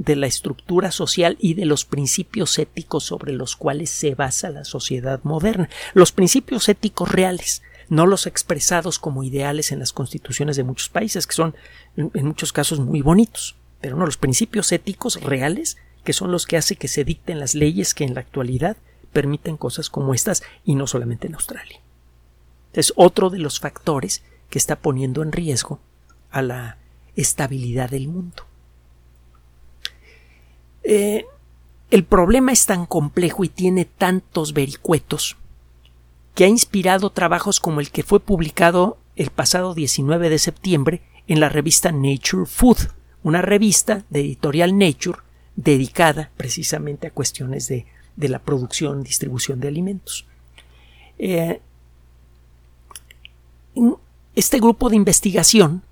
de 0.00 0.16
la 0.16 0.26
estructura 0.26 0.92
social 0.92 1.36
y 1.40 1.52
de 1.52 1.66
los 1.66 1.84
principios 1.84 2.58
éticos 2.58 3.04
sobre 3.04 3.34
los 3.34 3.54
cuales 3.54 3.90
se 3.90 4.14
basa 4.14 4.48
la 4.48 4.64
sociedad 4.64 5.20
moderna. 5.24 5.68
Los 5.92 6.10
principios 6.10 6.70
éticos 6.70 7.12
reales, 7.12 7.60
no 7.90 8.06
los 8.06 8.26
expresados 8.26 8.98
como 8.98 9.24
ideales 9.24 9.72
en 9.72 9.78
las 9.78 9.92
constituciones 9.92 10.56
de 10.56 10.64
muchos 10.64 10.88
países, 10.88 11.26
que 11.26 11.34
son 11.34 11.54
en 11.96 12.26
muchos 12.26 12.54
casos 12.54 12.80
muy 12.80 13.02
bonitos, 13.02 13.56
pero 13.82 13.94
no 13.94 14.06
los 14.06 14.16
principios 14.16 14.72
éticos 14.72 15.20
reales 15.20 15.76
que 16.02 16.14
son 16.14 16.32
los 16.32 16.46
que 16.46 16.56
hacen 16.56 16.78
que 16.78 16.88
se 16.88 17.04
dicten 17.04 17.38
las 17.38 17.54
leyes 17.54 17.92
que 17.92 18.04
en 18.04 18.14
la 18.14 18.20
actualidad 18.20 18.78
permiten 19.12 19.58
cosas 19.58 19.90
como 19.90 20.14
estas 20.14 20.42
y 20.64 20.76
no 20.76 20.86
solamente 20.86 21.26
en 21.26 21.34
Australia. 21.34 21.78
Es 22.72 22.94
otro 22.96 23.28
de 23.28 23.38
los 23.38 23.60
factores 23.60 24.22
que 24.48 24.56
está 24.56 24.76
poniendo 24.76 25.22
en 25.22 25.32
riesgo 25.32 25.78
a 26.30 26.40
la 26.40 26.78
estabilidad 27.16 27.90
del 27.90 28.08
mundo. 28.08 28.44
Eh, 30.92 31.24
el 31.92 32.02
problema 32.02 32.50
es 32.50 32.66
tan 32.66 32.84
complejo 32.84 33.44
y 33.44 33.48
tiene 33.48 33.84
tantos 33.84 34.52
vericuetos 34.52 35.36
que 36.34 36.42
ha 36.42 36.48
inspirado 36.48 37.10
trabajos 37.10 37.60
como 37.60 37.78
el 37.78 37.92
que 37.92 38.02
fue 38.02 38.18
publicado 38.18 38.98
el 39.14 39.30
pasado 39.30 39.74
19 39.74 40.28
de 40.28 40.38
septiembre 40.40 41.02
en 41.28 41.38
la 41.38 41.48
revista 41.48 41.92
Nature 41.92 42.44
Food, 42.44 42.88
una 43.22 43.40
revista 43.40 44.04
de 44.10 44.18
editorial 44.18 44.76
Nature 44.76 45.20
dedicada 45.54 46.32
precisamente 46.36 47.06
a 47.06 47.12
cuestiones 47.12 47.68
de, 47.68 47.86
la 48.16 48.40
producción 48.40 49.02
y 49.02 49.04
distribución 49.04 49.60
de 49.60 49.68
alimentos. 49.68 50.26
Eh, 51.20 51.60
este 54.34 54.58
grupo 54.58 54.90
de 54.90 54.96
investigación 54.96 55.84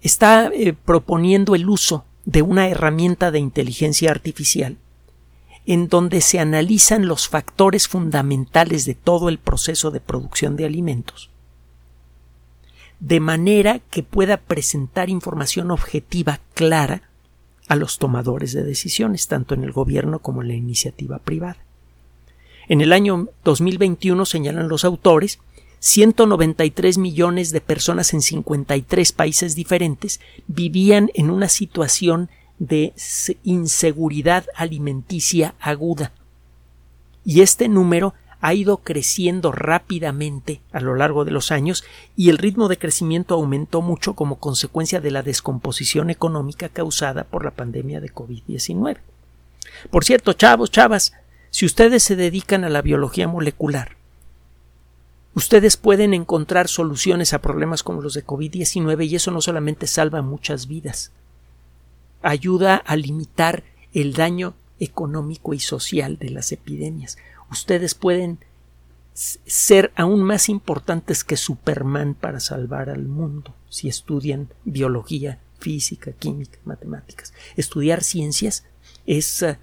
está 0.00 0.46
eh, 0.46 0.74
proponiendo 0.74 1.56
el 1.56 1.68
uso 1.68 2.04
de 2.28 2.42
una 2.42 2.68
herramienta 2.68 3.30
de 3.30 3.38
inteligencia 3.38 4.10
artificial 4.10 4.76
en 5.64 5.88
donde 5.88 6.20
se 6.20 6.38
analizan 6.38 7.08
los 7.08 7.26
factores 7.26 7.88
fundamentales 7.88 8.84
de 8.84 8.94
todo 8.94 9.30
el 9.30 9.38
proceso 9.38 9.90
de 9.90 10.00
producción 10.00 10.54
de 10.54 10.66
alimentos, 10.66 11.30
de 13.00 13.20
manera 13.20 13.78
que 13.78 14.02
pueda 14.02 14.36
presentar 14.36 15.08
información 15.08 15.70
objetiva 15.70 16.40
clara 16.52 17.08
a 17.66 17.76
los 17.76 17.96
tomadores 17.96 18.52
de 18.52 18.62
decisiones, 18.62 19.26
tanto 19.26 19.54
en 19.54 19.64
el 19.64 19.72
gobierno 19.72 20.18
como 20.18 20.42
en 20.42 20.48
la 20.48 20.54
iniciativa 20.54 21.18
privada. 21.20 21.64
En 22.68 22.82
el 22.82 22.92
año 22.92 23.28
2021, 23.44 24.26
señalan 24.26 24.68
los 24.68 24.84
autores, 24.84 25.38
193 25.80 26.98
millones 26.98 27.52
de 27.52 27.60
personas 27.60 28.12
en 28.14 28.22
53 28.22 29.12
países 29.12 29.54
diferentes 29.54 30.20
vivían 30.46 31.10
en 31.14 31.30
una 31.30 31.48
situación 31.48 32.30
de 32.58 32.92
inseguridad 33.44 34.46
alimenticia 34.56 35.54
aguda. 35.60 36.12
Y 37.24 37.42
este 37.42 37.68
número 37.68 38.14
ha 38.40 38.54
ido 38.54 38.78
creciendo 38.78 39.52
rápidamente 39.52 40.60
a 40.72 40.80
lo 40.80 40.94
largo 40.94 41.24
de 41.24 41.32
los 41.32 41.50
años 41.50 41.84
y 42.16 42.30
el 42.30 42.38
ritmo 42.38 42.68
de 42.68 42.78
crecimiento 42.78 43.34
aumentó 43.34 43.82
mucho 43.82 44.14
como 44.14 44.36
consecuencia 44.36 45.00
de 45.00 45.10
la 45.10 45.22
descomposición 45.22 46.10
económica 46.10 46.68
causada 46.68 47.24
por 47.24 47.44
la 47.44 47.50
pandemia 47.50 48.00
de 48.00 48.12
COVID-19. 48.12 48.98
Por 49.90 50.04
cierto, 50.04 50.32
chavos, 50.32 50.70
chavas, 50.70 51.12
si 51.50 51.66
ustedes 51.66 52.02
se 52.02 52.16
dedican 52.16 52.64
a 52.64 52.68
la 52.68 52.82
biología 52.82 53.26
molecular, 53.26 53.97
ustedes 55.38 55.76
pueden 55.76 56.14
encontrar 56.14 56.68
soluciones 56.68 57.32
a 57.32 57.40
problemas 57.40 57.82
como 57.82 58.02
los 58.02 58.14
de 58.14 58.26
COVID-19 58.26 59.06
y 59.06 59.14
eso 59.14 59.30
no 59.30 59.40
solamente 59.40 59.86
salva 59.86 60.20
muchas 60.20 60.66
vidas, 60.66 61.12
ayuda 62.22 62.76
a 62.76 62.96
limitar 62.96 63.64
el 63.94 64.12
daño 64.12 64.54
económico 64.80 65.54
y 65.54 65.60
social 65.60 66.18
de 66.18 66.30
las 66.30 66.52
epidemias 66.52 67.16
ustedes 67.50 67.94
pueden 67.94 68.38
ser 69.14 69.92
aún 69.96 70.22
más 70.22 70.48
importantes 70.48 71.24
que 71.24 71.36
Superman 71.36 72.14
para 72.14 72.38
salvar 72.38 72.88
al 72.88 73.06
mundo 73.06 73.54
si 73.68 73.88
estudian 73.88 74.48
biología, 74.64 75.40
física, 75.58 76.12
química, 76.12 76.58
matemáticas. 76.64 77.32
Estudiar 77.56 78.04
ciencias 78.04 78.64
es 79.06 79.42
eh, 79.42 79.58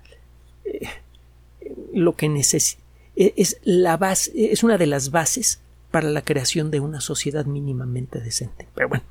lo 1.93 2.15
que 2.15 2.27
necesita 2.27 2.83
e, 3.15 3.33
es 3.37 3.57
la 3.63 3.95
base, 3.95 4.31
es 4.51 4.63
una 4.63 4.77
de 4.77 4.87
las 4.87 5.11
bases 5.11 5.61
para 5.95 6.09
la 6.09 6.23
creación 6.23 6.71
de 6.71 6.81
una 6.81 6.99
sociedad 6.99 7.45
mínimamente 7.45 8.19
decente. 8.19 8.67
Pero 8.75 8.89
bueno, 8.89 9.05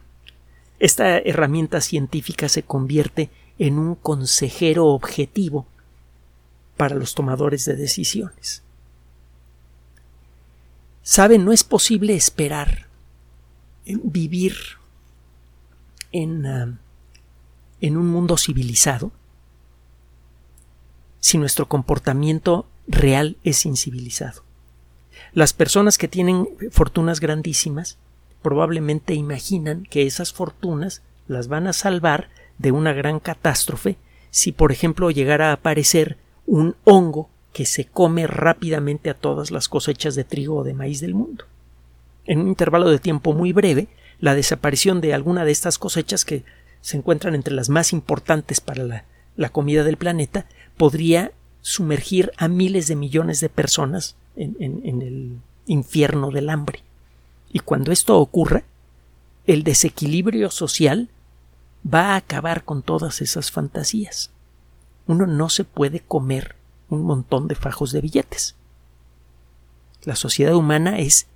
esta 0.78 1.16
herramienta 1.16 1.80
científica 1.80 2.46
se 2.50 2.62
convierte 2.62 3.30
en 3.58 3.78
un 3.78 3.94
consejero 3.94 4.88
objetivo 4.88 5.66
para 6.76 6.94
los 6.94 7.14
tomadores 7.14 7.64
de 7.64 7.76
decisiones. 7.76 8.62
Saben, 11.02 11.46
no 11.46 11.52
es 11.52 11.64
posible 11.64 12.14
esperar 12.16 12.86
vivir 13.86 14.54
en, 16.12 16.44
ah, 16.44 16.78
en 17.80 17.96
un 17.96 18.08
mundo 18.08 18.36
civilizado 18.36 19.10
si 21.18 21.38
nuestro 21.38 21.66
comportamiento 21.66 22.66
real 22.86 23.38
es 23.42 23.64
incivilizado. 23.64 24.43
Las 25.34 25.52
personas 25.52 25.98
que 25.98 26.08
tienen 26.08 26.48
fortunas 26.70 27.20
grandísimas 27.20 27.98
probablemente 28.40 29.14
imaginan 29.14 29.84
que 29.90 30.06
esas 30.06 30.32
fortunas 30.32 31.02
las 31.26 31.48
van 31.48 31.66
a 31.66 31.72
salvar 31.72 32.28
de 32.58 32.70
una 32.70 32.92
gran 32.92 33.18
catástrofe 33.18 33.96
si, 34.30 34.52
por 34.52 34.70
ejemplo, 34.70 35.10
llegara 35.10 35.50
a 35.50 35.54
aparecer 35.54 36.18
un 36.46 36.76
hongo 36.84 37.28
que 37.52 37.66
se 37.66 37.84
come 37.84 38.26
rápidamente 38.26 39.10
a 39.10 39.14
todas 39.14 39.50
las 39.50 39.68
cosechas 39.68 40.14
de 40.14 40.24
trigo 40.24 40.56
o 40.56 40.64
de 40.64 40.74
maíz 40.74 41.00
del 41.00 41.14
mundo. 41.14 41.44
En 42.26 42.40
un 42.40 42.48
intervalo 42.48 42.88
de 42.88 42.98
tiempo 42.98 43.32
muy 43.32 43.52
breve, 43.52 43.88
la 44.20 44.34
desaparición 44.34 45.00
de 45.00 45.14
alguna 45.14 45.44
de 45.44 45.52
estas 45.52 45.78
cosechas 45.78 46.24
que 46.24 46.44
se 46.80 46.96
encuentran 46.96 47.34
entre 47.34 47.54
las 47.54 47.68
más 47.68 47.92
importantes 47.92 48.60
para 48.60 49.04
la, 49.36 49.48
comida 49.50 49.84
del 49.84 49.96
planeta 49.96 50.46
podría 50.76 51.32
sumergir 51.60 52.30
a 52.36 52.48
miles 52.48 52.88
de 52.88 52.96
millones 52.96 53.40
de 53.40 53.48
personas 53.48 54.16
en, 54.36 55.02
el 55.02 55.38
infierno 55.66 56.30
del 56.30 56.50
hambre. 56.50 56.82
Y 57.52 57.60
cuando 57.60 57.92
esto 57.92 58.18
ocurra, 58.18 58.64
el 59.46 59.62
desequilibrio 59.62 60.50
social 60.50 61.08
va 61.92 62.12
a 62.12 62.16
acabar 62.16 62.64
con 62.64 62.82
todas 62.82 63.20
esas 63.20 63.50
fantasías. 63.50 64.30
Uno 65.06 65.26
no 65.26 65.48
se 65.48 65.64
puede 65.64 66.00
comer 66.00 66.56
un 66.88 67.02
montón 67.02 67.48
de 67.48 67.54
fajos 67.54 67.92
de 67.92 68.00
billetes. 68.00 68.54
La 70.04 70.16
sociedad 70.16 70.54
humana 70.54 70.98
es 70.98 71.26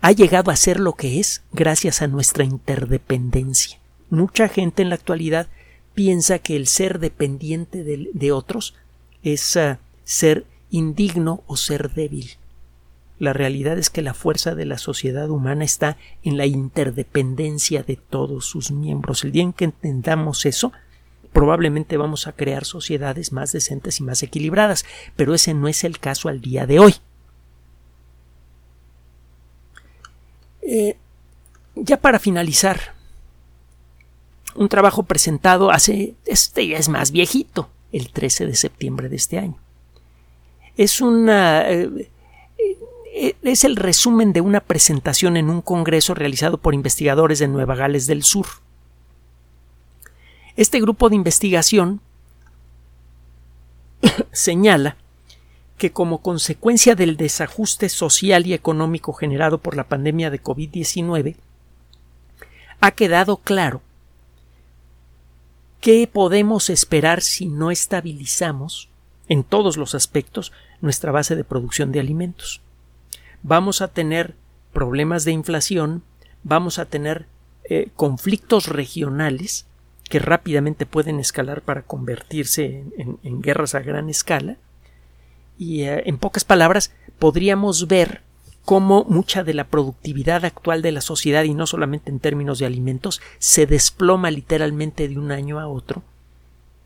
ha, 0.00 0.12
llegado 0.12 0.50
a 0.50 0.56
ser 0.56 0.80
lo 0.80 0.94
que 0.94 1.20
es 1.20 1.42
gracias 1.52 2.02
a 2.02 2.06
nuestra 2.06 2.44
interdependencia. 2.44 3.78
Mucha 4.10 4.48
gente 4.48 4.82
en 4.82 4.88
la 4.88 4.96
actualidad 4.96 5.48
piensa 5.94 6.38
que 6.38 6.56
el 6.56 6.66
ser 6.66 6.98
dependiente 6.98 7.82
de, 7.84 8.32
otros 8.32 8.74
es 9.22 9.56
ah, 9.56 9.78
ser 10.04 10.44
indigno 10.70 11.42
o 11.46 11.56
ser 11.56 11.92
débil. 11.92 12.38
La 13.18 13.32
realidad 13.32 13.78
es 13.78 13.88
que 13.88 14.02
la 14.02 14.12
fuerza 14.12 14.54
de 14.54 14.66
la 14.66 14.76
sociedad 14.76 15.30
humana 15.30 15.64
está 15.64 15.96
en 16.22 16.36
la 16.36 16.46
interdependencia 16.46 17.82
de 17.82 17.96
todos 17.96 18.44
sus 18.46 18.70
miembros. 18.70 19.24
El 19.24 19.32
día 19.32 19.42
en 19.42 19.54
que 19.54 19.64
entendamos 19.64 20.44
eso, 20.44 20.72
probablemente 21.32 21.96
vamos 21.96 22.26
a 22.26 22.32
crear 22.32 22.64
sociedades 22.64 23.32
más 23.32 23.52
decentes 23.52 24.00
y 24.00 24.02
más 24.02 24.22
equilibradas, 24.22 24.84
pero 25.16 25.34
ese 25.34 25.54
no 25.54 25.68
es 25.68 25.84
el 25.84 25.98
caso 25.98 26.28
al 26.28 26.42
día 26.42 26.66
de 26.66 26.78
hoy. 26.78 26.94
Eh, 30.60 30.98
ya 31.74 31.98
para 31.98 32.18
finalizar, 32.18 32.94
un 34.54 34.68
trabajo 34.68 35.04
presentado 35.04 35.70
hace, 35.70 36.14
este 36.26 36.66
ya 36.66 36.78
es 36.78 36.88
más 36.88 37.12
viejito, 37.12 37.70
el 37.92 38.10
13 38.10 38.46
de 38.46 38.56
septiembre 38.56 39.08
de 39.08 39.16
este 39.16 39.38
año. 39.38 39.65
Es 40.76 41.00
una, 41.00 41.68
eh, 41.70 42.08
es 43.42 43.64
el 43.64 43.76
resumen 43.76 44.32
de 44.32 44.40
una 44.40 44.60
presentación 44.60 45.36
en 45.36 45.48
un 45.48 45.62
congreso 45.62 46.14
realizado 46.14 46.58
por 46.58 46.74
investigadores 46.74 47.38
de 47.38 47.48
Nueva 47.48 47.74
Gales 47.74 48.06
del 48.06 48.22
Sur. 48.22 48.46
Este 50.56 50.80
grupo 50.80 51.08
de 51.08 51.16
investigación 51.16 52.00
señala 54.32 54.96
que 55.78 55.92
como 55.92 56.22
consecuencia 56.22 56.94
del 56.94 57.16
desajuste 57.16 57.88
social 57.88 58.46
y 58.46 58.54
económico 58.54 59.12
generado 59.12 59.58
por 59.58 59.76
la 59.76 59.84
pandemia 59.84 60.30
de 60.30 60.42
COVID-19, 60.42 61.36
ha 62.80 62.90
quedado 62.92 63.38
claro 63.38 63.82
¿Qué 65.86 66.08
podemos 66.12 66.68
esperar 66.68 67.22
si 67.22 67.46
no 67.46 67.70
estabilizamos 67.70 68.88
en 69.28 69.44
todos 69.44 69.76
los 69.76 69.94
aspectos 69.94 70.52
nuestra 70.80 71.12
base 71.12 71.36
de 71.36 71.44
producción 71.44 71.92
de 71.92 72.00
alimentos? 72.00 72.60
Vamos 73.42 73.82
a 73.82 73.88
tener 73.88 74.34
problemas 74.72 75.24
de 75.24 75.32
inflación, 75.32 76.02
vamos 76.42 76.78
a 76.78 76.84
tener 76.84 77.26
eh, 77.68 77.88
conflictos 77.96 78.68
regionales 78.68 79.66
que 80.08 80.18
rápidamente 80.18 80.86
pueden 80.86 81.18
escalar 81.18 81.62
para 81.62 81.82
convertirse 81.82 82.84
en, 82.96 83.42
guerras 83.42 83.74
a 83.74 83.80
gran 83.80 84.08
escala. 84.08 84.56
Y 85.58 85.82
eh, 85.82 86.02
en 86.06 86.18
pocas 86.18 86.44
palabras, 86.44 86.92
podríamos 87.18 87.88
ver 87.88 88.22
cómo 88.64 89.04
mucha 89.04 89.44
de 89.44 89.54
la 89.54 89.64
productividad 89.64 90.44
actual 90.44 90.82
de 90.82 90.92
la 90.92 91.00
sociedad, 91.00 91.44
y 91.44 91.54
no 91.54 91.66
solamente 91.66 92.10
en 92.10 92.20
términos 92.20 92.58
de 92.58 92.66
alimentos, 92.66 93.20
se 93.38 93.66
desploma 93.66 94.30
literalmente 94.30 95.08
de 95.08 95.18
un 95.18 95.32
año 95.32 95.58
a 95.58 95.68
otro 95.68 96.02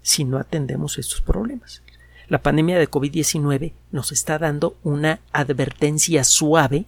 si 0.03 0.25
no 0.25 0.39
atendemos 0.39 0.99
estos 0.99 1.21
problemas. 1.21 1.83
La 2.31 2.41
pandemia 2.41 2.79
de 2.79 2.89
COVID-19 2.89 3.73
nos 3.91 4.13
está 4.13 4.39
dando 4.39 4.77
una 4.85 5.19
advertencia 5.33 6.23
suave 6.23 6.85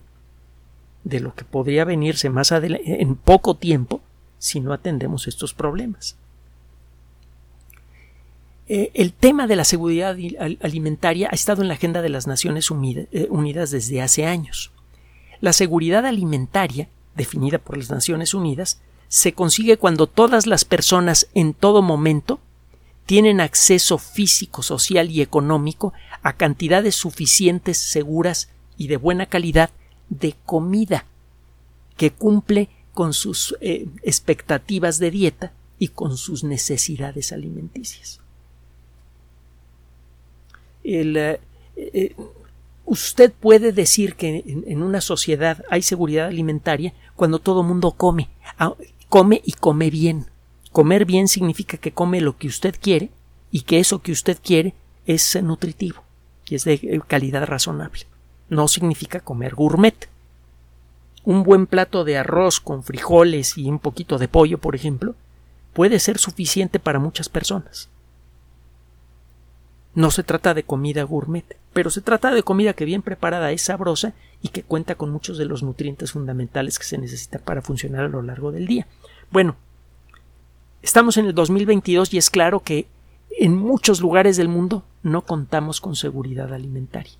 de 1.03 1.19
lo 1.19 1.35
que 1.35 1.43
podría 1.43 1.83
venirse 1.83 2.29
más 2.29 2.53
adelante 2.53 3.01
en 3.01 3.15
poco 3.15 3.57
tiempo 3.57 3.99
si 4.39 4.61
no 4.61 4.71
atendemos 4.71 5.27
estos 5.27 5.53
problemas. 5.53 6.15
Eh, 8.67 8.91
el 8.93 9.11
tema 9.11 9.45
de 9.45 9.57
la 9.57 9.65
seguridad 9.65 10.15
alimentaria 10.61 11.27
ha 11.29 11.35
estado 11.35 11.61
en 11.61 11.67
la 11.67 11.73
agenda 11.73 12.01
de 12.01 12.07
las 12.07 12.25
Naciones 12.25 12.71
eh, 12.71 13.27
Unidas 13.29 13.69
desde 13.69 14.01
hace 14.01 14.25
años. 14.25 14.71
La 15.41 15.51
seguridad 15.51 16.05
alimentaria, 16.05 16.87
definida 17.17 17.57
por 17.57 17.75
las 17.75 17.89
Naciones 17.89 18.33
Unidas, 18.33 18.81
se 19.09 19.33
consigue 19.33 19.75
cuando 19.75 20.07
todas 20.07 20.47
las 20.47 20.63
personas 20.63 21.27
en 21.33 21.53
todo 21.53 21.81
momento 21.81 22.39
tienen 23.05 23.41
acceso 23.41 23.97
físico, 23.97 24.63
social 24.63 25.09
y 25.11 25.21
económico 25.21 25.93
a 26.21 26.33
cantidades 26.33 26.95
suficientes, 26.95 27.77
seguras 27.77 28.49
y 28.77 28.87
de 28.87 28.97
buena 28.97 29.25
calidad 29.25 29.69
de 30.09 30.35
comida 30.45 31.05
que 31.97 32.11
cumple 32.11 32.69
con 32.93 33.13
sus 33.13 33.55
eh, 33.61 33.87
expectativas 34.03 34.99
de 34.99 35.11
dieta 35.11 35.51
y 35.79 35.89
con 35.89 36.17
sus 36.17 36.43
necesidades 36.43 37.31
alimenticias. 37.31 38.21
El, 40.83 41.17
eh, 41.17 41.39
eh, 41.75 42.15
usted 42.85 43.31
puede 43.31 43.71
decir 43.71 44.15
que 44.15 44.43
en, 44.45 44.83
una 44.83 45.01
sociedad 45.01 45.63
hay 45.69 45.81
seguridad 45.81 46.27
alimentaria 46.27 46.93
cuando 47.15 47.39
todo 47.39 47.63
mundo 47.63 47.91
come, 47.91 48.29
ah, 48.57 48.75
come 49.09 49.41
y 49.43 49.53
come 49.53 49.89
bien. 49.89 50.25
Comer 50.73 51.05
bien 51.05 51.27
significa 51.27 51.77
que 51.77 51.93
come 51.93 52.19
lo 52.19 52.35
que 52.35 52.47
usted 52.47 52.75
quiere 52.81 53.11
y 53.51 53.61
que 53.61 53.79
eso 53.79 54.01
que 54.01 54.11
usted 54.11 54.39
quiere 54.43 54.73
es 55.05 55.41
nutritivo 55.41 56.03
y 56.47 56.55
es 56.55 56.63
de 56.63 56.99
calidad 57.07 57.45
razonable. 57.45 58.07
No 58.49 58.67
significa 58.67 59.19
comer 59.19 59.53
gourmet. 59.53 60.09
Un 61.25 61.43
buen 61.43 61.67
plato 61.67 62.03
de 62.03 62.17
arroz 62.17 62.59
con 62.59 62.83
frijoles 62.83 63.55
y 63.55 63.69
un 63.69 63.77
poquito 63.77 64.17
de 64.17 64.27
pollo, 64.27 64.57
por 64.57 64.75
ejemplo, 64.75 65.13
puede 65.73 65.99
ser 65.99 66.17
suficiente 66.17 66.79
para 66.79 66.97
muchas 66.97 67.29
personas. 67.29 67.89
No 69.93 70.09
se 70.09 70.23
trata 70.23 70.55
de 70.55 70.63
comida 70.63 71.03
gourmet, 71.03 71.45
pero 71.71 71.91
se 71.91 72.01
trata 72.01 72.31
de 72.31 72.41
comida 72.41 72.73
que 72.73 72.85
bien 72.85 73.03
preparada 73.03 73.51
es 73.51 73.61
sabrosa 73.61 74.13
y 74.41 74.47
que 74.47 74.63
cuenta 74.63 74.95
con 74.95 75.11
muchos 75.11 75.37
de 75.37 75.45
los 75.45 75.61
nutrientes 75.61 76.13
fundamentales 76.13 76.79
que 76.79 76.85
se 76.85 76.97
necesitan 76.97 77.41
para 77.45 77.61
funcionar 77.61 78.05
a 78.05 78.09
lo 78.09 78.23
largo 78.23 78.51
del 78.51 78.65
día. 78.65 78.87
Bueno, 79.29 79.55
estamos 80.83 81.17
en 81.17 81.25
el 81.25 81.33
2022 81.33 82.13
y 82.13 82.17
es 82.19 82.29
claro 82.29 82.59
que 82.59 82.85
en 83.39 83.55
muchos 83.55 84.01
lugares 84.01 84.37
del 84.37 84.49
mundo 84.49 84.83
no 85.01 85.23
contamos 85.23 85.81
con 85.81 85.95
seguridad 85.95 86.53
alimentaria, 86.53 87.13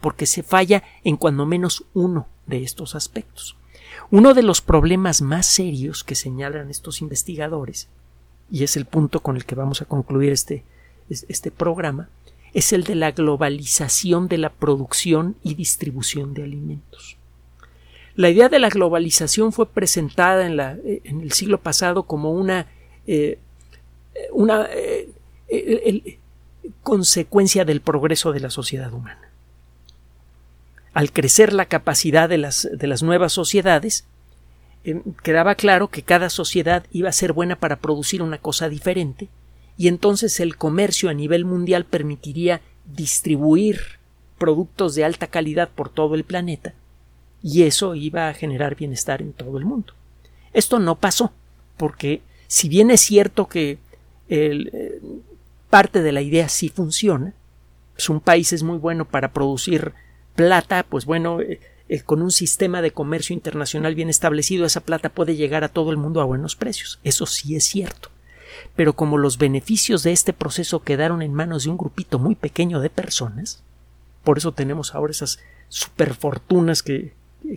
porque 0.00 0.24
se 0.24 0.42
falla 0.42 0.82
en 1.04 1.16
cuando 1.16 1.44
menos 1.44 1.84
uno 1.92 2.26
de 2.46 2.62
estos 2.62 2.94
aspectos. 2.94 3.56
Uno 4.10 4.32
de 4.32 4.42
los 4.42 4.62
problemas 4.62 5.20
más 5.20 5.44
serios 5.46 6.04
que 6.04 6.14
señalan 6.14 6.70
estos 6.70 7.02
investigadores, 7.02 7.88
y 8.50 8.64
es 8.64 8.76
el 8.76 8.86
punto 8.86 9.20
con 9.20 9.36
el 9.36 9.44
que 9.44 9.54
vamos 9.54 9.82
a 9.82 9.84
concluir 9.84 10.32
este, 10.32 10.64
este 11.10 11.50
programa, 11.50 12.08
es 12.54 12.72
el 12.72 12.84
de 12.84 12.94
la 12.94 13.10
globalización 13.10 14.28
de 14.28 14.38
la 14.38 14.50
producción 14.50 15.36
y 15.42 15.54
distribución 15.54 16.32
de 16.32 16.44
alimentos. 16.44 17.18
La 18.14 18.30
idea 18.30 18.48
de 18.48 18.58
la 18.58 18.70
globalización 18.70 19.52
fue 19.52 19.68
presentada 19.68 20.46
en, 20.46 20.56
la, 20.56 20.72
eh, 20.84 21.02
en 21.04 21.20
el 21.20 21.32
siglo 21.32 21.60
pasado 21.60 22.04
como 22.04 22.32
una, 22.32 22.66
eh, 23.08 23.38
una 24.32 24.68
eh, 24.70 25.08
consecuencia 26.82 27.64
del 27.64 27.80
progreso 27.80 28.32
de 28.32 28.40
la 28.40 28.50
sociedad 28.50 28.92
humana. 28.92 29.30
Al 30.92 31.10
crecer 31.12 31.54
la 31.54 31.64
capacidad 31.64 32.28
de 32.28 32.38
las, 32.38 32.68
de 32.70 32.86
las 32.86 33.02
nuevas 33.02 33.32
sociedades, 33.32 34.04
quedaba 35.22 35.54
claro 35.54 35.88
que 35.88 36.02
cada 36.02 36.28
sociedad 36.28 36.84
iba 36.92 37.08
a 37.08 37.12
ser 37.12 37.32
buena 37.32 37.56
para 37.56 37.76
producir 37.76 38.22
una 38.22 38.38
cosa 38.38 38.68
diferente 38.68 39.28
y 39.78 39.88
entonces 39.88 40.38
el 40.40 40.56
comercio 40.56 41.08
a 41.08 41.14
nivel 41.14 41.46
mundial 41.46 41.86
permitiría 41.86 42.60
distribuir 42.84 43.80
productos 44.36 44.94
de 44.94 45.04
alta 45.04 45.28
calidad 45.28 45.70
por 45.70 45.88
todo 45.88 46.14
el 46.14 46.24
planeta 46.24 46.74
y 47.42 47.62
eso 47.62 47.94
iba 47.94 48.28
a 48.28 48.34
generar 48.34 48.76
bienestar 48.76 49.22
en 49.22 49.32
todo 49.32 49.56
el 49.56 49.64
mundo. 49.64 49.94
Esto 50.52 50.78
no 50.78 50.96
pasó 50.96 51.32
porque 51.76 52.20
si 52.48 52.68
bien 52.68 52.90
es 52.90 53.02
cierto 53.02 53.46
que 53.46 53.78
eh, 54.28 55.00
parte 55.70 56.02
de 56.02 56.12
la 56.12 56.22
idea 56.22 56.48
sí 56.48 56.70
funciona, 56.70 57.34
pues 57.94 58.08
un 58.08 58.20
país 58.20 58.52
es 58.52 58.62
muy 58.62 58.78
bueno 58.78 59.04
para 59.04 59.32
producir 59.32 59.92
plata, 60.34 60.84
pues 60.88 61.04
bueno, 61.04 61.40
eh, 61.40 61.60
eh, 61.88 62.00
con 62.00 62.22
un 62.22 62.30
sistema 62.30 62.82
de 62.82 62.90
comercio 62.90 63.34
internacional 63.34 63.94
bien 63.94 64.08
establecido, 64.08 64.64
esa 64.64 64.80
plata 64.80 65.10
puede 65.10 65.36
llegar 65.36 65.62
a 65.62 65.68
todo 65.68 65.90
el 65.90 65.98
mundo 65.98 66.20
a 66.20 66.24
buenos 66.24 66.56
precios. 66.56 66.98
Eso 67.04 67.26
sí 67.26 67.54
es 67.54 67.64
cierto 67.64 68.10
pero 68.74 68.94
como 68.94 69.18
los 69.18 69.38
beneficios 69.38 70.02
de 70.02 70.12
este 70.12 70.32
proceso 70.32 70.82
quedaron 70.82 71.22
en 71.22 71.34
manos 71.34 71.64
de 71.64 71.70
un 71.70 71.76
grupito 71.76 72.18
muy 72.18 72.34
pequeño 72.34 72.80
de 72.80 72.90
personas, 72.90 73.62
por 74.24 74.38
eso 74.38 74.52
tenemos 74.52 74.94
ahora 74.94 75.10
esas 75.10 75.40
superfortunas 75.68 76.82
que, 76.82 77.12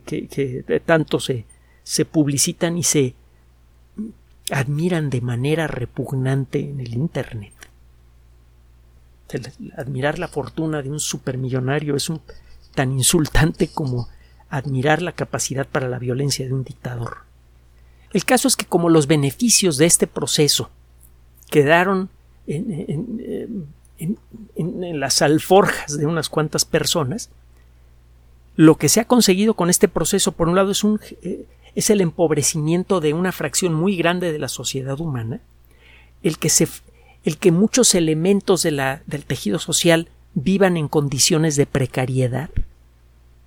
que, 0.06 0.28
que 0.28 0.82
tanto 0.86 1.20
se, 1.20 1.46
se 1.84 2.06
publicitan 2.06 2.78
y 2.78 2.84
se 2.84 3.16
admiran 4.52 5.10
de 5.10 5.22
manera 5.22 5.68
repugnante 5.68 6.60
en 6.60 6.80
el 6.80 6.94
Internet. 6.94 7.54
admirar 9.78 10.20
la 10.20 10.28
fortuna 10.28 10.82
de 10.82 10.90
un 10.90 11.00
supermillonario 11.00 11.96
es 11.96 12.10
un, 12.10 12.22
tan 12.76 12.92
insultante 12.92 13.70
como 13.70 14.10
admirar 14.50 15.02
la 15.02 15.14
capacidad 15.14 15.66
para 15.66 15.88
la 15.88 16.00
violencia 16.00 16.46
de 16.46 16.54
un 16.54 16.64
dictador. 16.64 17.20
El 18.12 18.26
caso 18.26 18.48
es 18.50 18.58
que 18.58 18.66
como 18.66 18.90
los 18.90 19.08
beneficios 19.08 19.78
de 19.78 19.86
este 19.86 20.06
proceso 20.06 20.70
quedaron 21.50 22.10
en, 22.46 23.68
las 25.00 25.22
alforjas 25.22 25.98
de 25.98 26.06
unas 26.06 26.28
cuantas 26.28 26.66
personas, 26.66 27.30
lo 28.58 28.76
que 28.78 28.90
se 28.90 29.00
ha 29.00 29.06
conseguido 29.06 29.54
con 29.54 29.70
este 29.70 29.88
proceso, 29.88 30.34
por 30.34 30.50
un 30.50 30.56
lado, 30.56 30.72
es, 30.72 30.84
un, 30.84 31.00
eh, 31.22 31.46
es 31.76 31.90
el 31.90 32.02
empobrecimiento 32.02 33.00
de 33.00 33.14
una 33.14 33.32
fracción 33.32 33.74
muy 33.74 33.96
grande 33.96 34.32
de 34.32 34.40
la 34.40 34.48
sociedad 34.48 35.00
humana, 35.00 35.42
el 36.24 36.38
que 36.38 36.50
se, 36.50 36.68
el 37.24 37.38
que 37.38 37.52
muchos 37.52 37.96
elementos 37.96 38.64
de 38.64 38.72
la, 38.72 39.02
del 39.06 39.26
tejido 39.26 39.60
social 39.60 40.10
vivan 40.34 40.78
en 40.78 40.88
condiciones 40.88 41.56
de 41.56 41.66
precariedad. 41.66 42.50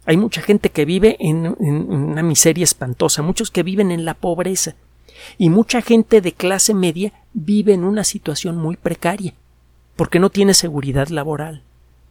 Hay 0.06 0.16
mucha 0.16 0.42
gente 0.42 0.70
que 0.70 0.84
vive 0.84 1.16
en, 1.20 1.46
en, 1.60 1.92
una 1.92 2.22
miseria 2.22 2.64
espantosa, 2.64 3.22
muchos 3.22 3.50
que 3.50 3.62
viven 3.62 3.90
en 3.90 4.04
la 4.04 4.14
pobreza 4.14 4.74
y 5.38 5.48
mucha 5.48 5.80
gente 5.80 6.20
de 6.20 6.32
clase 6.32 6.74
media 6.74 7.12
vive 7.32 7.72
en 7.72 7.84
una 7.84 8.04
situación 8.04 8.56
muy 8.56 8.76
precaria 8.76 9.34
porque 9.96 10.18
no 10.18 10.30
tiene 10.30 10.54
seguridad 10.54 11.08
laboral, 11.08 11.62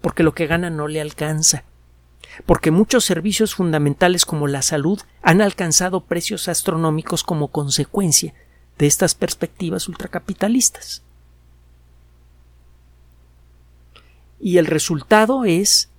porque 0.02 0.24
lo 0.24 0.34
que 0.34 0.48
gana 0.48 0.70
no 0.70 0.88
le 0.88 1.02
alcanza, 1.02 1.64
porque 2.46 2.72
muchos 2.72 3.06
servicios 3.06 3.56
fundamentales 3.56 4.26
como 4.26 4.48
la 4.48 4.62
salud 4.62 5.00
han 5.22 5.42
alcanzado 5.42 6.02
precios 6.02 6.48
astronómicos 6.48 7.24
como 7.24 7.50
consecuencia 7.50 8.34
de 8.78 8.88
estas 8.88 9.16
perspectivas 9.16 9.88
ultracapitalistas. 9.88 11.04
Y 14.40 14.58
el 14.58 14.66
resultado 14.66 15.46
es 15.46 15.90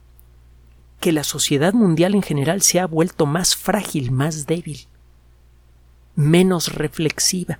que 1.00 1.12
la 1.12 1.24
sociedad 1.24 1.72
mundial 1.72 2.14
en 2.14 2.22
general 2.22 2.62
se 2.62 2.80
ha 2.80 2.86
vuelto 2.86 3.26
más 3.26 3.56
frágil, 3.56 4.10
más 4.10 4.46
débil, 4.46 4.86
menos 6.14 6.74
reflexiva. 6.74 7.58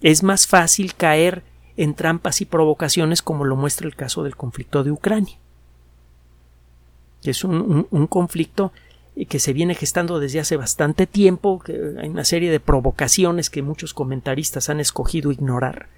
Es 0.00 0.22
más 0.22 0.46
fácil 0.46 0.94
caer 0.94 1.42
en 1.76 1.94
trampas 1.94 2.40
y 2.40 2.44
provocaciones 2.44 3.22
como 3.22 3.44
lo 3.44 3.56
muestra 3.56 3.86
el 3.86 3.96
caso 3.96 4.22
del 4.22 4.36
conflicto 4.36 4.84
de 4.84 4.90
Ucrania. 4.90 5.38
Es 7.30 7.44
un, 7.44 7.86
un, 7.90 8.06
conflicto 8.06 8.72
que 9.28 9.38
se 9.38 9.52
viene 9.52 9.74
gestando 9.74 10.20
desde 10.20 10.40
hace 10.40 10.56
bastante 10.56 11.06
tiempo, 11.06 11.60
que 11.60 11.94
hay 11.98 12.08
una 12.08 12.24
serie 12.24 12.50
de 12.50 12.60
provocaciones 12.60 13.50
que 13.50 13.62
muchos 13.62 13.94
comentaristas 13.94 14.68
han 14.68 14.80
escogido 14.80 15.32
ignorar 15.32 15.88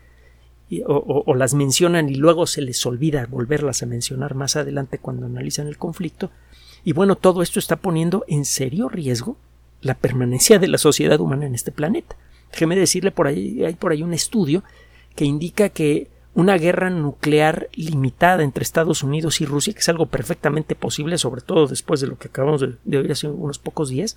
o, 0.87 1.25
o, 1.27 1.35
las 1.35 1.55
mencionan 1.55 2.09
y 2.09 2.15
luego 2.15 2.47
se 2.47 2.61
les 2.61 2.85
olvida 2.85 3.27
volverlas 3.27 3.83
a 3.83 3.87
mencionar 3.87 4.35
más 4.35 4.57
adelante 4.57 4.99
cuando 4.99 5.27
analizan 5.27 5.67
el 5.67 5.79
conflicto. 5.79 6.31
Y 6.85 6.93
bueno, 6.93 7.17
todo 7.17 7.43
esto 7.43 7.59
está 7.59 7.77
poniendo 7.77 8.25
en 8.29 8.45
serio 8.45 8.89
riesgo 8.89 9.37
la 9.81 9.95
permanencia 9.95 10.59
de 10.59 10.69
la 10.69 10.79
sociedad 10.79 11.21
humana 11.21 11.47
en 11.47 11.55
este 11.55 11.73
planeta. 11.73 12.17
Déjeme 12.53 12.77
decirle 12.77 13.11
por 13.11 13.27
ahí, 13.27 13.65
hay 13.65 13.75
por 13.75 13.93
ahí 13.93 14.03
un 14.03 14.13
estudio 14.13 14.63
que 15.15 15.25
indica 15.25 15.71
que 15.71 16.09
una 16.39 16.57
guerra 16.57 16.89
nuclear 16.89 17.69
limitada 17.75 18.45
entre 18.45 18.63
Estados 18.63 19.03
Unidos 19.03 19.41
y 19.41 19.45
Rusia, 19.45 19.73
que 19.73 19.81
es 19.81 19.89
algo 19.89 20.07
perfectamente 20.07 20.77
posible, 20.77 21.19
sobre 21.19 21.41
todo 21.41 21.67
después 21.67 22.01
de 22.01 22.07
lo 22.07 22.17
que 22.17 22.29
acabamos 22.29 22.61
de, 22.61 22.97
oír 22.97 23.11
hace 23.11 23.27
unos 23.27 23.59
pocos 23.59 23.89
días, 23.89 24.17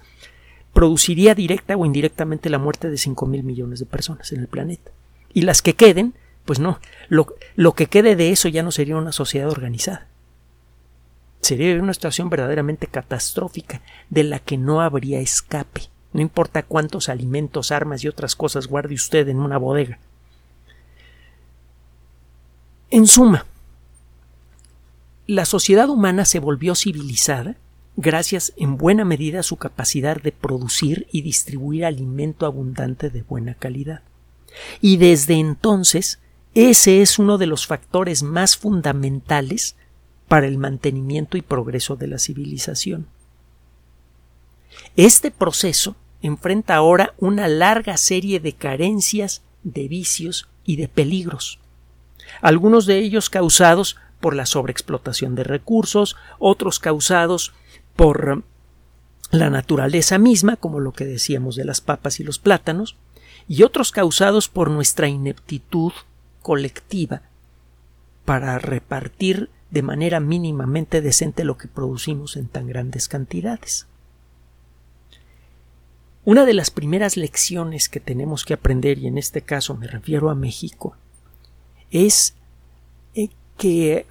produciría 0.72 1.34
directa 1.34 1.76
o 1.76 1.84
indirectamente 1.84 2.52
la 2.52 2.60
muerte 2.60 2.92
de 2.92 3.00
5 3.00 3.26
mil 3.26 3.42
millones 3.42 3.80
de 3.80 3.88
personas 3.88 4.32
en 4.34 4.42
el 4.42 4.48
planeta. 4.48 4.92
Y 5.34 5.42
las 5.42 5.64
que 5.64 5.74
queden, 5.74 6.14
pues 6.46 6.60
no, 6.60 6.80
lo, 7.10 7.26
lo 7.56 7.74
que 7.74 7.88
quede 7.88 8.16
de 8.16 8.30
eso 8.30 8.48
ya 8.50 8.62
no 8.62 8.70
sería 8.70 8.98
una 8.98 9.14
sociedad 9.14 9.50
organizada. 9.50 10.06
Sería 11.40 11.82
una 11.82 11.96
situación 11.96 12.30
verdaderamente 12.30 12.86
catastrófica, 12.86 13.82
de 14.12 14.26
la 14.26 14.38
que 14.38 14.60
no 14.60 14.82
habría 14.82 15.20
escape. 15.22 15.90
No 16.14 16.22
importa 16.22 16.62
cuántos 16.62 17.10
alimentos, 17.10 17.72
armas 17.72 18.04
y 18.04 18.08
otras 18.08 18.36
cosas 18.36 18.68
guarde 18.68 18.94
usted 18.94 19.28
en 19.28 19.40
una 19.40 19.58
bodega 19.58 19.98
en 22.92 23.08
suma, 23.08 23.46
la 25.26 25.46
sociedad 25.46 25.88
humana 25.90 26.26
se 26.26 26.40
volvió 26.40 26.76
civilizada 26.76 27.56
gracias 27.96 28.52
en 28.58 28.76
buena 28.78 29.06
medida 29.06 29.40
a 29.40 29.44
su 29.44 29.56
capacidad 29.56 30.22
de 30.22 30.34
producir 30.34 31.08
y 31.12 31.22
distribuir 31.22 31.86
alimento 31.86 32.46
abundante 32.46 33.10
de 33.10 33.24
buena 33.24 33.54
calidad. 33.54 34.02
Y 34.82 34.98
desde 34.98 35.36
entonces, 35.36 36.20
ese 36.54 37.02
es 37.02 37.18
uno 37.18 37.38
de 37.38 37.48
los 37.48 37.66
factores 37.66 38.24
más 38.24 38.58
fundamentales 38.58 39.78
para 40.28 40.48
el 40.48 40.58
mantenimiento 40.58 41.38
y 41.38 41.42
progreso 41.42 41.96
de 41.96 42.08
la 42.08 42.20
civilización. 42.20 43.08
Este 44.98 45.32
proceso 45.32 45.96
enfrenta 46.22 46.76
ahora 46.76 47.14
una 47.20 47.48
larga 47.48 47.96
serie 47.96 48.42
de 48.42 48.52
carencias, 48.52 49.44
de 49.64 49.88
vicios 49.88 50.50
y 50.66 50.76
de 50.76 50.90
peligros 50.90 51.61
algunos 52.42 52.86
de 52.86 53.00
ellos 53.00 53.30
causados 53.30 53.98
por 54.20 54.36
la 54.36 54.46
sobreexplotación 54.46 55.36
de 55.36 55.44
recursos, 55.44 56.16
otros 56.40 56.80
causados 56.80 57.54
por 57.96 58.44
la 59.32 59.50
naturaleza 59.50 60.18
misma, 60.18 60.58
como 60.58 60.80
lo 60.80 60.94
que 60.94 61.06
decíamos 61.06 61.56
de 61.56 61.66
las 61.66 61.82
papas 61.82 62.20
y 62.20 62.24
los 62.24 62.40
plátanos, 62.40 62.98
y 63.48 63.64
otros 63.64 63.92
causados 63.92 64.48
por 64.48 64.70
nuestra 64.70 65.08
ineptitud 65.08 65.94
colectiva 66.42 67.24
para 68.26 68.60
repartir 68.60 69.50
de 69.72 69.82
manera 69.82 70.20
mínimamente 70.20 71.02
decente 71.02 71.44
lo 71.44 71.58
que 71.58 71.68
producimos 71.68 72.38
en 72.38 72.48
tan 72.48 72.68
grandes 72.68 73.08
cantidades. 73.08 73.88
Una 76.24 76.46
de 76.46 76.54
las 76.54 76.70
primeras 76.70 77.18
lecciones 77.18 77.90
que 77.90 78.00
tenemos 78.00 78.46
que 78.46 78.54
aprender, 78.54 79.00
y 79.00 79.08
en 79.08 79.18
este 79.18 79.42
caso 79.42 79.76
me 79.76 79.88
refiero 79.88 80.30
a 80.30 80.36
México, 80.36 80.96
es 81.92 82.34
eh, 83.16 83.30
que 83.58 84.06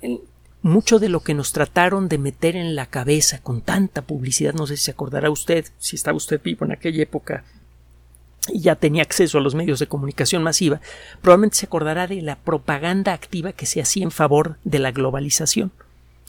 mucho 0.62 0.98
de 0.98 1.08
lo 1.08 1.20
que 1.20 1.34
nos 1.34 1.52
trataron 1.52 2.08
de 2.08 2.18
meter 2.18 2.56
en 2.56 2.74
la 2.74 2.86
cabeza 2.86 3.40
con 3.42 3.62
tanta 3.62 4.02
publicidad, 4.02 4.54
no 4.54 4.66
sé 4.66 4.76
si 4.76 4.84
se 4.84 4.90
acordará 4.90 5.30
usted, 5.30 5.66
si 5.78 5.96
estaba 5.96 6.16
usted 6.16 6.40
vivo 6.42 6.64
en 6.66 6.72
aquella 6.72 7.02
época 7.02 7.44
y 8.48 8.60
ya 8.60 8.76
tenía 8.76 9.02
acceso 9.02 9.38
a 9.38 9.40
los 9.40 9.54
medios 9.54 9.78
de 9.78 9.86
comunicación 9.86 10.42
masiva, 10.42 10.80
probablemente 11.20 11.58
se 11.58 11.66
acordará 11.66 12.06
de 12.06 12.22
la 12.22 12.36
propaganda 12.36 13.12
activa 13.12 13.52
que 13.52 13.66
se 13.66 13.80
hacía 13.80 14.04
en 14.04 14.10
favor 14.10 14.56
de 14.64 14.78
la 14.78 14.92
globalización, 14.92 15.72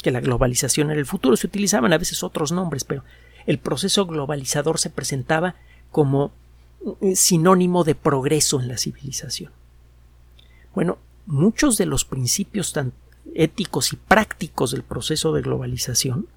que 0.01 0.11
la 0.11 0.19
globalización 0.19 0.91
era 0.91 0.99
el 0.99 1.05
futuro, 1.05 1.35
se 1.35 1.47
utilizaban 1.47 1.93
a 1.93 1.97
veces 1.97 2.23
otros 2.23 2.51
nombres, 2.51 2.83
pero 2.83 3.03
el 3.45 3.59
proceso 3.59 4.05
globalizador 4.05 4.79
se 4.79 4.89
presentaba 4.89 5.55
como 5.89 6.31
eh, 7.01 7.15
sinónimo 7.15 7.83
de 7.83 7.95
progreso 7.95 8.59
en 8.59 8.67
la 8.67 8.77
civilización. 8.77 9.51
Bueno, 10.73 10.97
muchos 11.25 11.77
de 11.77 11.85
los 11.85 12.05
principios 12.05 12.73
tan 12.73 12.93
éticos 13.35 13.93
y 13.93 13.95
prácticos 13.95 14.71
del 14.71 14.83
proceso 14.83 15.33
de 15.33 15.41
globalización 15.41 16.27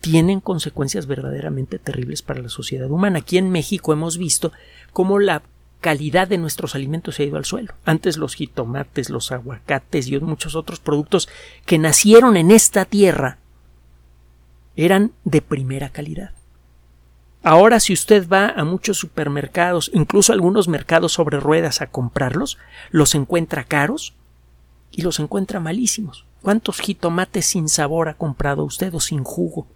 tienen 0.00 0.40
consecuencias 0.40 1.06
verdaderamente 1.06 1.78
terribles 1.78 2.22
para 2.22 2.42
la 2.42 2.50
sociedad 2.50 2.90
humana. 2.90 3.20
Aquí 3.20 3.38
en 3.38 3.50
México 3.50 3.92
hemos 3.92 4.18
visto 4.18 4.52
cómo 4.92 5.18
la 5.18 5.42
calidad 5.80 6.28
de 6.28 6.38
nuestros 6.38 6.74
alimentos 6.74 7.14
se 7.14 7.22
ha 7.22 7.26
ido 7.26 7.36
al 7.36 7.44
suelo. 7.44 7.74
Antes 7.84 8.16
los 8.16 8.34
jitomates, 8.34 9.10
los 9.10 9.32
aguacates 9.32 10.08
y 10.08 10.18
muchos 10.20 10.56
otros 10.56 10.80
productos 10.80 11.28
que 11.66 11.78
nacieron 11.78 12.36
en 12.36 12.50
esta 12.50 12.84
tierra 12.84 13.38
eran 14.76 15.12
de 15.24 15.42
primera 15.42 15.90
calidad. 15.90 16.32
Ahora 17.46 17.78
si 17.78 17.92
usted 17.92 18.26
va 18.26 18.48
a 18.48 18.64
muchos 18.64 18.96
supermercados, 18.96 19.90
incluso 19.92 20.32
algunos 20.32 20.66
mercados 20.66 21.12
sobre 21.12 21.38
ruedas 21.38 21.82
a 21.82 21.88
comprarlos, 21.88 22.56
los 22.90 23.14
encuentra 23.14 23.64
caros 23.64 24.14
y 24.90 25.02
los 25.02 25.20
encuentra 25.20 25.60
malísimos. 25.60 26.24
¿Cuántos 26.40 26.80
jitomates 26.80 27.44
sin 27.44 27.68
sabor 27.68 28.08
ha 28.08 28.14
comprado 28.14 28.64
usted 28.64 28.94
o 28.94 29.00
sin 29.00 29.24
jugo? 29.24 29.66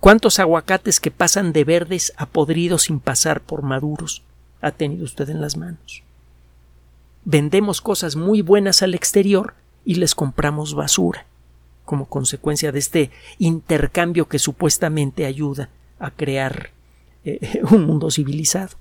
¿Cuántos 0.00 0.38
aguacates 0.38 1.00
que 1.00 1.10
pasan 1.10 1.52
de 1.52 1.64
verdes 1.64 2.14
a 2.16 2.24
podridos 2.24 2.84
sin 2.84 2.98
pasar 2.98 3.42
por 3.42 3.60
maduros 3.60 4.22
ha 4.62 4.70
tenido 4.70 5.04
usted 5.04 5.28
en 5.28 5.42
las 5.42 5.58
manos? 5.58 6.02
Vendemos 7.26 7.82
cosas 7.82 8.16
muy 8.16 8.40
buenas 8.40 8.80
al 8.80 8.94
exterior 8.94 9.52
y 9.84 9.96
les 9.96 10.14
compramos 10.14 10.74
basura, 10.74 11.26
como 11.84 12.06
consecuencia 12.06 12.72
de 12.72 12.78
este 12.78 13.10
intercambio 13.38 14.28
que 14.28 14.38
supuestamente 14.38 15.26
ayuda 15.26 15.68
a 15.98 16.10
crear 16.10 16.70
eh, 17.24 17.60
un 17.70 17.84
mundo 17.84 18.10
civilizado. 18.10 18.76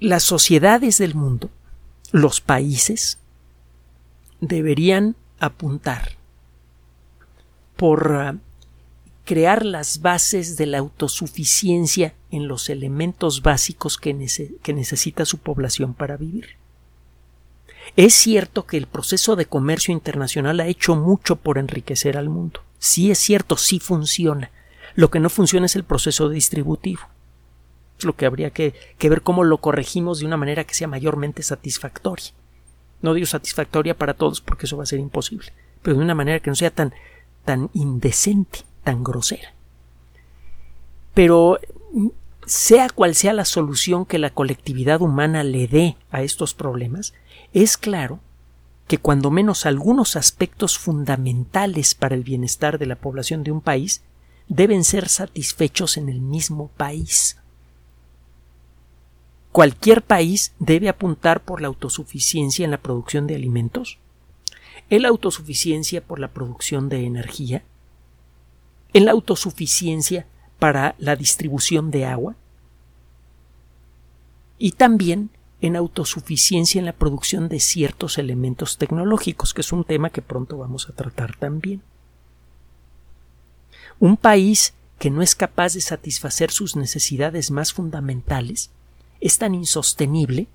Las 0.00 0.22
sociedades 0.22 0.98
del 0.98 1.14
mundo, 1.14 1.50
los 2.12 2.40
países, 2.40 3.18
deberían 4.40 5.16
apuntar 5.40 6.12
por 7.76 8.12
ah, 8.12 8.36
crear 9.24 9.64
las 9.64 10.00
bases 10.00 10.56
de 10.56 10.66
la 10.66 10.78
autosuficiencia 10.78 12.14
en 12.30 12.48
los 12.48 12.70
elementos 12.70 13.42
básicos 13.42 13.98
que, 13.98 14.16
que, 14.62 14.72
necesita 14.72 15.24
su 15.24 15.38
población 15.38 15.94
para 15.94 16.16
vivir. 16.16 16.56
Es 17.96 18.14
cierto 18.14 18.66
que 18.66 18.76
el 18.76 18.86
proceso 18.86 19.36
de 19.36 19.46
comercio 19.46 19.92
internacional 19.92 20.60
ha 20.60 20.66
hecho 20.66 20.96
mucho 20.96 21.36
por 21.36 21.58
enriquecer 21.58 22.16
al 22.16 22.28
mundo. 22.28 22.62
Sí 22.78 23.10
es 23.10 23.18
cierto, 23.18 23.56
sí 23.56 23.80
funciona. 23.80 24.50
Lo 24.98 25.10
que 25.10 25.20
no 25.20 25.30
funciona 25.30 25.66
es 25.66 25.76
el 25.76 25.84
proceso 25.84 26.28
distributivo. 26.28 27.02
Es 28.00 28.04
lo 28.04 28.16
que 28.16 28.26
habría 28.26 28.50
que, 28.50 28.74
ver 29.00 29.22
cómo 29.22 29.44
lo 29.44 29.58
corregimos 29.58 30.18
de 30.18 30.26
una 30.26 30.36
manera 30.36 30.64
que 30.64 30.74
sea 30.74 30.88
mayormente 30.88 31.44
satisfactoria. 31.44 32.32
No 33.00 33.14
digo 33.14 33.24
satisfactoria 33.28 33.96
para 33.96 34.14
todos 34.14 34.40
porque 34.40 34.66
eso 34.66 34.76
va 34.76 34.82
a 34.82 34.86
ser 34.86 34.98
imposible, 34.98 35.52
pero 35.82 35.96
de 35.96 36.02
una 36.02 36.16
manera 36.16 36.40
que 36.40 36.50
no 36.50 36.56
sea 36.56 36.72
tan, 36.72 36.94
tan 37.44 37.70
indecente, 37.74 38.62
tan 38.82 39.04
grosera. 39.04 39.54
Pero 41.14 41.60
sea 42.44 42.88
cual 42.88 43.14
sea 43.14 43.32
la 43.34 43.44
solución 43.44 44.04
que 44.04 44.18
la 44.18 44.30
colectividad 44.30 45.00
humana 45.00 45.44
le 45.44 45.68
dé 45.68 45.96
a 46.10 46.22
estos 46.22 46.54
problemas, 46.54 47.14
es 47.52 47.76
claro 47.76 48.18
que 48.88 48.98
cuando 48.98 49.30
menos 49.30 49.64
algunos 49.64 50.16
aspectos 50.16 50.76
fundamentales 50.76 51.94
para 51.94 52.16
el 52.16 52.24
bienestar 52.24 52.80
de 52.80 52.86
la 52.86 52.96
población 52.96 53.44
de 53.44 53.52
un 53.52 53.60
país 53.60 54.02
deben 54.48 54.84
ser 54.84 55.08
satisfechos 55.08 55.96
en 55.96 56.08
el 56.08 56.20
mismo 56.20 56.68
país. 56.76 57.36
Cualquier 59.52 60.02
país 60.02 60.52
debe 60.58 60.88
apuntar 60.88 61.42
por 61.42 61.60
la 61.60 61.68
autosuficiencia 61.68 62.64
en 62.64 62.70
la 62.70 62.80
producción 62.80 63.26
de 63.26 63.34
alimentos, 63.34 63.98
en 64.90 65.02
la 65.02 65.08
autosuficiencia 65.08 66.02
por 66.02 66.18
la 66.18 66.28
producción 66.28 66.88
de 66.88 67.04
energía, 67.04 67.64
en 68.92 69.04
la 69.04 69.12
autosuficiencia 69.12 70.26
para 70.58 70.94
la 70.98 71.16
distribución 71.16 71.90
de 71.90 72.06
agua 72.06 72.36
y 74.58 74.72
también 74.72 75.30
en 75.60 75.76
autosuficiencia 75.76 76.78
en 76.78 76.86
la 76.86 76.92
producción 76.92 77.48
de 77.48 77.60
ciertos 77.60 78.18
elementos 78.18 78.78
tecnológicos, 78.78 79.54
que 79.54 79.60
es 79.60 79.72
un 79.72 79.84
tema 79.84 80.10
que 80.10 80.22
pronto 80.22 80.56
vamos 80.58 80.88
a 80.88 80.92
tratar 80.92 81.36
también. 81.36 81.82
Un 84.00 84.16
país 84.16 84.74
que 84.98 85.10
no 85.10 85.22
es 85.22 85.34
capaz 85.34 85.74
de 85.74 85.80
satisfacer 85.80 86.50
sus 86.50 86.76
necesidades 86.76 87.50
más 87.50 87.72
fundamentales 87.72 88.70
es 89.20 89.38
tan 89.38 89.54
insostenible 89.54 90.46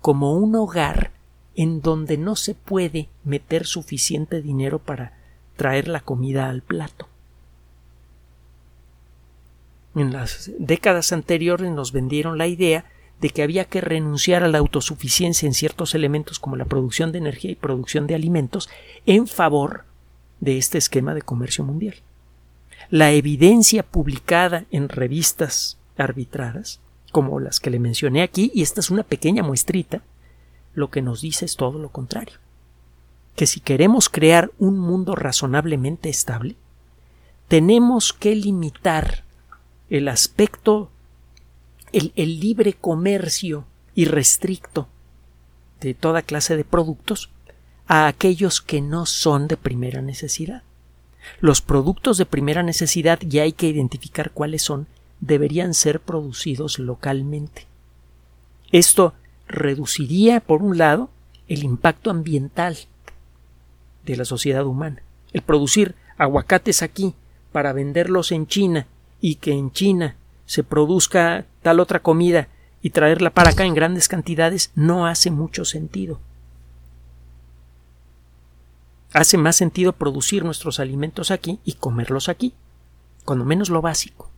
como 0.00 0.34
un 0.34 0.54
hogar 0.54 1.10
en 1.56 1.80
donde 1.80 2.18
no 2.18 2.36
se 2.36 2.54
puede 2.54 3.08
meter 3.24 3.66
suficiente 3.66 4.42
dinero 4.42 4.78
para 4.78 5.16
traer 5.56 5.88
la 5.88 6.00
comida 6.00 6.48
al 6.48 6.62
plato. 6.62 7.08
En 9.94 10.12
las 10.12 10.50
décadas 10.58 11.12
anteriores 11.12 11.70
nos 11.70 11.92
vendieron 11.92 12.38
la 12.38 12.48
idea 12.48 12.84
de 13.20 13.30
que 13.30 13.42
había 13.42 13.64
que 13.64 13.80
renunciar 13.80 14.42
a 14.42 14.48
la 14.48 14.58
autosuficiencia 14.58 15.46
en 15.46 15.54
ciertos 15.54 15.94
elementos 15.94 16.40
como 16.40 16.56
la 16.56 16.64
producción 16.64 17.12
de 17.12 17.18
energía 17.18 17.52
y 17.52 17.56
producción 17.56 18.06
de 18.08 18.16
alimentos 18.16 18.68
en 19.06 19.28
favor 19.28 19.84
de 20.40 20.58
este 20.58 20.78
esquema 20.78 21.14
de 21.14 21.22
comercio 21.22 21.64
mundial. 21.64 21.94
La 22.90 23.12
evidencia 23.12 23.82
publicada 23.82 24.64
en 24.70 24.88
revistas 24.88 25.78
arbitradas, 25.96 26.80
como 27.12 27.40
las 27.40 27.60
que 27.60 27.70
le 27.70 27.78
mencioné 27.78 28.22
aquí, 28.22 28.50
y 28.54 28.62
esta 28.62 28.80
es 28.80 28.90
una 28.90 29.02
pequeña 29.02 29.42
muestrita, 29.42 30.02
lo 30.74 30.90
que 30.90 31.02
nos 31.02 31.20
dice 31.20 31.44
es 31.44 31.56
todo 31.56 31.78
lo 31.78 31.88
contrario. 31.90 32.38
Que 33.36 33.46
si 33.46 33.60
queremos 33.60 34.08
crear 34.08 34.50
un 34.58 34.78
mundo 34.78 35.14
razonablemente 35.14 36.08
estable, 36.08 36.56
tenemos 37.48 38.12
que 38.12 38.34
limitar 38.34 39.24
el 39.88 40.08
aspecto 40.08 40.90
el, 41.94 42.40
libre 42.40 42.74
comercio 42.74 43.66
irrestricto 43.94 44.88
de 45.80 45.94
toda 45.94 46.22
clase 46.22 46.56
de 46.56 46.64
productos 46.64 47.30
a 47.86 48.06
aquellos 48.06 48.60
que 48.60 48.80
no 48.80 49.06
son 49.06 49.46
de 49.46 49.56
primera 49.56 50.02
necesidad. 50.02 50.62
Los 51.40 51.60
productos 51.60 52.18
de 52.18 52.26
primera 52.26 52.62
necesidad 52.62 53.18
ya 53.20 53.42
hay 53.42 53.52
que 53.52 53.68
identificar 53.68 54.30
cuáles 54.30 54.62
son, 54.62 54.86
deberían 55.20 55.74
ser 55.74 56.00
producidos 56.00 56.78
localmente. 56.78 57.66
Esto 58.72 59.14
reduciría, 59.48 60.40
por 60.40 60.62
un 60.62 60.78
lado, 60.78 61.10
el 61.48 61.64
impacto 61.64 62.10
ambiental 62.10 62.76
de 64.04 64.16
la 64.16 64.24
sociedad 64.24 64.66
humana. 64.66 65.02
El 65.32 65.42
producir 65.42 65.94
aguacates 66.18 66.82
aquí 66.82 67.14
para 67.52 67.72
venderlos 67.72 68.32
en 68.32 68.46
China 68.46 68.86
y 69.20 69.36
que 69.36 69.52
en 69.52 69.72
China 69.72 70.16
se 70.46 70.62
produzca 70.62 71.46
tal 71.62 71.80
otra 71.80 72.00
comida 72.00 72.48
y 72.82 72.90
traerla 72.90 73.30
para 73.30 73.50
acá 73.50 73.64
en 73.64 73.74
grandes 73.74 74.08
cantidades 74.08 74.70
no 74.74 75.06
hace 75.06 75.30
mucho 75.30 75.64
sentido. 75.64 76.20
Hace 79.14 79.38
más 79.38 79.54
sentido 79.54 79.92
producir 79.92 80.44
nuestros 80.44 80.80
alimentos 80.80 81.30
aquí 81.30 81.60
y 81.64 81.74
comerlos 81.74 82.28
aquí, 82.28 82.52
cuando 83.24 83.44
menos 83.44 83.70
lo 83.70 83.80
básico. 83.80 84.28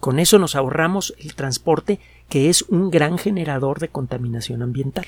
Con 0.00 0.18
eso 0.18 0.38
nos 0.38 0.56
ahorramos 0.56 1.14
el 1.18 1.34
transporte 1.34 2.00
que 2.30 2.48
es 2.48 2.62
un 2.62 2.90
gran 2.90 3.18
generador 3.18 3.78
de 3.78 3.88
contaminación 3.88 4.62
ambiental. 4.62 5.06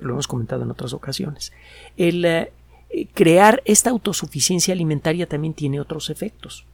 Lo 0.00 0.14
hemos 0.14 0.26
comentado 0.26 0.64
en 0.64 0.72
otras 0.72 0.94
ocasiones. 0.94 1.52
El 1.96 2.24
eh, 2.24 2.52
crear 3.14 3.62
esta 3.66 3.90
autosuficiencia 3.90 4.74
alimentaria 4.74 5.28
también 5.28 5.54
tiene 5.54 5.80
otros 5.80 6.10
efectos. 6.10 6.64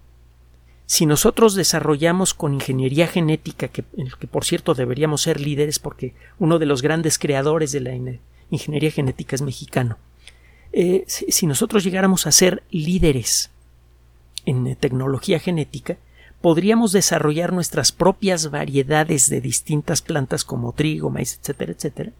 Si 0.87 1.05
nosotros 1.05 1.57
desarrollamos 1.57 2.33
con 2.33 2.55
ingeniería 2.55 3.07
genética, 3.07 3.69
que, 3.69 3.85
que 4.19 4.27
por 4.27 4.47
cierto 4.47 4.73
deberíamos 4.73 5.21
ser 5.21 5.41
líderes 5.41 5.79
porque 5.79 6.15
uno 6.39 6.59
de 6.59 6.65
los 6.65 6.81
grandes 6.81 7.19
creadores 7.19 7.71
de 7.73 7.81
la 7.81 8.17
ingeniería 8.49 8.91
genética 8.91 9.37
es 9.37 9.43
mexicano, 9.43 9.99
eh, 10.73 11.05
si, 11.07 11.47
nosotros 11.47 11.85
llegáramos 11.85 12.27
a 12.27 12.33
ser 12.33 12.62
líderes 12.71 13.51
en 14.45 14.66
eh, 14.66 14.77
tecnología 14.77 15.39
genética, 15.39 15.97
podríamos 16.41 16.93
desarrollar 16.93 17.53
nuestras 17.53 17.93
propias 17.93 18.51
variedades 18.51 19.29
de 19.31 19.41
distintas 19.41 20.03
plantas 20.03 20.45
como 20.45 20.73
trigo, 20.73 21.11
maíz, 21.11 21.39
etcétera, 21.41 21.73
etcétera, 21.73 22.12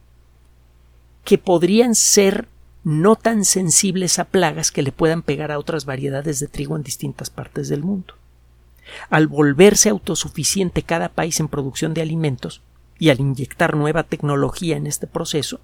que 1.25 1.39
podrían 1.39 1.95
ser 1.95 2.49
no 2.85 3.17
tan 3.17 3.45
sensibles 3.45 4.19
a 4.19 4.25
plagas 4.25 4.73
que 4.73 4.83
le 4.83 4.93
puedan 4.93 5.23
pegar 5.23 5.53
a 5.53 5.59
otras 5.59 5.85
variedades 5.85 6.41
de 6.41 6.47
trigo 6.47 6.77
en 6.77 6.83
distintas 6.83 7.29
partes 7.29 7.69
del 7.69 7.83
mundo. 7.83 8.15
Al 9.11 9.27
volverse 9.27 9.91
autosuficiente 9.91 10.83
cada 10.83 11.11
país 11.11 11.39
en 11.41 11.49
producción 11.49 11.93
de 11.93 12.01
alimentos 12.01 12.63
y 12.99 13.11
al 13.11 13.21
inyectar 13.21 13.77
nueva 13.77 14.05
tecnología 14.05 14.77
en 14.77 14.87
este 14.87 15.07
proceso, 15.07 15.61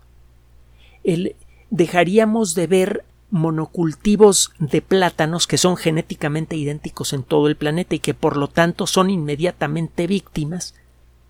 dejaríamos 1.70 2.54
de 2.54 2.66
ver 2.66 3.04
monocultivos 3.30 4.52
de 4.58 4.80
plátanos 4.80 5.46
que 5.46 5.58
son 5.58 5.76
genéticamente 5.76 6.56
idénticos 6.56 7.12
en 7.12 7.24
todo 7.24 7.48
el 7.48 7.56
planeta 7.56 7.94
y 7.94 7.98
que 7.98 8.14
por 8.14 8.36
lo 8.36 8.48
tanto 8.48 8.86
son 8.86 9.10
inmediatamente 9.10 10.06
víctimas 10.06 10.74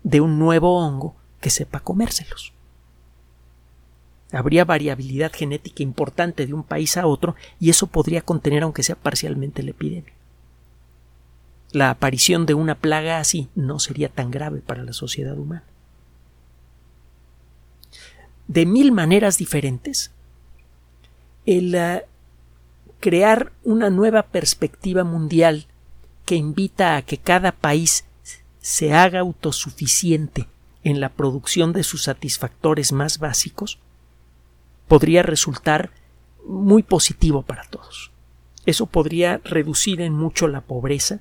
de 0.03 0.21
un 0.21 0.37
nuevo 0.37 0.77
hongo 0.77 1.15
que 1.41 1.49
sepa 1.49 1.79
comérselos. 1.79 2.53
Habría 4.31 4.65
variabilidad 4.65 5.31
genética 5.33 5.81
importante 5.81 6.45
de 6.45 6.53
un 6.53 6.63
país 6.63 6.97
a 6.97 7.07
otro 7.07 7.35
y 7.59 7.69
eso 7.69 7.87
podría 7.87 8.21
contener 8.21 8.63
aunque 8.63 8.83
sea 8.83 8.95
parcialmente 8.95 9.63
la 9.63 9.71
epidemia 9.71 10.13
la 11.75 11.89
aparición 11.89 12.45
de 12.45 12.53
una 12.53 12.75
plaga 12.75 13.19
así 13.19 13.49
no 13.53 13.79
sería 13.79 14.07
tan 14.07 14.31
grave 14.31 14.61
para 14.61 14.83
la 14.83 14.93
sociedad 14.93 15.37
humana. 15.37 15.63
De 18.47 18.65
mil 18.65 18.93
maneras 18.93 19.37
diferentes, 19.37 20.11
el 21.45 21.75
eh, 21.75 22.05
crear 22.99 23.51
una 23.63 23.89
nueva 23.89 24.23
perspectiva 24.23 25.03
mundial 25.03 25.67
que 26.25 26.35
invita 26.35 26.97
a 26.97 27.01
que 27.03 27.17
cada 27.17 27.51
país 27.51 28.05
se 28.59 28.93
haga 28.93 29.19
autosuficiente 29.19 30.47
en 30.83 30.99
la 30.99 31.09
producción 31.09 31.73
de 31.73 31.83
sus 31.83 32.03
satisfactores 32.03 32.91
más 32.91 33.19
básicos, 33.19 33.79
podría 34.87 35.23
resultar 35.23 35.91
muy 36.47 36.83
positivo 36.83 37.41
para 37.41 37.63
todos. 37.63 38.11
Eso 38.65 38.87
podría 38.87 39.39
reducir 39.43 40.01
en 40.01 40.13
mucho 40.13 40.47
la 40.47 40.61
pobreza, 40.61 41.19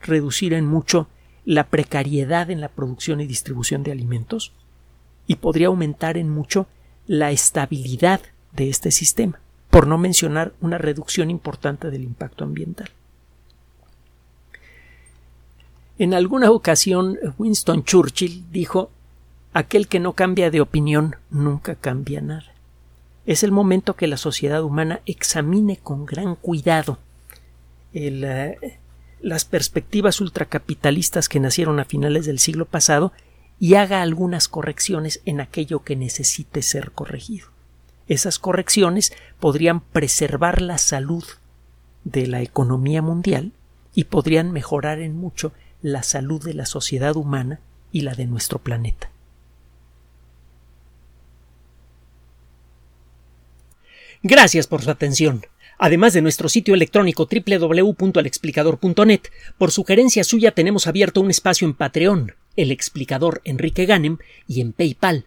reducir 0.00 0.52
en 0.52 0.66
mucho 0.66 1.08
la 1.44 1.68
precariedad 1.68 2.50
en 2.50 2.60
la 2.60 2.68
producción 2.68 3.20
y 3.20 3.26
distribución 3.26 3.82
de 3.82 3.92
alimentos 3.92 4.52
y 5.26 5.36
podría 5.36 5.68
aumentar 5.68 6.16
en 6.16 6.30
mucho 6.30 6.66
la 7.06 7.30
estabilidad 7.30 8.20
de 8.52 8.68
este 8.70 8.90
sistema, 8.90 9.40
por 9.74 9.88
no 9.88 9.98
mencionar 9.98 10.52
una 10.60 10.78
reducción 10.78 11.32
importante 11.32 11.90
del 11.90 12.04
impacto 12.04 12.44
ambiental. 12.44 12.90
En 15.98 16.14
alguna 16.14 16.52
ocasión 16.52 17.18
Winston 17.38 17.82
Churchill 17.82 18.44
dijo 18.52 18.92
aquel 19.52 19.88
que 19.88 19.98
no 19.98 20.12
cambia 20.12 20.52
de 20.52 20.60
opinión 20.60 21.16
nunca 21.28 21.74
cambia 21.74 22.20
nada. 22.20 22.54
Es 23.26 23.42
el 23.42 23.50
momento 23.50 23.96
que 23.96 24.06
la 24.06 24.16
sociedad 24.16 24.62
humana 24.62 25.00
examine 25.06 25.76
con 25.78 26.06
gran 26.06 26.36
cuidado 26.36 27.00
eh, 27.94 28.78
las 29.22 29.44
perspectivas 29.44 30.20
ultracapitalistas 30.20 31.28
que 31.28 31.40
nacieron 31.40 31.80
a 31.80 31.84
finales 31.84 32.26
del 32.26 32.38
siglo 32.38 32.66
pasado 32.66 33.12
y 33.58 33.74
haga 33.74 34.02
algunas 34.02 34.46
correcciones 34.46 35.20
en 35.24 35.40
aquello 35.40 35.82
que 35.82 35.96
necesite 35.96 36.62
ser 36.62 36.92
corregido. 36.92 37.53
Esas 38.08 38.38
correcciones 38.38 39.12
podrían 39.40 39.80
preservar 39.80 40.60
la 40.60 40.78
salud 40.78 41.24
de 42.04 42.26
la 42.26 42.42
economía 42.42 43.02
mundial 43.02 43.52
y 43.94 44.04
podrían 44.04 44.52
mejorar 44.52 45.00
en 45.00 45.16
mucho 45.16 45.52
la 45.80 46.02
salud 46.02 46.42
de 46.44 46.54
la 46.54 46.66
sociedad 46.66 47.16
humana 47.16 47.60
y 47.92 48.02
la 48.02 48.14
de 48.14 48.26
nuestro 48.26 48.58
planeta. 48.58 49.10
Gracias 54.22 54.66
por 54.66 54.82
su 54.82 54.90
atención. 54.90 55.46
Además 55.76 56.12
de 56.14 56.22
nuestro 56.22 56.48
sitio 56.48 56.74
electrónico 56.74 57.28
www.alexplicador.net, 57.30 59.20
por 59.58 59.70
sugerencia 59.70 60.24
suya 60.24 60.52
tenemos 60.52 60.86
abierto 60.86 61.20
un 61.20 61.30
espacio 61.30 61.68
en 61.68 61.74
Patreon, 61.74 62.32
el 62.56 62.70
explicador 62.70 63.42
Enrique 63.44 63.84
Ganem, 63.84 64.16
y 64.46 64.62
en 64.62 64.72
PayPal, 64.72 65.26